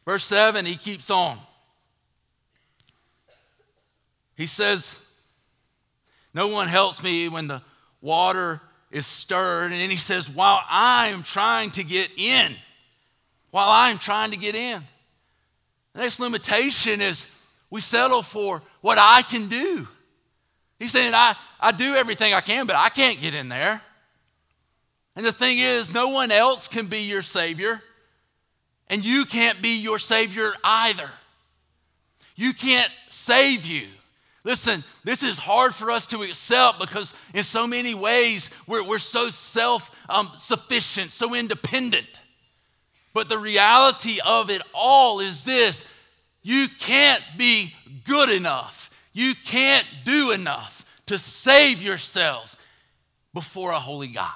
Verse 0.05 0.25
7, 0.25 0.67
he 0.67 0.77
keeps 0.77 1.11
on. 1.11 1.39
He 4.37 4.47
says, 4.47 5.05
No 6.35 6.49
one 6.49 6.69
helps 6.69 7.03
me 7.03 7.29
when 7.29 7.49
the 7.49 7.63
water 8.03 8.61
is 8.91 9.07
stirred. 9.07 9.73
And 9.73 9.81
then 9.81 9.91
he 9.91 9.97
says, 9.97 10.29
While 10.29 10.61
I 10.69 11.09
am 11.09 11.23
trying 11.23 11.71
to 11.73 11.85
get 11.85 12.11
in, 12.19 12.53
while 13.51 13.69
I 13.69 13.91
am 13.91 13.99
trying 13.99 14.33
to 14.33 14.37
get 14.37 14.55
in. 14.55 14.83
The 15.95 16.03
next 16.03 16.21
limitation 16.21 17.01
is 17.01 17.43
we 17.71 17.81
settle 17.81 18.23
for 18.23 18.63
what 18.83 18.99
I 18.99 19.23
can 19.23 19.49
do. 19.49 19.89
He's 20.79 20.93
saying, 20.93 21.15
I, 21.15 21.35
I 21.61 21.73
do 21.73 21.95
everything 21.95 22.35
I 22.35 22.41
can, 22.41 22.67
but 22.67 22.77
I 22.77 22.89
can't 22.89 23.21
get 23.21 23.35
in 23.35 23.49
there. 23.49 23.81
And 25.15 25.25
the 25.25 25.33
thing 25.33 25.59
is, 25.59 25.95
no 25.95 26.09
one 26.09 26.31
else 26.31 26.69
can 26.69 26.87
be 26.87 27.01
your 27.01 27.23
Savior, 27.23 27.83
and 28.89 29.05
you 29.05 29.25
can't 29.25 29.61
be 29.63 29.81
your 29.81 29.99
Savior 29.99 30.53
either. 30.63 31.09
You 32.37 32.53
can't 32.53 32.91
save 33.09 33.65
you. 33.65 33.87
Listen, 34.45 34.85
this 35.03 35.23
is 35.23 35.39
hard 35.39 35.75
for 35.75 35.91
us 35.91 36.07
to 36.09 36.23
accept 36.23 36.79
because, 36.79 37.15
in 37.35 37.43
so 37.43 37.67
many 37.67 37.95
ways, 37.95 38.51
we're, 38.69 38.85
we're 38.85 38.99
so 38.99 39.27
self 39.29 39.91
um, 40.09 40.31
sufficient, 40.37 41.11
so 41.11 41.35
independent. 41.35 42.23
But 43.13 43.31
the 43.31 43.39
reality 43.39 44.19
of 44.25 44.51
it 44.51 44.61
all 44.75 45.21
is 45.21 45.45
this 45.45 45.91
you 46.43 46.69
can't 46.79 47.25
be 47.37 47.73
good 48.05 48.29
enough 48.29 48.86
you 49.17 49.35
can't 49.35 49.87
do 50.05 50.31
enough 50.33 50.85
to 51.07 51.19
save 51.19 51.83
yourselves 51.83 52.55
before 53.33 53.71
a 53.71 53.81
holy 53.81 54.09
God. 54.09 54.31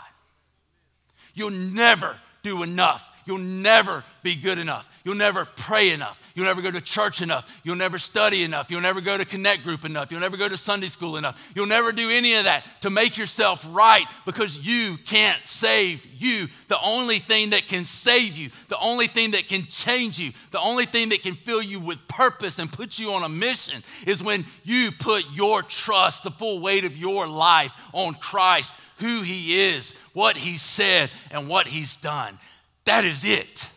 You'll 1.35 1.51
never 1.51 2.17
do 2.43 2.63
enough 2.63 3.10
You'll 3.27 3.39
never 3.39 4.05
be 4.23 4.35
good 4.35 4.59
enough. 4.59 4.89
You'll 5.05 5.15
never 5.15 5.47
pray 5.57 5.91
enough. 5.91 6.21
You'll 6.35 6.47
never 6.47 6.63
go 6.63 6.71
to 6.71 6.81
church 6.81 7.23
enough. 7.23 7.61
You'll 7.65 7.77
never 7.77 7.99
study 7.99 8.45
enough. 8.45 8.71
You'll 8.71 8.81
never 8.81 9.01
go 9.01 9.17
to 9.17 9.25
connect 9.25 9.65
group 9.65 9.85
enough. 9.85 10.11
You'll 10.11 10.21
never 10.21 10.37
go 10.37 10.49
to 10.49 10.57
Sunday 10.57 10.89
school 10.89 11.17
enough. 11.17 11.53
You'll 11.55 11.67
never 11.67 11.93
do 11.93 12.09
any 12.11 12.35
of 12.35 12.45
that 12.45 12.67
to 12.83 12.91
make 12.91 13.17
yourself 13.17 13.67
right 13.71 14.05
because 14.27 14.59
you 14.59 14.97
can't 15.07 15.39
save 15.47 16.07
you. 16.19 16.49
The 16.69 16.79
only 16.83 17.19
thing 17.19 17.51
that 17.51 17.67
can 17.67 17.85
save 17.85 18.37
you, 18.37 18.51
the 18.69 18.79
only 18.79 19.07
thing 19.07 19.33
that 19.33 19.49
can 19.49 19.65
change 19.65 20.19
you, 20.19 20.33
the 20.51 20.61
only 20.61 20.85
thing 20.85 21.11
that 21.11 21.23
can 21.23 21.35
fill 21.35 21.63
you 21.63 21.81
with 21.81 22.07
purpose 22.09 22.59
and 22.59 22.71
put 22.71 22.99
you 22.99 23.13
on 23.13 23.23
a 23.23 23.29
mission 23.29 23.83
is 24.07 24.23
when 24.23 24.45
you 24.65 24.91
put 24.93 25.25
your 25.33 25.63
trust, 25.63 26.25
the 26.25 26.31
full 26.31 26.61
weight 26.61 26.85
of 26.85 26.97
your 26.97 27.27
life 27.27 27.77
on 27.93 28.15
Christ, 28.15 28.75
who 28.99 29.23
He 29.23 29.61
is, 29.61 29.95
what 30.13 30.37
He 30.37 30.59
said, 30.59 31.11
and 31.31 31.49
what 31.49 31.67
He's 31.67 31.97
done. 31.97 32.39
That 32.85 33.05
is 33.05 33.25
it. 33.25 33.71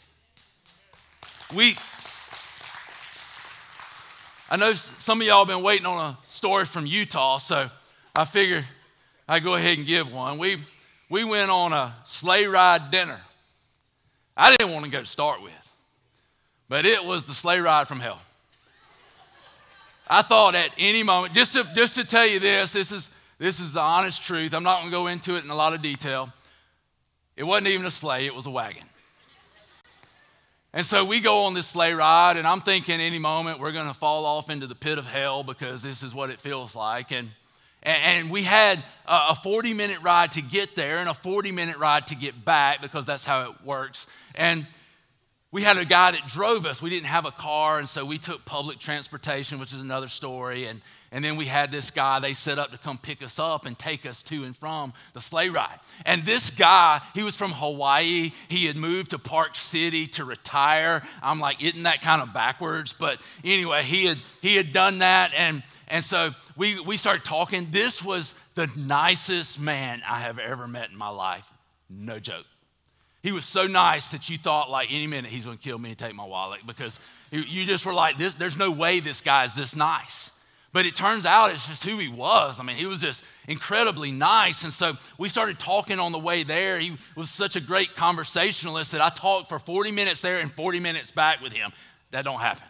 We, 1.55 1.75
I 4.49 4.55
know 4.55 4.73
some 4.73 5.21
of 5.21 5.27
y'all 5.27 5.45
have 5.45 5.47
been 5.47 5.63
waiting 5.63 5.85
on 5.85 5.99
a 5.99 6.17
story 6.27 6.65
from 6.65 6.85
Utah, 6.85 7.37
so 7.37 7.69
I 8.15 8.25
figured 8.25 8.65
I'd 9.27 9.43
go 9.43 9.55
ahead 9.55 9.77
and 9.77 9.85
give 9.85 10.11
one. 10.11 10.37
We, 10.37 10.57
we 11.09 11.23
went 11.23 11.51
on 11.51 11.73
a 11.73 11.95
sleigh 12.05 12.45
ride 12.45 12.91
dinner. 12.91 13.19
I 14.35 14.55
didn't 14.55 14.73
want 14.73 14.85
to 14.85 14.91
go 14.91 14.99
to 14.99 15.05
start 15.05 15.43
with, 15.43 15.75
but 16.69 16.85
it 16.85 17.03
was 17.03 17.25
the 17.25 17.33
sleigh 17.33 17.59
ride 17.59 17.87
from 17.87 17.99
hell. 17.99 18.19
I 20.07 20.21
thought 20.21 20.55
at 20.55 20.69
any 20.77 21.03
moment, 21.03 21.33
just 21.33 21.53
to, 21.53 21.65
just 21.75 21.95
to 21.95 22.05
tell 22.05 22.27
you 22.27 22.39
this, 22.39 22.73
this 22.73 22.91
is, 22.91 23.13
this 23.37 23.59
is 23.59 23.73
the 23.73 23.81
honest 23.81 24.23
truth. 24.23 24.53
I'm 24.53 24.63
not 24.63 24.79
going 24.79 24.91
to 24.91 24.91
go 24.91 25.07
into 25.07 25.35
it 25.35 25.43
in 25.43 25.49
a 25.49 25.55
lot 25.55 25.73
of 25.73 25.81
detail. 25.81 26.31
It 27.35 27.43
wasn't 27.43 27.67
even 27.67 27.85
a 27.85 27.91
sleigh, 27.91 28.25
it 28.25 28.35
was 28.35 28.45
a 28.45 28.51
wagon. 28.51 28.83
And 30.75 30.83
so 30.83 31.05
we 31.05 31.19
go 31.19 31.43
on 31.43 31.53
this 31.53 31.67
sleigh 31.67 31.93
ride, 31.93 32.35
and 32.35 32.47
I'm 32.47 32.59
thinking 32.59 32.99
any 32.99 33.19
moment 33.19 33.59
we're 33.59 33.73
going 33.73 33.87
to 33.87 33.93
fall 33.93 34.25
off 34.25 34.49
into 34.49 34.65
the 34.65 34.73
pit 34.73 34.97
of 34.97 35.05
hell 35.05 35.43
because 35.43 35.83
this 35.83 36.01
is 36.01 36.15
what 36.15 36.31
it 36.31 36.41
feels 36.41 36.75
like. 36.75 37.11
And, 37.11 37.29
and 37.83 38.31
we 38.31 38.41
had 38.41 38.81
a 39.05 39.35
40 39.35 39.75
minute 39.75 40.01
ride 40.01 40.31
to 40.31 40.41
get 40.41 40.75
there 40.75 40.97
and 40.97 41.07
a 41.07 41.13
40 41.13 41.51
minute 41.51 41.77
ride 41.77 42.07
to 42.07 42.15
get 42.15 42.43
back 42.43 42.81
because 42.81 43.05
that's 43.05 43.23
how 43.23 43.51
it 43.51 43.63
works. 43.63 44.07
And 44.33 44.65
we 45.51 45.61
had 45.61 45.77
a 45.77 45.85
guy 45.85 46.09
that 46.09 46.25
drove 46.27 46.65
us. 46.65 46.81
We 46.81 46.89
didn't 46.89 47.05
have 47.05 47.27
a 47.27 47.31
car, 47.31 47.77
and 47.77 47.87
so 47.87 48.03
we 48.03 48.17
took 48.17 48.43
public 48.43 48.79
transportation, 48.79 49.59
which 49.59 49.73
is 49.73 49.79
another 49.79 50.07
story. 50.07 50.65
And, 50.65 50.81
and 51.13 51.23
then 51.23 51.35
we 51.35 51.45
had 51.45 51.71
this 51.71 51.91
guy 51.91 52.19
they 52.19 52.33
set 52.33 52.57
up 52.57 52.71
to 52.71 52.77
come 52.79 52.97
pick 52.97 53.23
us 53.23 53.37
up 53.37 53.67
and 53.67 53.77
take 53.77 54.03
us 54.03 54.23
to 54.23 54.43
and 54.45 54.57
from 54.57 54.93
the 55.13 55.21
sleigh 55.21 55.49
ride. 55.49 55.79
And 56.07 56.23
this 56.23 56.49
guy, 56.49 57.01
he 57.13 57.21
was 57.21 57.35
from 57.35 57.51
Hawaii. 57.51 58.31
He 58.49 58.65
had 58.65 58.75
moved 58.75 59.11
to 59.11 59.19
Park 59.19 59.55
City 59.55 60.07
to 60.07 60.25
retire. 60.25 61.03
I'm 61.21 61.39
like, 61.39 61.63
isn't 61.63 61.83
that 61.83 62.01
kind 62.01 62.23
of 62.23 62.33
backwards? 62.33 62.93
But 62.93 63.19
anyway, 63.43 63.83
he 63.83 64.07
had 64.07 64.17
he 64.41 64.55
had 64.55 64.73
done 64.73 64.97
that. 64.99 65.31
And 65.37 65.61
and 65.87 66.03
so 66.03 66.31
we 66.57 66.79
we 66.79 66.97
started 66.97 67.23
talking. 67.23 67.67
This 67.69 68.03
was 68.03 68.33
the 68.55 68.67
nicest 68.75 69.61
man 69.61 70.01
I 70.09 70.19
have 70.21 70.39
ever 70.39 70.67
met 70.67 70.89
in 70.89 70.97
my 70.97 71.09
life. 71.09 71.53
No 71.91 72.17
joke. 72.17 72.47
He 73.21 73.31
was 73.31 73.45
so 73.45 73.67
nice 73.67 74.09
that 74.09 74.31
you 74.31 74.39
thought 74.39 74.71
like 74.71 74.91
any 74.91 75.05
minute 75.05 75.29
he's 75.29 75.45
going 75.45 75.57
to 75.57 75.63
kill 75.63 75.77
me 75.77 75.89
and 75.89 75.97
take 75.97 76.15
my 76.15 76.25
wallet 76.25 76.61
because 76.65 76.99
you 77.29 77.65
just 77.65 77.85
were 77.85 77.93
like 77.93 78.17
this. 78.17 78.33
There's 78.33 78.57
no 78.57 78.71
way 78.71 78.99
this 78.99 79.21
guy 79.21 79.43
is 79.45 79.53
this 79.53 79.75
nice. 79.75 80.31
But 80.73 80.87
it 80.87 80.95
turns 80.95 81.27
out 81.27 81.51
it's 81.51 81.67
just 81.67 81.83
who 81.83 81.97
he 81.97 82.07
was. 82.07 82.59
I 82.59 82.63
mean, 82.63 82.75
he 82.75 82.87
was 82.87 82.99
just 82.99 83.23
incredibly 83.47 84.11
nice. 84.11 84.63
And 84.63 84.73
so 84.73 84.93
we 85.19 85.29
started 85.29 85.59
talking 85.59 85.99
on 85.99 86.11
the 86.11 86.19
way 86.19 86.41
there. 86.41 86.79
He 86.79 86.97
was 87.15 87.29
such 87.29 87.55
a 87.55 87.61
great 87.61 87.95
conversationalist 87.95 88.91
that 88.93 89.01
I 89.01 89.09
talked 89.09 89.49
for 89.49 89.59
40 89.59 89.91
minutes 89.91 90.21
there 90.21 90.39
and 90.39 90.51
40 90.51 90.79
minutes 90.79 91.11
back 91.11 91.41
with 91.41 91.53
him. 91.53 91.71
That 92.09 92.25
don't 92.25 92.39
happen. 92.39 92.67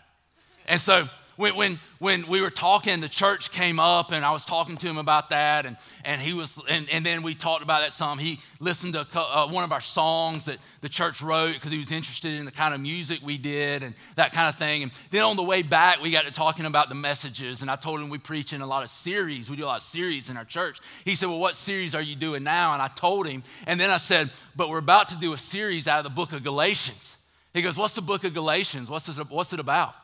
And 0.68 0.82
so 0.82 1.08
when, 1.36 1.56
when, 1.56 1.80
when 2.00 2.28
we 2.28 2.42
were 2.42 2.50
talking, 2.50 3.02
the 3.02 3.10
church 3.10 3.52
came 3.52 3.80
up 3.80 4.12
and 4.12 4.24
I 4.24 4.32
was 4.32 4.46
talking 4.46 4.78
to 4.78 4.88
him 4.88 4.98
about 4.98 5.30
that. 5.30 5.66
And, 5.66 5.78
and 6.06 6.22
he 6.22 6.34
was, 6.34 6.62
and, 6.70 6.88
and 6.92 7.06
then 7.06 7.24
we 7.24 7.34
talked 7.34 7.64
about 7.64 7.82
that 7.82 7.92
some. 7.92 8.20
He 8.20 8.40
listened 8.60 8.94
to 8.94 9.08
uh, 9.16 9.48
one 9.48 9.64
of 9.64 9.72
our 9.72 9.82
songs 9.82 10.46
that 10.46 10.58
the 10.82 10.90
church 10.90 11.22
wrote 11.22 11.54
because 11.54 11.72
he 11.72 11.78
was 11.78 11.92
interested 11.92 12.32
in 12.34 12.46
the 12.46 12.52
kind 12.52 12.74
of 12.74 12.82
music 12.82 13.20
we 13.24 13.38
did 13.38 13.82
and 13.82 13.96
that 14.16 14.32
kind 14.32 14.48
of 14.48 14.56
thing. 14.56 14.84
And 14.84 14.92
then 15.10 15.24
on 15.24 15.36
the 15.36 15.44
way 15.44 15.64
back, 15.64 16.02
we 16.02 16.12
got 16.12 16.26
to 16.26 16.32
talking 16.32 16.66
about 16.66 16.90
the 16.90 16.96
messages. 16.96 17.62
And 17.62 17.72
I 17.72 17.78
told 17.78 18.00
him 18.00 18.10
we 18.10 18.20
preach 18.20 18.54
in 18.54 18.62
a 18.62 18.68
lot 18.68 18.84
of 18.84 18.90
series. 18.90 19.50
We 19.50 19.56
do 19.56 19.66
a 19.66 19.68
lot 19.68 19.78
of 19.78 19.84
series 19.84 20.30
in 20.30 20.38
our 20.38 20.46
church. 20.46 20.80
He 21.06 21.16
said, 21.16 21.30
Well, 21.30 21.40
what 21.40 21.56
series 21.56 21.96
are 21.96 22.02
you 22.02 22.16
doing 22.16 22.44
now? 22.44 22.74
And 22.74 22.82
I 22.82 22.90
told 22.90 23.28
him. 23.28 23.44
And 23.66 23.80
then 23.80 23.90
I 23.90 23.98
said, 23.98 24.30
But 24.56 24.70
we're 24.70 24.78
about 24.78 25.10
to 25.10 25.18
do 25.18 25.34
a 25.34 25.38
series 25.38 25.88
out 25.88 25.98
of 25.98 26.04
the 26.04 26.10
book 26.10 26.32
of 26.32 26.44
Galatians. 26.44 27.18
He 27.54 27.62
goes, 27.62 27.78
What's 27.78 27.96
the 27.96 28.02
book 28.02 28.24
of 28.24 28.34
Galatians? 28.34 28.90
What's 28.90 29.10
it, 29.10 29.16
what's 29.30 29.54
it 29.54 29.60
about? 29.60 29.96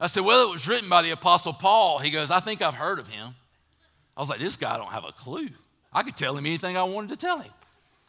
I 0.00 0.06
said, 0.06 0.24
Well, 0.24 0.48
it 0.48 0.52
was 0.52 0.66
written 0.66 0.88
by 0.88 1.02
the 1.02 1.10
Apostle 1.10 1.52
Paul. 1.52 1.98
He 1.98 2.10
goes, 2.10 2.30
I 2.30 2.40
think 2.40 2.62
I've 2.62 2.74
heard 2.74 2.98
of 2.98 3.08
him. 3.08 3.34
I 4.16 4.20
was 4.20 4.28
like, 4.28 4.40
This 4.40 4.56
guy 4.56 4.76
don't 4.76 4.90
have 4.90 5.04
a 5.04 5.12
clue. 5.12 5.48
I 5.92 6.02
could 6.02 6.16
tell 6.16 6.36
him 6.36 6.46
anything 6.46 6.76
I 6.76 6.84
wanted 6.84 7.10
to 7.10 7.16
tell 7.16 7.38
him, 7.38 7.50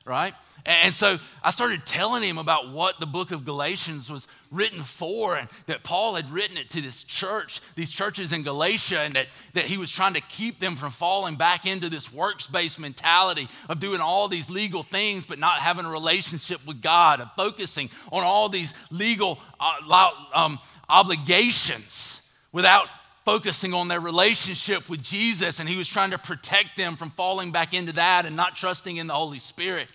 right? 0.05 0.33
And 0.65 0.93
so 0.93 1.17
I 1.43 1.49
started 1.49 1.85
telling 1.85 2.21
him 2.21 2.37
about 2.37 2.69
what 2.69 2.99
the 2.99 3.07
book 3.07 3.31
of 3.31 3.43
Galatians 3.43 4.09
was 4.09 4.27
written 4.51 4.83
for, 4.83 5.35
and 5.35 5.49
that 5.65 5.81
Paul 5.81 6.15
had 6.15 6.29
written 6.29 6.57
it 6.57 6.69
to 6.71 6.81
this 6.81 7.03
church, 7.03 7.61
these 7.75 7.91
churches 7.91 8.33
in 8.33 8.43
Galatia, 8.43 8.99
and 8.99 9.15
that, 9.15 9.27
that 9.53 9.63
he 9.63 9.77
was 9.77 9.89
trying 9.89 10.13
to 10.13 10.21
keep 10.21 10.59
them 10.59 10.75
from 10.75 10.91
falling 10.91 11.35
back 11.35 11.65
into 11.65 11.89
this 11.89 12.13
works 12.13 12.45
based 12.47 12.79
mentality 12.79 13.47
of 13.69 13.79
doing 13.79 14.01
all 14.01 14.27
these 14.27 14.49
legal 14.49 14.83
things 14.83 15.25
but 15.25 15.39
not 15.39 15.53
having 15.53 15.85
a 15.85 15.89
relationship 15.89 16.65
with 16.67 16.81
God, 16.81 17.21
of 17.21 17.31
focusing 17.35 17.89
on 18.11 18.23
all 18.23 18.49
these 18.49 18.73
legal 18.91 19.39
uh, 19.59 20.11
um, 20.35 20.59
obligations 20.91 22.29
without 22.51 22.87
focusing 23.23 23.73
on 23.73 23.87
their 23.87 23.99
relationship 23.99 24.89
with 24.89 25.01
Jesus, 25.01 25.59
and 25.59 25.69
he 25.69 25.77
was 25.77 25.87
trying 25.87 26.11
to 26.11 26.17
protect 26.17 26.75
them 26.75 26.95
from 26.95 27.11
falling 27.11 27.51
back 27.51 27.73
into 27.73 27.93
that 27.93 28.25
and 28.25 28.35
not 28.35 28.55
trusting 28.55 28.97
in 28.97 29.07
the 29.07 29.13
Holy 29.13 29.39
Spirit. 29.39 29.87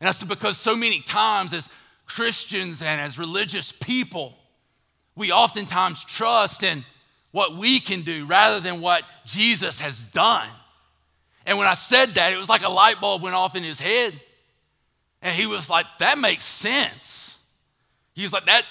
And 0.00 0.06
that's 0.08 0.22
because 0.24 0.56
so 0.56 0.74
many 0.74 1.00
times, 1.00 1.52
as 1.52 1.70
Christians 2.06 2.82
and 2.82 3.00
as 3.00 3.18
religious 3.18 3.72
people, 3.72 4.36
we 5.14 5.32
oftentimes 5.32 6.04
trust 6.04 6.62
in 6.62 6.84
what 7.32 7.56
we 7.56 7.80
can 7.80 8.02
do 8.02 8.26
rather 8.26 8.60
than 8.60 8.80
what 8.80 9.04
Jesus 9.24 9.80
has 9.80 10.02
done. 10.02 10.48
And 11.46 11.58
when 11.58 11.66
I 11.66 11.74
said 11.74 12.10
that, 12.10 12.32
it 12.32 12.38
was 12.38 12.48
like 12.48 12.64
a 12.64 12.70
light 12.70 13.00
bulb 13.00 13.22
went 13.22 13.34
off 13.34 13.56
in 13.56 13.62
his 13.62 13.80
head. 13.80 14.12
And 15.22 15.34
he 15.34 15.46
was 15.46 15.68
like, 15.68 15.86
that 15.98 16.18
makes 16.18 16.44
sense. 16.44 17.38
He's 18.14 18.32
like, 18.32 18.44
that, 18.44 18.64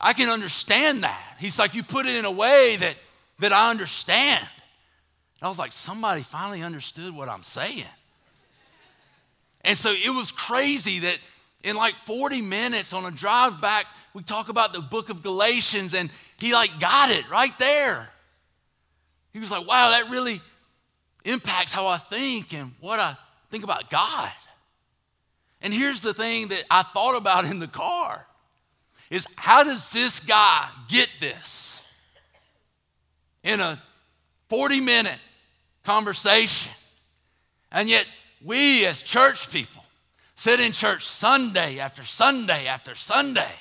I 0.00 0.12
can 0.12 0.28
understand 0.28 1.02
that. 1.02 1.36
He's 1.38 1.58
like, 1.58 1.74
you 1.74 1.82
put 1.82 2.06
it 2.06 2.14
in 2.14 2.24
a 2.24 2.30
way 2.30 2.76
that, 2.76 2.94
that 3.40 3.52
I 3.52 3.70
understand. 3.70 4.40
And 4.40 5.46
I 5.46 5.48
was 5.48 5.58
like, 5.58 5.72
somebody 5.72 6.22
finally 6.22 6.62
understood 6.62 7.14
what 7.14 7.28
I'm 7.28 7.42
saying. 7.42 7.84
And 9.64 9.76
so 9.76 9.90
it 9.90 10.14
was 10.14 10.30
crazy 10.30 11.00
that 11.00 11.18
in 11.64 11.76
like 11.76 11.94
40 11.96 12.40
minutes 12.42 12.92
on 12.92 13.04
a 13.04 13.10
drive 13.10 13.60
back, 13.60 13.86
we 14.14 14.22
talk 14.22 14.48
about 14.48 14.72
the 14.72 14.80
book 14.80 15.10
of 15.10 15.22
Galatians, 15.22 15.94
and 15.94 16.10
he 16.40 16.54
like 16.54 16.78
got 16.80 17.10
it 17.10 17.28
right 17.30 17.56
there. 17.58 18.08
He 19.32 19.38
was 19.38 19.50
like, 19.50 19.66
wow, 19.66 19.90
that 19.90 20.10
really 20.10 20.40
impacts 21.24 21.72
how 21.72 21.86
I 21.86 21.98
think 21.98 22.54
and 22.54 22.72
what 22.80 22.98
I 22.98 23.14
think 23.50 23.64
about 23.64 23.90
God. 23.90 24.30
And 25.60 25.74
here's 25.74 26.00
the 26.00 26.14
thing 26.14 26.48
that 26.48 26.64
I 26.70 26.82
thought 26.82 27.16
about 27.16 27.44
in 27.44 27.58
the 27.58 27.66
car 27.66 28.24
is 29.10 29.26
how 29.36 29.64
does 29.64 29.90
this 29.90 30.20
guy 30.20 30.68
get 30.88 31.08
this 31.20 31.86
in 33.42 33.60
a 33.60 33.78
40 34.48 34.80
minute 34.80 35.18
conversation? 35.84 36.72
And 37.72 37.88
yet 37.88 38.06
we 38.44 38.86
as 38.86 39.02
church 39.02 39.50
people 39.50 39.82
sit 40.34 40.60
in 40.60 40.72
church 40.72 41.06
Sunday 41.06 41.78
after 41.78 42.02
Sunday 42.02 42.66
after 42.66 42.94
Sunday 42.94 43.52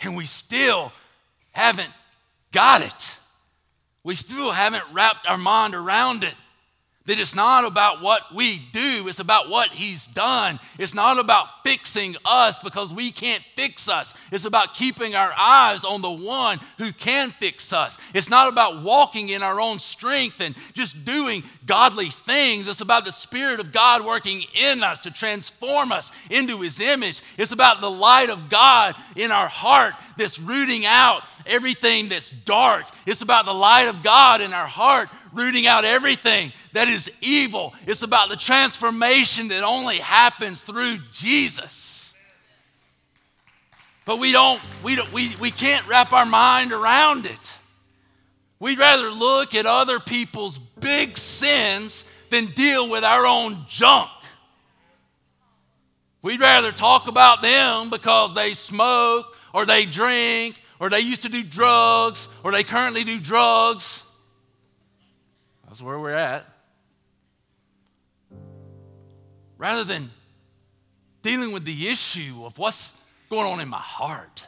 and 0.00 0.16
we 0.16 0.24
still 0.24 0.92
haven't 1.52 1.92
got 2.52 2.82
it. 2.82 3.18
We 4.02 4.14
still 4.14 4.52
haven't 4.52 4.84
wrapped 4.92 5.28
our 5.28 5.38
mind 5.38 5.74
around 5.74 6.24
it. 6.24 6.34
That 7.06 7.18
it's 7.18 7.36
not 7.36 7.66
about 7.66 8.00
what 8.00 8.34
we 8.34 8.60
do, 8.72 9.08
it's 9.08 9.18
about 9.18 9.50
what 9.50 9.68
He's 9.68 10.06
done. 10.06 10.58
It's 10.78 10.94
not 10.94 11.18
about 11.18 11.62
fixing 11.62 12.14
us 12.24 12.60
because 12.60 12.94
we 12.94 13.10
can't 13.10 13.42
fix 13.42 13.90
us. 13.90 14.14
It's 14.32 14.46
about 14.46 14.72
keeping 14.72 15.14
our 15.14 15.30
eyes 15.38 15.84
on 15.84 16.00
the 16.00 16.10
one 16.10 16.58
who 16.78 16.92
can 16.92 17.28
fix 17.28 17.74
us. 17.74 17.98
It's 18.14 18.30
not 18.30 18.48
about 18.48 18.82
walking 18.82 19.28
in 19.28 19.42
our 19.42 19.60
own 19.60 19.78
strength 19.78 20.40
and 20.40 20.54
just 20.72 21.04
doing 21.04 21.42
godly 21.66 22.06
things. 22.06 22.68
It's 22.68 22.80
about 22.80 23.04
the 23.04 23.12
Spirit 23.12 23.60
of 23.60 23.70
God 23.70 24.02
working 24.02 24.40
in 24.54 24.82
us 24.82 25.00
to 25.00 25.10
transform 25.10 25.92
us 25.92 26.10
into 26.30 26.62
His 26.62 26.80
image. 26.80 27.20
It's 27.36 27.52
about 27.52 27.82
the 27.82 27.90
light 27.90 28.30
of 28.30 28.48
God 28.48 28.94
in 29.14 29.30
our 29.30 29.48
heart 29.48 29.92
that's 30.16 30.38
rooting 30.38 30.86
out 30.86 31.24
everything 31.46 32.08
that's 32.08 32.30
dark. 32.30 32.86
It's 33.06 33.20
about 33.20 33.44
the 33.44 33.52
light 33.52 33.88
of 33.88 34.02
God 34.02 34.40
in 34.40 34.54
our 34.54 34.66
heart 34.66 35.10
rooting 35.34 35.66
out 35.66 35.84
everything 35.84 36.52
that 36.72 36.88
is 36.88 37.16
evil. 37.20 37.74
It's 37.86 38.02
about 38.02 38.30
the 38.30 38.36
transformation 38.36 39.48
that 39.48 39.64
only 39.64 39.96
happens 39.96 40.60
through 40.60 40.96
Jesus. 41.12 42.14
But 44.04 44.18
we 44.18 44.32
don't, 44.32 44.60
we, 44.82 44.96
don't, 44.96 45.12
we, 45.12 45.34
we 45.40 45.50
can't 45.50 45.86
wrap 45.88 46.12
our 46.12 46.26
mind 46.26 46.72
around 46.72 47.26
it. 47.26 47.58
We'd 48.60 48.78
rather 48.78 49.10
look 49.10 49.54
at 49.54 49.66
other 49.66 49.98
people's 49.98 50.58
big 50.58 51.18
sins 51.18 52.04
than 52.30 52.46
deal 52.46 52.90
with 52.90 53.04
our 53.04 53.26
own 53.26 53.56
junk. 53.68 54.10
We'd 56.22 56.40
rather 56.40 56.72
talk 56.72 57.08
about 57.08 57.42
them 57.42 57.90
because 57.90 58.34
they 58.34 58.54
smoke 58.54 59.26
or 59.52 59.66
they 59.66 59.84
drink 59.84 60.60
or 60.80 60.88
they 60.88 61.00
used 61.00 61.22
to 61.22 61.28
do 61.28 61.42
drugs 61.42 62.28
or 62.42 62.52
they 62.52 62.62
currently 62.62 63.04
do 63.04 63.20
drugs 63.20 64.03
that's 65.74 65.82
where 65.82 65.98
we're 65.98 66.10
at. 66.10 66.46
Rather 69.58 69.82
than 69.82 70.08
dealing 71.20 71.50
with 71.50 71.64
the 71.64 71.88
issue 71.88 72.44
of 72.44 72.56
what's 72.58 73.02
going 73.28 73.44
on 73.44 73.58
in 73.58 73.68
my 73.68 73.76
heart. 73.78 74.46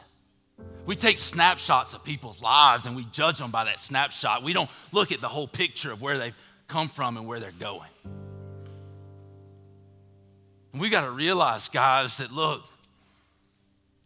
We 0.85 0.95
take 0.95 1.17
snapshots 1.17 1.93
of 1.93 2.05
people's 2.05 2.41
lives 2.41 2.85
and 2.85 2.95
we 2.95 3.03
judge 3.11 3.39
them 3.39 3.51
by 3.51 3.65
that 3.65 3.77
snapshot. 3.77 4.41
We 4.41 4.53
don't 4.53 4.69
look 4.93 5.11
at 5.11 5.19
the 5.19 5.27
whole 5.27 5.49
picture 5.49 5.91
of 5.91 6.01
where 6.01 6.17
they've 6.17 6.37
come 6.69 6.87
from 6.87 7.17
and 7.17 7.27
where 7.27 7.41
they're 7.41 7.51
going. 7.59 7.89
And 10.71 10.81
we 10.81 10.89
got 10.89 11.03
to 11.03 11.11
realize, 11.11 11.67
guys, 11.67 12.19
that 12.19 12.31
look, 12.31 12.63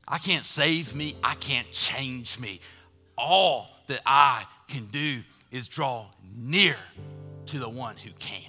I 0.08 0.18
can't 0.18 0.44
save 0.44 0.96
me, 0.96 1.14
I 1.24 1.36
can't 1.36 1.72
change 1.72 2.40
me. 2.40 2.62
All 3.16 3.70
that 3.86 4.02
I 4.08 4.46
can 4.68 4.88
do 4.88 5.20
is 5.52 5.68
draw 5.68 6.08
near 6.36 6.76
to 7.52 7.60
the 7.60 7.70
one 7.70 7.98
who 7.98 8.12
can. 8.20 8.42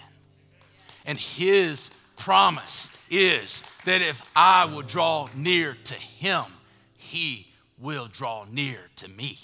And 1.05 1.19
his 1.19 1.91
promise 2.17 2.97
is 3.11 3.65
that 3.85 4.01
if 4.01 4.23
I 4.35 4.65
will 4.65 4.83
draw 4.83 5.29
near 5.35 5.77
to 5.85 5.95
him, 5.95 6.45
he 6.97 7.49
will 7.79 8.07
draw 8.07 8.47
near 8.51 8.79
to 8.97 9.09
me. 9.09 9.39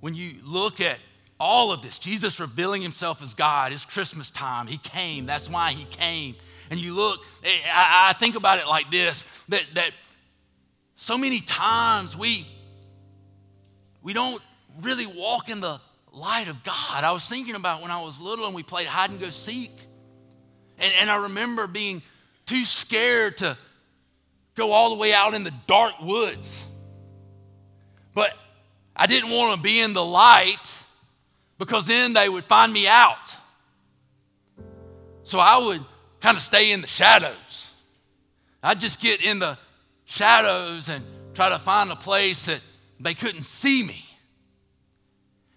When 0.00 0.14
you 0.14 0.34
look 0.44 0.80
at 0.80 0.98
all 1.38 1.72
of 1.72 1.82
this, 1.82 1.98
Jesus 1.98 2.38
revealing 2.38 2.80
himself 2.80 3.22
as 3.22 3.34
God, 3.34 3.72
it's 3.72 3.84
Christmas 3.84 4.30
time. 4.30 4.68
He 4.68 4.78
came, 4.78 5.26
that's 5.26 5.50
why 5.50 5.72
he 5.72 5.84
came. 5.86 6.36
And 6.70 6.78
you 6.80 6.94
look, 6.94 7.24
eh, 7.44 7.48
I, 7.74 8.14
think 8.18 8.36
about 8.36 8.58
it 8.60 8.66
like 8.68 8.90
this 8.90 9.24
that, 9.48 9.66
that 9.74 9.90
so 10.94 11.18
many 11.18 11.40
times 11.40 12.16
we, 12.16 12.46
we 14.02 14.12
don't 14.12 14.40
really 14.80 15.06
walk 15.06 15.50
in 15.50 15.60
the 15.60 15.80
light 16.12 16.48
of 16.48 16.62
God. 16.64 17.04
I 17.04 17.12
was 17.12 17.28
thinking 17.28 17.54
about 17.54 17.82
when 17.82 17.90
I 17.90 18.02
was 18.02 18.20
little 18.20 18.46
and 18.46 18.54
we 18.54 18.62
played 18.62 18.86
hide 18.86 19.10
and 19.10 19.20
go 19.20 19.30
seek. 19.30 19.72
And, 20.78 20.92
and 21.00 21.10
I 21.10 21.16
remember 21.16 21.66
being 21.66 22.02
too 22.46 22.64
scared 22.64 23.38
to 23.38 23.56
go 24.54 24.72
all 24.72 24.90
the 24.90 24.96
way 24.96 25.14
out 25.14 25.34
in 25.34 25.44
the 25.44 25.52
dark 25.66 25.94
woods. 26.00 26.66
But 28.14 28.38
I 28.94 29.06
didn't 29.06 29.30
want 29.30 29.56
to 29.56 29.62
be 29.62 29.80
in 29.80 29.94
the 29.94 30.04
light 30.04 30.82
because 31.58 31.86
then 31.86 32.12
they 32.12 32.28
would 32.28 32.44
find 32.44 32.72
me 32.72 32.86
out. 32.86 33.36
So 35.24 35.38
I 35.38 35.56
would 35.58 35.80
kind 36.20 36.36
of 36.36 36.42
stay 36.42 36.72
in 36.72 36.82
the 36.82 36.86
shadows. 36.86 37.70
I'd 38.62 38.80
just 38.80 39.00
get 39.00 39.24
in 39.24 39.38
the 39.38 39.58
shadows 40.04 40.88
and 40.88 41.04
try 41.34 41.48
to 41.48 41.58
find 41.58 41.90
a 41.90 41.96
place 41.96 42.46
that 42.46 42.60
they 43.00 43.14
couldn't 43.14 43.44
see 43.44 43.82
me. 43.82 44.04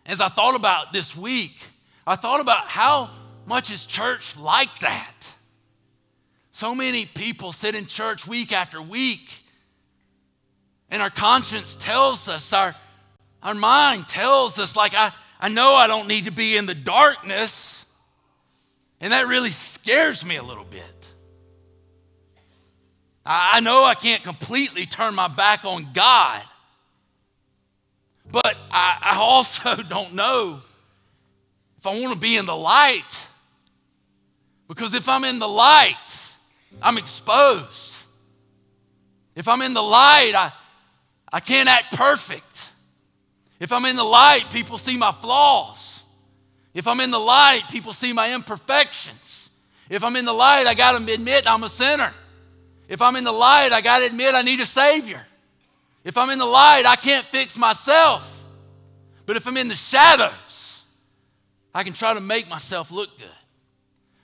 As 0.06 0.22
I 0.22 0.28
thought 0.28 0.56
about 0.56 0.94
this 0.94 1.16
week, 1.16 1.58
I 2.06 2.16
thought 2.16 2.40
about 2.40 2.66
how 2.66 3.10
much 3.46 3.72
is 3.72 3.86
church 3.86 4.38
like 4.38 4.80
that? 4.80 5.14
So 6.52 6.74
many 6.76 7.06
people 7.06 7.52
sit 7.52 7.76
in 7.76 7.86
church 7.86 8.28
week 8.28 8.54
after 8.54 8.82
week, 8.82 9.40
and 10.90 11.02
our 11.02 11.10
conscience 11.10 11.76
tells 11.76 12.30
us, 12.30 12.54
our, 12.54 12.76
our 13.44 13.56
mind 13.56 14.08
tells 14.08 14.60
us, 14.60 14.76
like, 14.76 14.94
I, 14.96 15.12
I 15.40 15.50
know 15.50 15.74
I 15.74 15.88
don't 15.88 16.08
need 16.08 16.26
to 16.26 16.32
be 16.32 16.56
in 16.56 16.66
the 16.66 16.76
darkness, 16.76 17.86
and 19.02 19.12
that 19.12 19.28
really 19.28 19.50
scares 19.50 20.26
me 20.26 20.38
a 20.38 20.44
little 20.44 20.64
bit. 20.64 21.14
I, 23.26 23.52
I 23.54 23.60
know 23.60 23.84
I 23.84 23.96
can't 23.96 24.24
completely 24.24 24.86
turn 24.86 25.16
my 25.16 25.28
back 25.28 25.66
on 25.66 25.88
God. 25.94 26.42
But 28.36 28.58
I, 28.70 29.14
I 29.14 29.18
also 29.18 29.76
don't 29.90 30.14
know 30.14 30.60
if 31.78 31.88
I 31.88 31.98
want 32.02 32.14
to 32.14 32.20
be 32.20 32.36
in 32.36 32.46
the 32.46 32.56
light. 32.56 33.30
Because 34.68 34.94
if 34.94 35.08
I'm 35.08 35.24
in 35.24 35.40
the 35.40 35.48
light, 35.48 36.36
I'm 36.82 36.98
exposed. 36.98 37.96
If 39.38 39.48
I'm 39.48 39.62
in 39.62 39.74
the 39.74 39.82
light, 39.82 40.34
I, 40.36 40.52
I 41.32 41.40
can't 41.40 41.70
act 41.70 41.96
perfect. 41.96 42.72
If 43.62 43.72
I'm 43.72 43.86
in 43.86 43.96
the 43.96 44.04
light, 44.04 44.44
people 44.52 44.78
see 44.78 44.98
my 44.98 45.14
flaws. 45.14 46.04
If 46.74 46.90
I'm 46.90 47.00
in 47.00 47.12
the 47.12 47.20
light, 47.20 47.62
people 47.72 47.94
see 47.94 48.12
my 48.12 48.36
imperfections. 48.36 49.50
If 49.90 50.04
I'm 50.04 50.18
in 50.18 50.26
the 50.26 50.34
light, 50.34 50.68
I 50.68 50.74
got 50.74 51.00
to 51.00 51.14
admit 51.14 51.50
I'm 51.50 51.64
a 51.64 51.70
sinner. 51.70 52.12
If 52.90 53.02
I'm 53.02 53.16
in 53.16 53.24
the 53.24 53.32
light, 53.32 53.72
I 53.72 53.80
got 53.80 54.00
to 54.00 54.08
admit 54.08 54.36
I 54.36 54.42
need 54.42 54.60
a 54.60 54.66
Savior. 54.66 55.26
If 56.06 56.18
I'm 56.18 56.30
in 56.30 56.40
the 56.40 56.46
light, 56.46 56.86
I 56.86 56.96
can't 56.96 57.26
fix 57.26 57.58
myself. 57.58 58.32
But 59.26 59.36
if 59.36 59.48
I'm 59.48 59.58
in 59.58 59.68
the 59.68 59.76
shadows, 59.76 60.84
I 61.74 61.84
can 61.84 61.94
try 61.94 62.14
to 62.14 62.22
make 62.22 62.48
myself 62.50 62.92
look 62.92 63.18
good. 63.18 63.28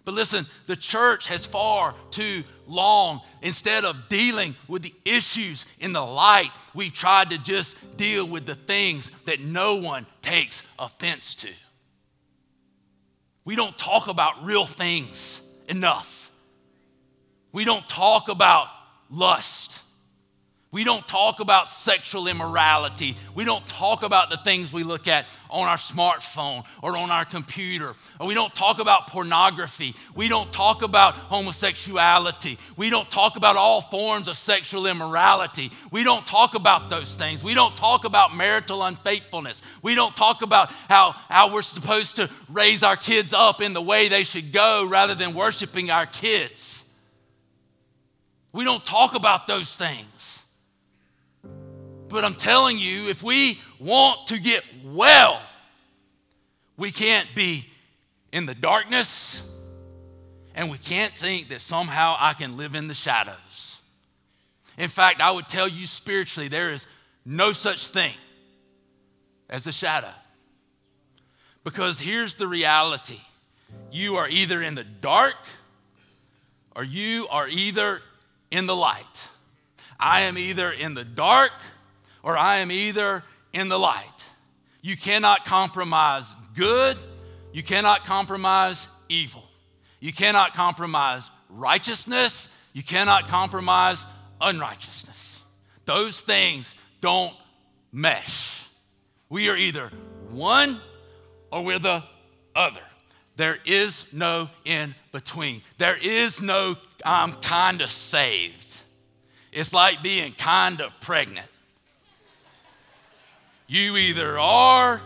But 0.05 0.13
listen, 0.13 0.45
the 0.67 0.75
church 0.75 1.27
has 1.27 1.45
far 1.45 1.95
too 2.11 2.43
long, 2.67 3.21
instead 3.41 3.83
of 3.83 4.09
dealing 4.09 4.55
with 4.67 4.83
the 4.83 4.93
issues 5.05 5.65
in 5.79 5.91
the 5.91 6.01
light, 6.01 6.49
we've 6.73 6.93
tried 6.93 7.31
to 7.31 7.37
just 7.37 7.97
deal 7.97 8.27
with 8.27 8.45
the 8.45 8.55
things 8.55 9.09
that 9.25 9.41
no 9.41 9.75
one 9.75 10.05
takes 10.21 10.71
offense 10.79 11.35
to. 11.35 11.49
We 13.43 13.55
don't 13.55 13.77
talk 13.77 14.07
about 14.07 14.45
real 14.45 14.65
things 14.65 15.41
enough. 15.67 16.31
We 17.51 17.65
don't 17.65 17.87
talk 17.89 18.29
about 18.29 18.67
lust. 19.09 19.80
We 20.73 20.85
don't 20.85 21.05
talk 21.05 21.41
about 21.41 21.67
sexual 21.67 22.29
immorality. 22.29 23.17
We 23.35 23.43
don't 23.43 23.67
talk 23.67 24.03
about 24.03 24.29
the 24.29 24.37
things 24.37 24.71
we 24.71 24.83
look 24.83 25.09
at 25.09 25.25
on 25.49 25.67
our 25.67 25.75
smartphone 25.75 26.65
or 26.81 26.95
on 26.95 27.11
our 27.11 27.25
computer. 27.25 27.93
Or 28.21 28.27
we 28.27 28.33
don't 28.33 28.55
talk 28.55 28.79
about 28.79 29.07
pornography. 29.07 29.93
We 30.15 30.29
don't 30.29 30.49
talk 30.53 30.81
about 30.81 31.15
homosexuality. 31.15 32.57
We 32.77 32.89
don't 32.89 33.09
talk 33.11 33.35
about 33.35 33.57
all 33.57 33.81
forms 33.81 34.29
of 34.29 34.37
sexual 34.37 34.87
immorality. 34.87 35.71
We 35.91 36.05
don't 36.05 36.25
talk 36.25 36.55
about 36.55 36.89
those 36.89 37.17
things. 37.17 37.43
We 37.43 37.53
don't 37.53 37.75
talk 37.75 38.05
about 38.05 38.37
marital 38.37 38.81
unfaithfulness. 38.81 39.61
We 39.81 39.93
don't 39.93 40.15
talk 40.15 40.41
about 40.41 40.71
how, 40.87 41.11
how 41.27 41.53
we're 41.53 41.63
supposed 41.63 42.15
to 42.15 42.29
raise 42.47 42.81
our 42.81 42.95
kids 42.95 43.33
up 43.33 43.61
in 43.61 43.73
the 43.73 43.81
way 43.81 44.07
they 44.07 44.23
should 44.23 44.53
go 44.53 44.87
rather 44.89 45.15
than 45.15 45.33
worshiping 45.33 45.91
our 45.91 46.05
kids. 46.05 46.85
We 48.53 48.63
don't 48.63 48.85
talk 48.85 49.15
about 49.15 49.47
those 49.47 49.75
things. 49.75 50.40
But 52.11 52.25
I'm 52.25 52.35
telling 52.35 52.77
you, 52.77 53.09
if 53.09 53.23
we 53.23 53.57
want 53.79 54.27
to 54.27 54.39
get 54.39 54.65
well, 54.83 55.41
we 56.75 56.91
can't 56.91 57.27
be 57.33 57.65
in 58.33 58.45
the 58.45 58.53
darkness 58.53 59.49
and 60.53 60.69
we 60.69 60.77
can't 60.77 61.13
think 61.13 61.47
that 61.47 61.61
somehow 61.61 62.17
I 62.19 62.33
can 62.33 62.57
live 62.57 62.75
in 62.75 62.89
the 62.89 62.93
shadows. 62.93 63.79
In 64.77 64.89
fact, 64.89 65.21
I 65.21 65.31
would 65.31 65.47
tell 65.47 65.67
you 65.67 65.85
spiritually, 65.85 66.49
there 66.49 66.71
is 66.71 66.85
no 67.25 67.53
such 67.53 67.87
thing 67.87 68.13
as 69.49 69.63
the 69.63 69.71
shadow. 69.71 70.11
Because 71.63 71.99
here's 71.99 72.35
the 72.35 72.47
reality 72.47 73.19
you 73.89 74.17
are 74.17 74.27
either 74.27 74.61
in 74.61 74.75
the 74.75 74.83
dark 74.83 75.35
or 76.75 76.83
you 76.83 77.27
are 77.29 77.47
either 77.47 78.01
in 78.49 78.65
the 78.65 78.75
light. 78.75 79.29
I 79.97 80.21
am 80.21 80.37
either 80.37 80.71
in 80.71 80.93
the 80.93 81.05
dark 81.05 81.51
or 82.23 82.37
I 82.37 82.57
am 82.57 82.71
either 82.71 83.23
in 83.53 83.69
the 83.69 83.77
light. 83.77 84.05
You 84.81 84.97
cannot 84.97 85.45
compromise 85.45 86.33
good, 86.55 86.97
you 87.53 87.63
cannot 87.63 88.05
compromise 88.05 88.89
evil. 89.09 89.43
You 89.99 90.11
cannot 90.11 90.53
compromise 90.53 91.29
righteousness, 91.49 92.49
you 92.73 92.83
cannot 92.83 93.27
compromise 93.27 94.05
unrighteousness. 94.39 95.43
Those 95.85 96.21
things 96.21 96.75
don't 97.01 97.35
mesh. 97.91 98.67
We 99.29 99.49
are 99.49 99.57
either 99.57 99.91
one 100.29 100.79
or 101.51 101.63
we're 101.63 101.79
the 101.79 102.03
other. 102.55 102.81
There 103.35 103.57
is 103.65 104.05
no 104.13 104.49
in 104.65 104.95
between. 105.11 105.61
There 105.77 105.97
is 106.01 106.41
no 106.41 106.75
I'm 107.05 107.33
kind 107.33 107.81
of 107.81 107.89
saved. 107.89 108.81
It's 109.51 109.73
like 109.73 110.01
being 110.01 110.33
kind 110.33 110.81
of 110.81 110.97
pregnant. 111.01 111.47
You 113.71 113.95
either 113.95 114.37
are 114.37 114.99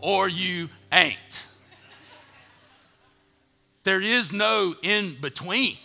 or 0.00 0.28
you 0.28 0.70
ain't. 0.90 1.46
There 3.84 4.00
is 4.00 4.32
no 4.32 4.74
in 4.82 5.14
between. 5.20 5.76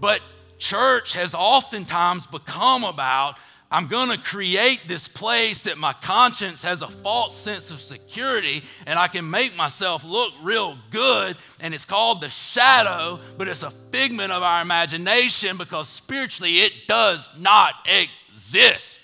But 0.00 0.20
church 0.58 1.14
has 1.14 1.32
oftentimes 1.32 2.26
become 2.26 2.82
about 2.82 3.36
I'm 3.70 3.86
going 3.86 4.10
to 4.10 4.18
create 4.18 4.82
this 4.88 5.06
place 5.06 5.62
that 5.62 5.78
my 5.78 5.92
conscience 5.92 6.64
has 6.64 6.82
a 6.82 6.88
false 6.88 7.36
sense 7.36 7.70
of 7.70 7.80
security 7.80 8.64
and 8.88 8.98
I 8.98 9.06
can 9.06 9.30
make 9.30 9.56
myself 9.56 10.04
look 10.04 10.32
real 10.42 10.76
good. 10.90 11.36
And 11.60 11.72
it's 11.72 11.84
called 11.84 12.20
the 12.20 12.30
shadow, 12.30 13.20
but 13.36 13.46
it's 13.46 13.62
a 13.62 13.70
figment 13.70 14.32
of 14.32 14.42
our 14.42 14.60
imagination 14.60 15.56
because 15.56 15.88
spiritually 15.88 16.62
it 16.62 16.88
does 16.88 17.30
not 17.38 17.74
exist. 17.86 18.97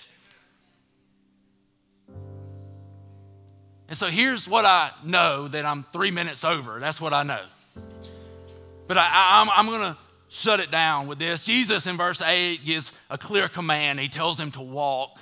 And 3.87 3.97
so 3.97 4.07
here's 4.07 4.47
what 4.47 4.65
I 4.65 4.89
know 5.03 5.47
that 5.47 5.65
I'm 5.65 5.83
three 5.83 6.11
minutes 6.11 6.43
over. 6.43 6.79
That's 6.79 6.99
what 6.99 7.13
I 7.13 7.23
know. 7.23 7.41
But 8.87 8.97
I, 8.97 9.41
am 9.41 9.49
I'm, 9.49 9.59
I'm 9.59 9.65
going 9.67 9.93
to 9.93 9.97
shut 10.29 10.59
it 10.59 10.71
down 10.71 11.07
with 11.07 11.19
this. 11.19 11.43
Jesus 11.43 11.87
in 11.87 11.97
verse 11.97 12.21
8 12.21 12.63
gives 12.65 12.93
a 13.09 13.17
clear 13.17 13.47
command. 13.47 13.99
He 13.99 14.07
tells 14.07 14.39
him 14.39 14.51
to 14.51 14.61
walk. 14.61 15.19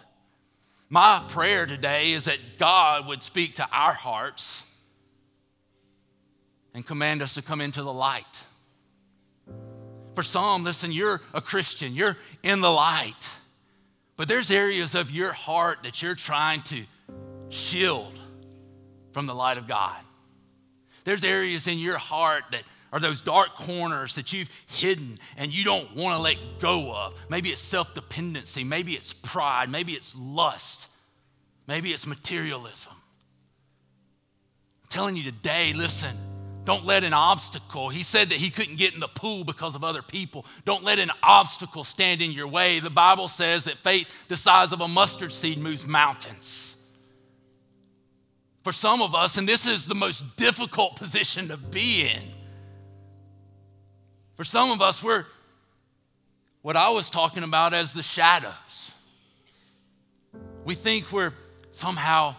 My 0.90 1.24
prayer 1.30 1.66
today 1.66 2.12
is 2.12 2.26
that 2.26 2.38
God 2.58 3.08
would 3.08 3.22
speak 3.22 3.56
to 3.56 3.68
our 3.72 3.94
hearts 3.94 4.64
and 6.74 6.86
command 6.86 7.22
us 7.22 7.36
to 7.36 7.42
come 7.42 7.62
into 7.62 7.84
the 7.84 7.94
light. 7.94 8.44
For 10.16 10.24
some, 10.24 10.64
listen, 10.64 10.92
you're 10.92 11.22
a 11.34 11.42
Christian, 11.42 11.94
you're 11.94 12.18
in 12.44 12.62
the 12.62 12.70
light, 12.70 13.30
but 14.16 14.28
there's 14.28 14.52
areas 14.52 14.94
of 14.94 15.10
your 15.10 15.32
heart 15.32 15.80
that 15.84 16.02
you're 16.02 16.16
trying 16.16 16.62
to 16.64 16.84
shield 17.50 18.20
from 19.14 19.28
the 19.28 19.34
light 19.34 19.58
of 19.58 19.68
God. 19.68 19.96
There's 21.06 21.24
areas 21.24 21.68
in 21.68 21.78
your 21.78 21.98
heart 21.98 22.44
that 22.52 22.64
are 22.92 23.00
those 23.00 23.22
dark 23.22 23.56
corners 23.56 24.16
that 24.16 24.34
you've 24.34 24.50
hidden 24.68 25.18
and 25.38 25.52
you 25.52 25.64
don't 25.64 25.96
want 25.96 26.16
to 26.16 26.22
let 26.22 26.38
go 26.60 26.94
of. 26.94 27.16
Maybe 27.30 27.50
it's 27.50 27.62
self 27.62 27.94
dependency, 27.94 28.64
maybe 28.64 28.94
it's 28.94 29.14
pride, 29.14 29.70
maybe 29.70 29.94
it's 29.94 30.16
lust, 30.16 30.88
maybe 31.68 31.90
it's 31.90 32.06
materialism. 32.06 32.94
I'm 34.84 34.90
telling 34.90 35.16
you 35.16 35.24
today, 35.24 35.74
listen, 35.76 36.16
don't 36.66 36.86
let 36.86 37.04
an 37.04 37.14
obstacle, 37.14 37.90
he 37.90 38.04
said 38.04 38.30
that 38.30 38.38
he 38.38 38.50
couldn't 38.50 38.78
get 38.78 38.94
in 38.94 39.00
the 39.00 39.08
pool 39.08 39.44
because 39.44 39.76
of 39.76 39.84
other 39.84 40.02
people. 40.02 40.46
Don't 40.64 40.84
let 40.84 41.00
an 41.00 41.10
obstacle 41.22 41.84
stand 41.84 42.22
in 42.22 42.32
your 42.32 42.48
way. 42.48 42.80
The 42.80 42.90
Bible 42.90 43.28
says 43.28 43.66
that 43.66 43.78
faith 43.78 44.28
the 44.28 44.38
size 44.38 44.72
of 44.72 44.82
a 44.82 44.88
mustard 44.88 45.34
seed 45.34 45.58
moves 45.58 45.86
mountains 45.86 46.73
for 48.64 48.72
some 48.72 49.02
of 49.02 49.14
us, 49.14 49.38
and 49.38 49.48
this 49.48 49.68
is 49.68 49.86
the 49.86 49.96
most 49.96 50.38
difficult 50.38 50.96
position 50.96 51.50
to 51.50 51.58
be 51.58 52.04
in. 52.04 52.22
For 54.36 54.44
some 54.44 54.72
of 54.72 54.82
us, 54.82 55.04
we're 55.04 55.26
what 56.62 56.78
I 56.78 56.90
was 56.90 57.10
talking 57.10 57.44
about 57.44 57.74
as 57.74 57.94
the 57.94 58.02
shadows. 58.02 58.96
We 60.64 60.76
think 60.76 61.12
we're 61.12 61.34
somehow 61.72 62.36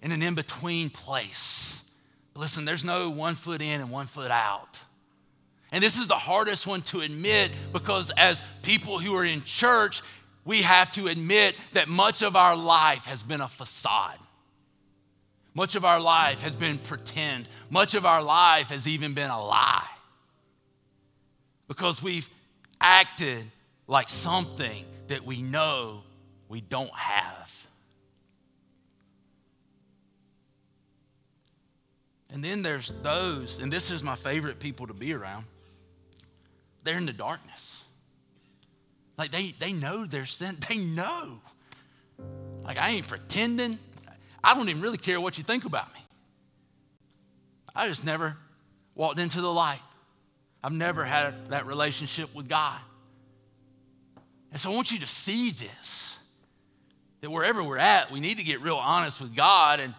in 0.00 0.12
an 0.12 0.22
in 0.22 0.34
between 0.34 0.90
place. 0.90 1.82
But 2.32 2.40
listen, 2.40 2.64
there's 2.64 2.84
no 2.84 3.10
one 3.10 3.34
foot 3.34 3.60
in 3.60 3.80
and 3.80 3.90
one 3.90 4.06
foot 4.06 4.30
out. 4.30 4.78
And 5.72 5.82
this 5.82 5.98
is 5.98 6.06
the 6.06 6.14
hardest 6.14 6.68
one 6.68 6.82
to 6.82 7.00
admit 7.00 7.50
because, 7.72 8.12
as 8.16 8.44
people 8.62 9.00
who 9.00 9.16
are 9.16 9.24
in 9.24 9.42
church, 9.42 10.02
we 10.44 10.62
have 10.62 10.92
to 10.92 11.08
admit 11.08 11.56
that 11.72 11.88
much 11.88 12.22
of 12.22 12.36
our 12.36 12.54
life 12.54 13.06
has 13.06 13.24
been 13.24 13.40
a 13.40 13.48
facade. 13.48 14.18
Much 15.54 15.76
of 15.76 15.84
our 15.84 16.00
life 16.00 16.42
has 16.42 16.54
been 16.54 16.78
pretend. 16.78 17.48
Much 17.70 17.94
of 17.94 18.04
our 18.04 18.22
life 18.22 18.68
has 18.68 18.88
even 18.88 19.14
been 19.14 19.30
a 19.30 19.42
lie. 19.42 19.86
Because 21.68 22.02
we've 22.02 22.28
acted 22.80 23.44
like 23.86 24.08
something 24.08 24.84
that 25.06 25.24
we 25.24 25.42
know 25.42 26.02
we 26.48 26.60
don't 26.60 26.94
have. 26.94 27.66
And 32.30 32.42
then 32.42 32.62
there's 32.62 32.92
those, 33.02 33.60
and 33.60 33.72
this 33.72 33.92
is 33.92 34.02
my 34.02 34.16
favorite 34.16 34.58
people 34.58 34.88
to 34.88 34.92
be 34.92 35.14
around. 35.14 35.44
They're 36.82 36.98
in 36.98 37.06
the 37.06 37.12
darkness. 37.12 37.84
Like 39.16 39.30
they, 39.30 39.54
they 39.60 39.72
know 39.72 40.04
their 40.04 40.26
sin. 40.26 40.56
They 40.68 40.78
know. 40.78 41.40
Like 42.64 42.76
I 42.76 42.90
ain't 42.90 43.06
pretending. 43.06 43.78
I 44.44 44.54
don't 44.54 44.68
even 44.68 44.82
really 44.82 44.98
care 44.98 45.20
what 45.20 45.38
you 45.38 45.44
think 45.44 45.64
about 45.64 45.92
me. 45.94 46.00
I 47.74 47.88
just 47.88 48.04
never 48.04 48.36
walked 48.94 49.18
into 49.18 49.40
the 49.40 49.50
light. 49.50 49.80
I've 50.62 50.72
never 50.72 51.04
had 51.04 51.48
that 51.50 51.66
relationship 51.66 52.34
with 52.34 52.48
God. 52.48 52.78
And 54.50 54.60
so 54.60 54.70
I 54.70 54.74
want 54.74 54.92
you 54.92 55.00
to 55.00 55.06
see 55.06 55.50
this 55.50 56.18
that 57.22 57.30
wherever 57.30 57.64
we're 57.64 57.78
at, 57.78 58.10
we 58.10 58.20
need 58.20 58.36
to 58.36 58.44
get 58.44 58.60
real 58.60 58.76
honest 58.76 59.18
with 59.18 59.34
God 59.34 59.80
and 59.80 59.94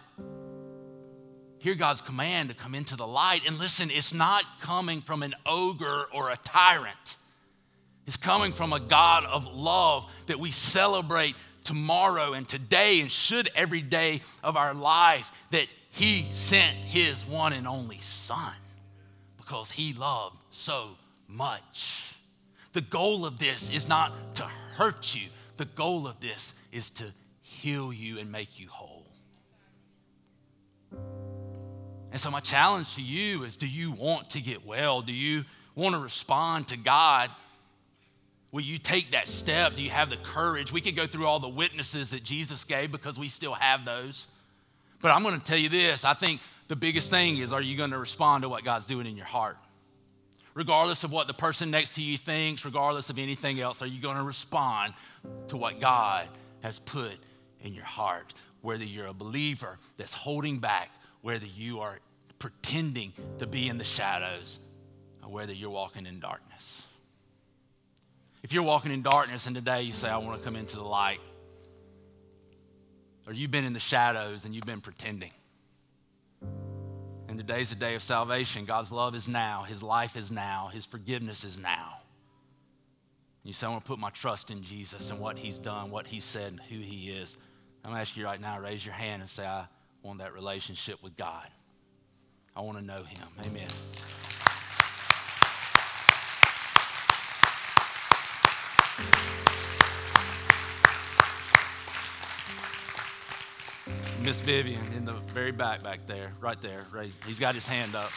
hear 1.58 1.74
God's 1.74 2.00
command 2.00 2.50
to 2.50 2.54
come 2.54 2.72
into 2.72 2.94
the 2.94 3.06
light. 3.06 3.40
And 3.48 3.58
listen, 3.58 3.88
it's 3.90 4.14
not 4.14 4.44
coming 4.60 5.00
from 5.00 5.24
an 5.24 5.34
ogre 5.44 6.04
or 6.14 6.30
a 6.30 6.36
tyrant, 6.36 7.16
it's 8.06 8.16
coming 8.16 8.52
from 8.52 8.72
a 8.72 8.78
God 8.78 9.24
of 9.24 9.52
love 9.52 10.08
that 10.26 10.38
we 10.38 10.52
celebrate 10.52 11.34
tomorrow 11.66 12.32
and 12.32 12.48
today 12.48 13.00
and 13.00 13.10
should 13.10 13.48
every 13.54 13.82
day 13.82 14.20
of 14.42 14.56
our 14.56 14.72
life 14.72 15.32
that 15.50 15.66
He 15.90 16.22
sent 16.22 16.76
His 16.76 17.26
one 17.26 17.52
and 17.52 17.66
only 17.66 17.98
Son 17.98 18.54
because 19.46 19.70
he 19.70 19.92
loved 19.92 20.42
so 20.50 20.96
much. 21.28 22.18
The 22.72 22.80
goal 22.80 23.24
of 23.24 23.38
this 23.38 23.72
is 23.72 23.88
not 23.88 24.12
to 24.36 24.42
hurt 24.74 25.14
you, 25.14 25.28
the 25.56 25.64
goal 25.64 26.06
of 26.06 26.20
this 26.20 26.54
is 26.72 26.90
to 26.90 27.04
heal 27.42 27.92
you 27.92 28.18
and 28.18 28.30
make 28.30 28.58
you 28.58 28.68
whole. 28.68 29.06
And 32.10 32.20
so, 32.20 32.30
my 32.30 32.40
challenge 32.40 32.96
to 32.96 33.02
you 33.02 33.44
is 33.44 33.56
do 33.56 33.68
you 33.68 33.92
want 33.92 34.30
to 34.30 34.42
get 34.42 34.66
well? 34.66 35.00
Do 35.02 35.12
you 35.12 35.44
want 35.74 35.94
to 35.94 36.00
respond 36.00 36.68
to 36.68 36.78
God? 36.78 37.30
Will 38.52 38.62
you 38.62 38.78
take 38.78 39.10
that 39.10 39.28
step? 39.28 39.76
Do 39.76 39.82
you 39.82 39.90
have 39.90 40.10
the 40.10 40.16
courage? 40.16 40.72
We 40.72 40.80
could 40.80 40.96
go 40.96 41.06
through 41.06 41.26
all 41.26 41.38
the 41.38 41.48
witnesses 41.48 42.10
that 42.10 42.22
Jesus 42.22 42.64
gave 42.64 42.92
because 42.92 43.18
we 43.18 43.28
still 43.28 43.54
have 43.54 43.84
those. 43.84 44.26
But 45.00 45.10
I'm 45.12 45.22
going 45.22 45.38
to 45.38 45.44
tell 45.44 45.58
you 45.58 45.68
this 45.68 46.04
I 46.04 46.14
think 46.14 46.40
the 46.68 46.76
biggest 46.76 47.10
thing 47.10 47.38
is 47.38 47.52
are 47.52 47.60
you 47.60 47.76
going 47.76 47.90
to 47.90 47.98
respond 47.98 48.42
to 48.42 48.48
what 48.48 48.64
God's 48.64 48.86
doing 48.86 49.06
in 49.06 49.16
your 49.16 49.26
heart? 49.26 49.56
Regardless 50.54 51.04
of 51.04 51.12
what 51.12 51.26
the 51.26 51.34
person 51.34 51.70
next 51.70 51.96
to 51.96 52.02
you 52.02 52.16
thinks, 52.16 52.64
regardless 52.64 53.10
of 53.10 53.18
anything 53.18 53.60
else, 53.60 53.82
are 53.82 53.86
you 53.86 54.00
going 54.00 54.16
to 54.16 54.22
respond 54.22 54.94
to 55.48 55.56
what 55.58 55.80
God 55.80 56.26
has 56.62 56.78
put 56.78 57.12
in 57.60 57.74
your 57.74 57.84
heart? 57.84 58.32
Whether 58.62 58.84
you're 58.84 59.08
a 59.08 59.12
believer 59.12 59.78
that's 59.98 60.14
holding 60.14 60.58
back, 60.58 60.90
whether 61.20 61.44
you 61.44 61.80
are 61.80 61.98
pretending 62.38 63.12
to 63.38 63.46
be 63.46 63.68
in 63.68 63.76
the 63.76 63.84
shadows, 63.84 64.58
or 65.22 65.30
whether 65.30 65.52
you're 65.52 65.68
walking 65.68 66.06
in 66.06 66.20
darkness. 66.20 66.86
If 68.46 68.52
you're 68.52 68.62
walking 68.62 68.92
in 68.92 69.02
darkness 69.02 69.48
and 69.48 69.56
today 69.56 69.82
you 69.82 69.92
say, 69.92 70.08
I 70.08 70.18
want 70.18 70.38
to 70.38 70.44
come 70.44 70.54
into 70.54 70.76
the 70.76 70.84
light, 70.84 71.18
or 73.26 73.32
you've 73.32 73.50
been 73.50 73.64
in 73.64 73.72
the 73.72 73.80
shadows 73.80 74.44
and 74.44 74.54
you've 74.54 74.64
been 74.64 74.80
pretending, 74.80 75.32
and 77.26 77.36
today's 77.36 77.70
the 77.70 77.74
day 77.74 77.96
of 77.96 78.04
salvation. 78.04 78.64
God's 78.64 78.92
love 78.92 79.16
is 79.16 79.28
now, 79.28 79.64
His 79.64 79.82
life 79.82 80.14
is 80.14 80.30
now, 80.30 80.70
His 80.72 80.84
forgiveness 80.84 81.42
is 81.42 81.60
now. 81.60 81.94
And 83.42 83.48
you 83.48 83.52
say, 83.52 83.66
I 83.66 83.70
want 83.70 83.84
to 83.84 83.88
put 83.88 83.98
my 83.98 84.10
trust 84.10 84.52
in 84.52 84.62
Jesus 84.62 85.10
and 85.10 85.18
what 85.18 85.36
He's 85.36 85.58
done, 85.58 85.90
what 85.90 86.06
He 86.06 86.20
said, 86.20 86.52
and 86.52 86.60
who 86.60 86.78
He 86.78 87.10
is. 87.10 87.36
I'm 87.82 87.90
going 87.90 87.96
to 87.96 88.00
ask 88.00 88.16
you 88.16 88.24
right 88.24 88.40
now, 88.40 88.60
raise 88.60 88.86
your 88.86 88.94
hand 88.94 89.22
and 89.22 89.28
say, 89.28 89.44
I 89.44 89.66
want 90.04 90.20
that 90.20 90.34
relationship 90.34 91.02
with 91.02 91.16
God. 91.16 91.48
I 92.54 92.60
want 92.60 92.78
to 92.78 92.84
know 92.84 93.02
Him. 93.02 93.26
Amen. 93.44 93.66
Miss 104.26 104.40
Vivian 104.40 104.82
in 104.96 105.04
the 105.04 105.12
very 105.12 105.52
back 105.52 105.84
back 105.84 106.04
there, 106.08 106.32
right 106.40 106.60
there. 106.60 106.84
He's 107.24 107.38
got 107.38 107.54
his 107.54 107.64
hand 107.64 107.94
up. 107.94 108.10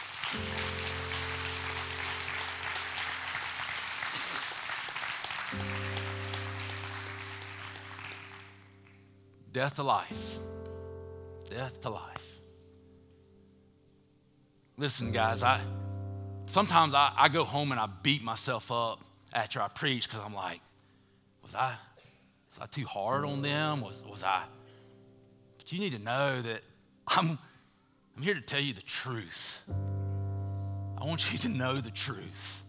Death 9.52 9.76
to 9.76 9.84
life. 9.84 10.38
Death 11.48 11.80
to 11.82 11.90
life. 11.90 12.40
Listen, 14.76 15.12
guys, 15.12 15.44
I 15.44 15.60
sometimes 16.46 16.92
I, 16.92 17.12
I 17.16 17.28
go 17.28 17.44
home 17.44 17.70
and 17.70 17.80
I 17.80 17.86
beat 17.86 18.24
myself 18.24 18.72
up 18.72 19.00
after 19.32 19.62
I 19.62 19.68
preach 19.68 20.08
because 20.08 20.26
I'm 20.26 20.34
like, 20.34 20.60
was 21.44 21.54
I 21.54 21.76
was 22.50 22.58
I 22.60 22.66
too 22.66 22.84
hard 22.84 23.24
on 23.24 23.42
them? 23.42 23.80
Was 23.80 24.02
was 24.04 24.24
I 24.24 24.42
you 25.72 25.80
need 25.80 25.92
to 25.92 26.02
know 26.02 26.40
that 26.42 26.62
I'm, 27.08 27.38
I'm 28.16 28.22
here 28.22 28.34
to 28.34 28.40
tell 28.40 28.60
you 28.60 28.72
the 28.72 28.82
truth. 28.82 29.62
I 31.00 31.04
want 31.04 31.32
you 31.32 31.38
to 31.40 31.48
know 31.48 31.74
the 31.74 31.90
truth. 31.90 32.62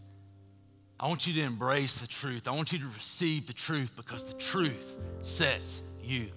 I 1.00 1.08
want 1.08 1.26
you 1.26 1.34
to 1.34 1.42
embrace 1.42 1.98
the 1.98 2.08
truth. 2.08 2.48
I 2.48 2.52
want 2.52 2.72
you 2.72 2.80
to 2.80 2.86
receive 2.86 3.48
the 3.48 3.54
truth 3.54 3.96
because 3.96 4.24
the 4.24 4.36
truth 4.36 4.96
sets 5.22 5.82
you 6.04 6.28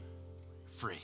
free. 0.78 0.98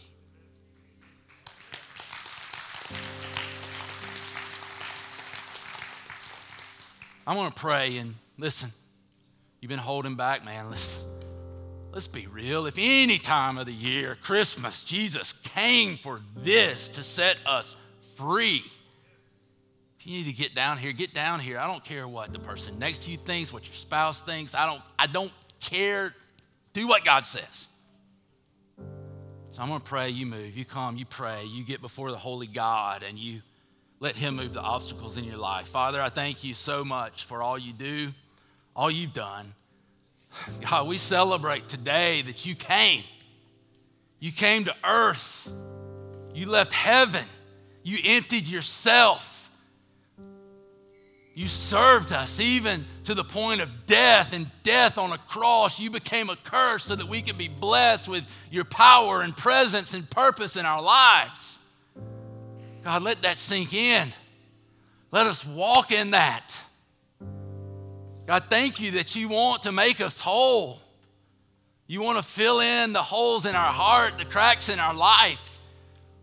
I 7.26 7.36
want 7.36 7.54
to 7.54 7.60
pray 7.60 7.98
and 7.98 8.14
listen. 8.38 8.70
You've 9.60 9.68
been 9.68 9.78
holding 9.78 10.16
back, 10.16 10.44
man. 10.44 10.70
Listen. 10.70 11.09
Let's 11.92 12.06
be 12.06 12.28
real. 12.28 12.66
If 12.66 12.76
any 12.78 13.18
time 13.18 13.58
of 13.58 13.66
the 13.66 13.72
year, 13.72 14.16
Christmas, 14.22 14.84
Jesus 14.84 15.32
came 15.32 15.96
for 15.96 16.20
this 16.36 16.88
to 16.90 17.02
set 17.02 17.38
us 17.44 17.74
free. 18.16 18.62
If 19.98 20.06
you 20.06 20.18
need 20.18 20.30
to 20.30 20.32
get 20.32 20.54
down 20.54 20.78
here, 20.78 20.92
get 20.92 21.12
down 21.12 21.40
here. 21.40 21.58
I 21.58 21.66
don't 21.66 21.82
care 21.82 22.06
what 22.06 22.32
the 22.32 22.38
person 22.38 22.78
next 22.78 23.02
to 23.02 23.10
you 23.10 23.16
thinks, 23.16 23.52
what 23.52 23.66
your 23.66 23.74
spouse 23.74 24.22
thinks. 24.22 24.54
I 24.54 24.66
don't, 24.66 24.80
I 24.98 25.08
don't 25.08 25.32
care. 25.58 26.14
Do 26.72 26.86
what 26.86 27.04
God 27.04 27.26
says. 27.26 27.70
So 29.50 29.60
I'm 29.60 29.68
going 29.68 29.80
to 29.80 29.86
pray, 29.86 30.10
you 30.10 30.26
move, 30.26 30.56
you 30.56 30.64
come, 30.64 30.96
you 30.96 31.04
pray, 31.04 31.44
you 31.44 31.64
get 31.64 31.82
before 31.82 32.12
the 32.12 32.16
holy 32.16 32.46
God, 32.46 33.02
and 33.02 33.18
you 33.18 33.40
let 33.98 34.14
Him 34.14 34.36
move 34.36 34.54
the 34.54 34.60
obstacles 34.60 35.18
in 35.18 35.24
your 35.24 35.38
life. 35.38 35.66
Father, 35.66 36.00
I 36.00 36.08
thank 36.08 36.44
you 36.44 36.54
so 36.54 36.84
much 36.84 37.24
for 37.24 37.42
all 37.42 37.58
you 37.58 37.72
do, 37.72 38.10
all 38.76 38.92
you've 38.92 39.12
done. 39.12 39.54
God, 40.68 40.86
we 40.86 40.98
celebrate 40.98 41.68
today 41.68 42.22
that 42.22 42.46
you 42.46 42.54
came. 42.54 43.02
You 44.18 44.32
came 44.32 44.64
to 44.64 44.74
earth. 44.84 45.50
You 46.34 46.48
left 46.48 46.72
heaven. 46.72 47.24
You 47.82 47.98
emptied 48.04 48.46
yourself. 48.46 49.50
You 51.34 51.48
served 51.48 52.12
us 52.12 52.38
even 52.38 52.84
to 53.04 53.14
the 53.14 53.24
point 53.24 53.60
of 53.60 53.86
death 53.86 54.34
and 54.34 54.50
death 54.62 54.98
on 54.98 55.12
a 55.12 55.18
cross. 55.18 55.80
You 55.80 55.90
became 55.90 56.28
a 56.28 56.36
curse 56.36 56.84
so 56.84 56.96
that 56.96 57.08
we 57.08 57.22
could 57.22 57.38
be 57.38 57.48
blessed 57.48 58.08
with 58.08 58.24
your 58.50 58.64
power 58.64 59.22
and 59.22 59.34
presence 59.36 59.94
and 59.94 60.08
purpose 60.10 60.56
in 60.56 60.66
our 60.66 60.82
lives. 60.82 61.58
God, 62.84 63.02
let 63.02 63.22
that 63.22 63.36
sink 63.36 63.72
in. 63.72 64.08
Let 65.12 65.26
us 65.26 65.46
walk 65.46 65.92
in 65.92 66.10
that. 66.12 66.54
God, 68.30 68.44
thank 68.44 68.78
you 68.78 68.92
that 68.92 69.16
you 69.16 69.26
want 69.26 69.62
to 69.62 69.72
make 69.72 70.00
us 70.00 70.20
whole. 70.20 70.80
You 71.88 72.00
want 72.00 72.16
to 72.16 72.22
fill 72.22 72.60
in 72.60 72.92
the 72.92 73.02
holes 73.02 73.44
in 73.44 73.56
our 73.56 73.72
heart, 73.72 74.18
the 74.18 74.24
cracks 74.24 74.68
in 74.68 74.78
our 74.78 74.94
life 74.94 75.58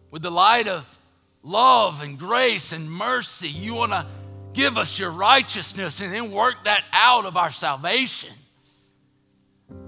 with 0.10 0.22
the 0.22 0.30
light 0.30 0.70
of 0.70 0.98
love 1.44 2.02
and 2.02 2.18
grace 2.18 2.72
and 2.72 2.90
mercy. 2.90 3.50
You 3.50 3.74
want 3.74 3.92
to 3.92 4.08
give 4.54 4.78
us 4.78 4.98
your 4.98 5.12
righteousness 5.12 6.00
and 6.00 6.14
then 6.14 6.32
work 6.32 6.64
that 6.64 6.86
out 6.94 7.26
of 7.26 7.36
our 7.36 7.50
salvation. 7.50 8.32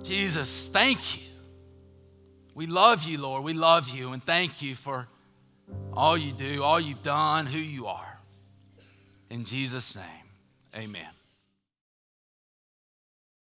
Jesus, 0.03 0.67
thank 0.67 1.15
you. 1.15 1.23
We 2.53 2.67
love 2.67 3.05
you, 3.05 3.17
Lord. 3.17 3.45
We 3.45 3.53
love 3.53 3.87
you 3.87 4.11
and 4.11 4.21
thank 4.21 4.61
you 4.61 4.75
for 4.75 5.07
all 5.93 6.17
you 6.17 6.33
do, 6.33 6.63
all 6.63 6.81
you've 6.81 7.01
done, 7.01 7.45
who 7.45 7.59
you 7.59 7.87
are. 7.87 8.19
In 9.29 9.45
Jesus' 9.45 9.95
name, 9.95 10.83
amen. 10.83 11.07